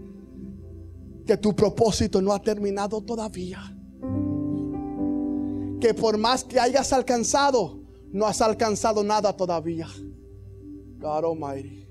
que 1.26 1.36
tu 1.36 1.56
propósito 1.56 2.22
no 2.22 2.32
ha 2.32 2.40
terminado 2.40 3.00
todavía. 3.02 3.76
Que 5.80 5.94
por 5.94 6.16
más 6.16 6.44
que 6.44 6.60
hayas 6.60 6.92
alcanzado, 6.92 7.82
no 8.12 8.24
has 8.26 8.40
alcanzado 8.40 9.02
nada 9.02 9.36
todavía. 9.36 9.88
God 11.00 11.24
Almighty. 11.24 11.88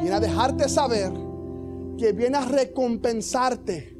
Viene 0.00 0.12
a 0.14 0.20
dejarte 0.20 0.68
saber 0.68 1.12
que 1.98 2.12
viene 2.12 2.38
a 2.38 2.44
recompensarte. 2.44 3.94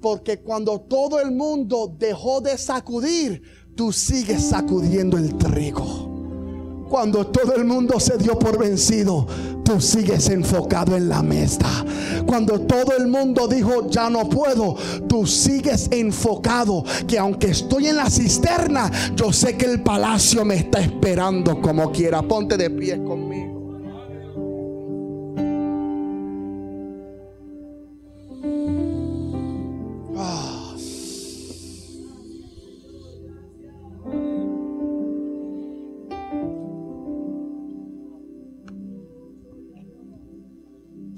Porque 0.00 0.40
cuando 0.40 0.80
todo 0.80 1.20
el 1.20 1.30
mundo 1.30 1.94
dejó 1.96 2.40
de 2.40 2.58
sacudir, 2.58 3.40
tú 3.76 3.92
sigues 3.92 4.42
sacudiendo 4.42 5.16
el 5.16 5.36
trigo. 5.38 6.10
Cuando 6.88 7.26
todo 7.28 7.54
el 7.54 7.64
mundo 7.64 8.00
se 8.00 8.18
dio 8.18 8.38
por 8.38 8.58
vencido, 8.58 9.26
tú 9.64 9.80
sigues 9.80 10.28
enfocado 10.28 10.96
en 10.96 11.08
la 11.08 11.22
mesa. 11.22 11.86
Cuando 12.26 12.60
todo 12.62 12.96
el 12.98 13.06
mundo 13.06 13.46
dijo, 13.46 13.88
ya 13.88 14.10
no 14.10 14.28
puedo, 14.28 14.76
tú 15.08 15.24
sigues 15.24 15.88
enfocado. 15.92 16.84
Que 17.06 17.18
aunque 17.18 17.52
estoy 17.52 17.86
en 17.86 17.96
la 17.96 18.10
cisterna, 18.10 18.90
yo 19.14 19.32
sé 19.32 19.56
que 19.56 19.66
el 19.66 19.82
palacio 19.82 20.44
me 20.44 20.56
está 20.56 20.80
esperando 20.80 21.60
como 21.62 21.92
quiera. 21.92 22.22
Ponte 22.22 22.56
de 22.56 22.68
pie 22.68 23.02
conmigo. 23.02 23.51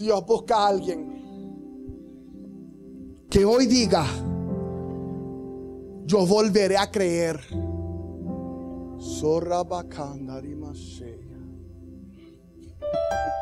Dios 0.04 0.26
busca 0.26 0.56
a 0.56 0.66
alguien 0.68 1.14
que 3.30 3.42
hoy 3.42 3.64
diga, 3.66 4.04
yo 6.04 6.26
volveré 6.26 6.76
a 6.76 6.90
creer. 6.90 7.40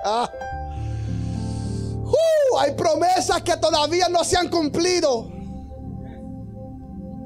Ah. 0.04 0.28
Uh, 2.04 2.58
hay 2.58 2.74
promesas 2.74 3.40
que 3.42 3.56
todavía 3.56 4.08
no 4.08 4.24
se 4.24 4.36
han 4.36 4.48
cumplido. 4.48 5.30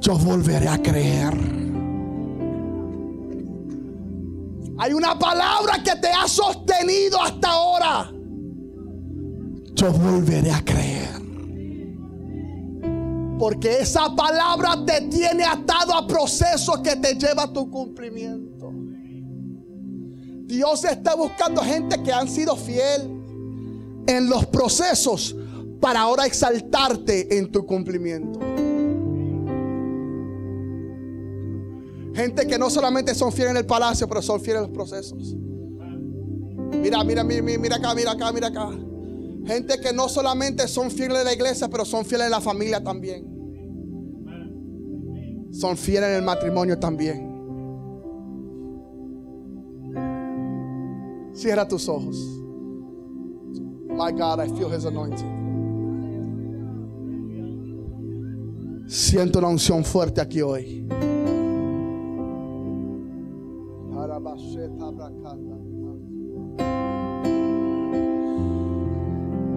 yo 0.00 0.18
volveré 0.18 0.68
a 0.68 0.76
creer. 0.76 1.34
Hay 4.78 4.92
una 4.92 5.18
palabra 5.18 5.82
que 5.82 5.96
te 5.96 6.08
ha 6.08 6.28
sostenido 6.28 7.18
hasta 7.22 7.48
ahora. 7.48 8.15
Yo 9.76 9.92
volveré 9.92 10.50
a 10.50 10.64
creer. 10.64 11.10
Porque 13.38 13.80
esa 13.80 14.14
palabra 14.16 14.84
te 14.86 15.02
tiene 15.02 15.44
atado 15.44 15.94
a 15.94 16.06
procesos 16.06 16.78
que 16.78 16.96
te 16.96 17.14
lleva 17.14 17.42
a 17.42 17.52
tu 17.52 17.70
cumplimiento. 17.70 18.72
Dios 20.46 20.84
está 20.84 21.14
buscando 21.14 21.60
gente 21.60 22.02
que 22.02 22.10
han 22.10 22.28
sido 22.28 22.56
fiel 22.56 23.02
en 24.06 24.30
los 24.30 24.46
procesos 24.46 25.36
para 25.80 26.00
ahora 26.00 26.24
exaltarte 26.24 27.36
en 27.36 27.52
tu 27.52 27.66
cumplimiento. 27.66 28.40
Gente 32.14 32.46
que 32.46 32.58
no 32.58 32.70
solamente 32.70 33.14
son 33.14 33.30
fieles 33.30 33.50
en 33.50 33.58
el 33.58 33.66
palacio, 33.66 34.08
pero 34.08 34.22
son 34.22 34.40
fieles 34.40 34.62
en 34.62 34.68
los 34.68 34.74
procesos. 34.74 35.36
Mira, 36.80 37.04
mira, 37.04 37.22
mira, 37.22 37.42
mira 37.42 37.76
acá, 37.76 37.94
mira 37.94 38.12
acá, 38.12 38.32
mira 38.32 38.46
acá. 38.46 38.70
Gente 39.46 39.80
que 39.80 39.92
no 39.92 40.08
solamente 40.08 40.66
son 40.66 40.90
fieles 40.90 41.18
en 41.18 41.24
la 41.24 41.32
iglesia, 41.32 41.68
pero 41.68 41.84
son 41.84 42.04
fieles 42.04 42.26
en 42.26 42.32
la 42.32 42.40
familia 42.40 42.82
también. 42.82 43.24
Son 45.52 45.76
fieles 45.76 46.10
en 46.10 46.16
el 46.16 46.22
matrimonio 46.22 46.78
también. 46.78 47.32
Cierra 51.32 51.68
tus 51.68 51.88
ojos. 51.88 52.16
My 53.88 54.10
God, 54.10 54.40
I 54.40 54.48
feel 54.56 54.72
His 54.74 54.84
anointing. 54.84 55.46
Siento 58.88 59.38
una 59.38 59.48
unción 59.48 59.84
fuerte 59.84 60.20
aquí 60.20 60.42
hoy. 60.42 60.86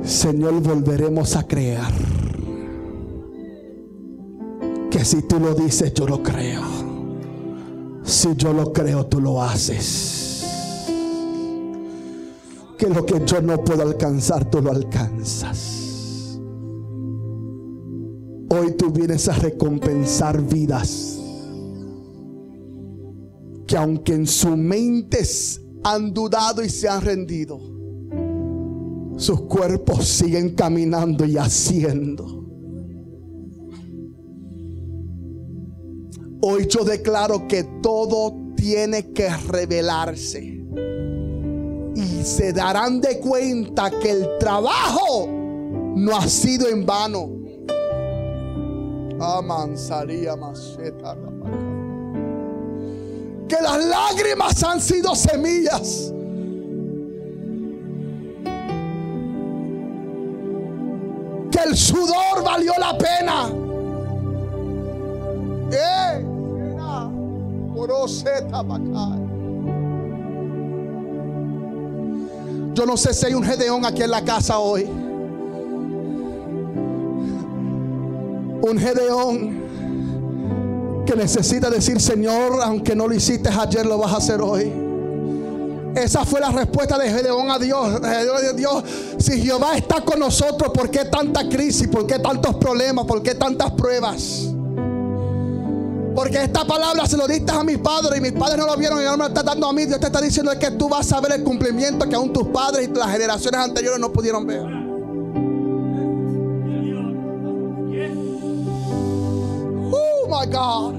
Señor, 0.10 0.60
volveremos 0.64 1.36
a 1.36 1.44
creer. 1.46 1.94
Que 4.90 5.06
si 5.06 5.22
tú 5.22 5.40
lo 5.40 5.54
dices, 5.54 5.94
yo 5.94 6.08
lo 6.08 6.24
creo. 6.24 6.64
Si 8.04 8.36
yo 8.36 8.52
lo 8.52 8.74
creo, 8.74 9.06
tú 9.06 9.22
lo 9.22 9.40
haces. 9.44 10.44
Que 12.76 12.90
lo 12.90 13.06
que 13.06 13.24
yo 13.24 13.40
no 13.40 13.64
puedo 13.64 13.84
alcanzar, 13.84 14.50
tú 14.50 14.64
lo 14.64 14.72
alcanzas. 14.72 16.40
Hoy 18.50 18.72
tú 18.80 18.90
vienes 18.90 19.30
a 19.30 19.34
recompensar 19.34 20.42
vidas 20.42 21.20
que 23.68 23.78
aunque 23.78 24.16
en 24.16 24.26
sus 24.26 24.58
mentes 24.58 25.62
han 25.84 26.12
dudado 26.12 26.64
y 26.64 26.70
se 26.70 26.90
han 26.90 27.02
rendido, 27.02 27.79
sus 29.20 29.42
cuerpos 29.42 30.06
siguen 30.08 30.56
caminando 30.56 31.26
y 31.26 31.38
haciendo. 31.38 32.46
Hoy 36.42 36.68
yo 36.68 36.86
declaro 36.86 37.46
que 37.50 37.66
todo 37.84 38.34
tiene 38.56 39.12
que 39.12 39.30
revelarse. 39.30 40.64
Y 41.96 42.24
se 42.24 42.54
darán 42.54 43.02
de 43.02 43.20
cuenta 43.20 43.92
que 44.00 44.12
el 44.12 44.38
trabajo 44.40 45.28
no 45.28 46.16
ha 46.16 46.26
sido 46.26 46.70
en 46.70 46.86
vano. 46.86 47.30
Que 53.50 53.58
las 53.62 53.86
lágrimas 53.86 54.64
han 54.64 54.80
sido 54.80 55.14
semillas. 55.14 56.14
Sudor 61.80 62.44
valió 62.44 62.74
la 62.78 62.98
pena. 62.98 63.50
Eh, 65.72 66.26
Yo 72.74 72.86
no 72.86 72.98
sé 72.98 73.14
si 73.14 73.26
hay 73.26 73.34
un 73.34 73.44
Gedeón 73.44 73.86
aquí 73.86 74.04
en 74.04 74.12
la 74.12 74.24
casa 74.24 74.60
hoy. 74.60 74.84
Un 78.62 78.78
Gedeón 78.78 79.60
que 81.06 81.16
necesita 81.16 81.70
decir, 81.70 82.00
Señor, 82.00 82.60
aunque 82.64 82.96
no 82.96 83.08
lo 83.08 83.16
hiciste 83.16 83.50
ayer, 83.50 83.86
lo 83.86 83.98
vas 83.98 84.14
a 84.14 84.18
hacer 84.18 84.42
hoy. 84.42 84.89
Esa 85.96 86.24
fue 86.26 86.40
la 86.40 86.52
respuesta 86.52 86.98
de 86.98 87.10
Gedeón 87.10 87.50
a 87.52 87.60
Dios. 87.60 88.00
Dios, 88.56 88.84
si 89.18 89.42
Jehová 89.42 89.76
está 89.76 90.02
con 90.02 90.20
nosotros, 90.20 90.72
¿por 90.74 90.90
qué 90.90 91.06
tanta 91.06 91.48
crisis? 91.50 91.88
¿Por 91.88 92.06
qué 92.06 92.20
tantos 92.20 92.56
problemas? 92.56 93.06
¿Por 93.06 93.24
qué 93.24 93.36
tantas 93.36 93.72
pruebas? 93.72 94.48
Porque 96.16 96.44
esta 96.44 96.66
palabra 96.66 97.06
se 97.08 97.18
lo 97.18 97.28
diste 97.28 97.52
a 97.52 97.64
mis 97.64 97.78
padres 97.78 98.18
y 98.18 98.22
mis 98.22 98.34
padres 98.34 98.58
no 98.58 98.68
lo 98.68 98.76
vieron 98.76 99.02
y 99.02 99.06
ahora 99.06 99.18
me 99.18 99.24
lo 99.24 99.28
está 99.30 99.44
dando 99.44 99.68
a 99.68 99.74
mí. 99.74 99.86
Dios 99.86 100.00
te 100.00 100.08
está 100.08 100.22
diciendo 100.22 100.52
que 100.60 100.72
tú 100.72 100.90
vas 100.90 101.12
a 101.12 101.22
ver 101.22 101.34
el 101.34 101.44
cumplimiento 101.44 102.08
que 102.08 102.16
aún 102.16 102.34
tus 102.34 102.48
padres 102.48 102.90
y 102.90 102.98
las 102.98 103.12
generaciones 103.12 103.60
anteriores 103.60 104.00
no 104.00 104.12
pudieron 104.12 104.46
ver. 104.46 104.80
my 110.30 110.46
God. 110.46 110.94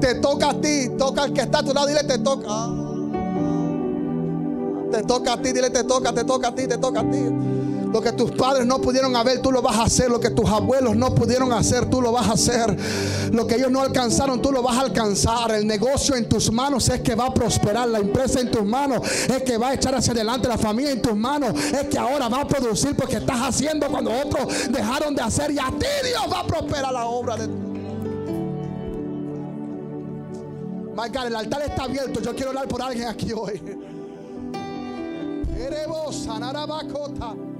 Te 0.00 0.16
toca 0.16 0.50
a 0.50 0.60
ti, 0.60 0.90
toca 0.98 1.22
al 1.22 1.32
que 1.32 1.42
está 1.42 1.60
a 1.60 1.62
tu 1.62 1.72
lado, 1.72 1.86
dile 1.86 2.02
te 2.04 2.18
toca. 2.18 2.81
Te 4.92 5.02
toca 5.04 5.32
a 5.32 5.40
ti, 5.40 5.52
dile 5.52 5.70
te 5.70 5.84
toca, 5.84 6.12
te 6.12 6.22
toca 6.22 6.48
a 6.48 6.54
ti, 6.54 6.66
te 6.68 6.76
toca 6.76 7.00
a 7.00 7.10
ti. 7.10 7.18
Lo 7.92 8.00
que 8.00 8.12
tus 8.12 8.30
padres 8.32 8.66
no 8.66 8.78
pudieron 8.78 9.16
hacer, 9.16 9.40
tú 9.40 9.50
lo 9.50 9.62
vas 9.62 9.76
a 9.76 9.84
hacer. 9.84 10.10
Lo 10.10 10.20
que 10.20 10.30
tus 10.30 10.48
abuelos 10.48 10.96
no 10.96 11.14
pudieron 11.14 11.52
hacer, 11.52 11.88
tú 11.88 12.02
lo 12.02 12.12
vas 12.12 12.28
a 12.28 12.32
hacer. 12.32 12.76
Lo 13.32 13.46
que 13.46 13.56
ellos 13.56 13.70
no 13.70 13.80
alcanzaron, 13.80 14.40
tú 14.40 14.52
lo 14.52 14.62
vas 14.62 14.76
a 14.76 14.80
alcanzar. 14.82 15.50
El 15.52 15.66
negocio 15.66 16.14
en 16.14 16.28
tus 16.28 16.52
manos 16.52 16.88
es 16.90 17.00
que 17.00 17.14
va 17.14 17.26
a 17.26 17.34
prosperar. 17.34 17.88
La 17.88 17.98
empresa 17.98 18.40
en 18.40 18.50
tus 18.50 18.64
manos 18.64 19.00
es 19.28 19.42
que 19.42 19.56
va 19.56 19.70
a 19.70 19.74
echar 19.74 19.94
hacia 19.94 20.12
adelante. 20.12 20.46
La 20.46 20.58
familia 20.58 20.92
en 20.92 21.02
tus 21.02 21.16
manos 21.16 21.54
es 21.54 21.84
que 21.84 21.98
ahora 21.98 22.28
va 22.28 22.42
a 22.42 22.48
producir 22.48 22.94
porque 22.94 23.16
estás 23.16 23.40
haciendo 23.40 23.88
cuando 23.88 24.10
otros 24.10 24.70
dejaron 24.70 25.14
de 25.14 25.22
hacer. 25.22 25.50
Y 25.50 25.58
a 25.58 25.68
ti 25.78 25.86
Dios 26.04 26.22
va 26.32 26.40
a 26.40 26.46
prosperar 26.46 26.92
la 26.92 27.06
obra 27.06 27.36
de 27.36 27.46
tu 27.46 27.72
My 30.94 31.08
el 31.26 31.36
altar 31.36 31.62
está 31.62 31.84
abierto. 31.84 32.20
Yo 32.20 32.34
quiero 32.34 32.50
orar 32.50 32.68
por 32.68 32.82
alguien 32.82 33.08
aquí 33.08 33.32
hoy. 33.32 33.60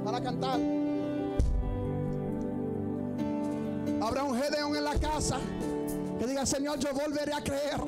Para 0.05 0.21
cantar. 0.21 0.61
Habrá 4.03 4.25
un 4.25 4.37
Gedeón 4.41 4.77
en 4.77 4.85
la 4.85 4.95
casa 4.95 5.39
que 6.19 6.27
diga, 6.27 6.45
Señor, 6.45 6.79
yo 6.79 6.93
volveré 6.93 7.33
a 7.33 7.43
creer 7.43 7.81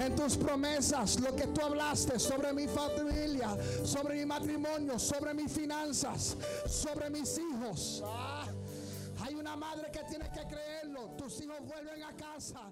en 0.00 0.14
tus 0.14 0.36
promesas, 0.36 1.18
lo 1.20 1.34
que 1.34 1.48
tú 1.48 1.60
hablaste 1.60 2.18
sobre 2.18 2.52
mi 2.52 2.68
familia, 2.68 3.56
sobre 3.84 4.14
mi 4.14 4.26
matrimonio, 4.26 4.98
sobre 4.98 5.34
mis 5.34 5.50
finanzas, 5.50 6.36
sobre 6.68 7.10
mis 7.10 7.38
hijos. 7.38 8.02
Ah, 8.06 8.46
hay 9.20 9.34
una 9.34 9.56
madre 9.56 9.90
que 9.92 10.04
tiene 10.04 10.30
que 10.30 10.46
creerlo. 10.46 11.10
Tus 11.16 11.40
hijos 11.40 11.58
vuelven 11.66 12.02
a 12.04 12.12
casa. 12.14 12.70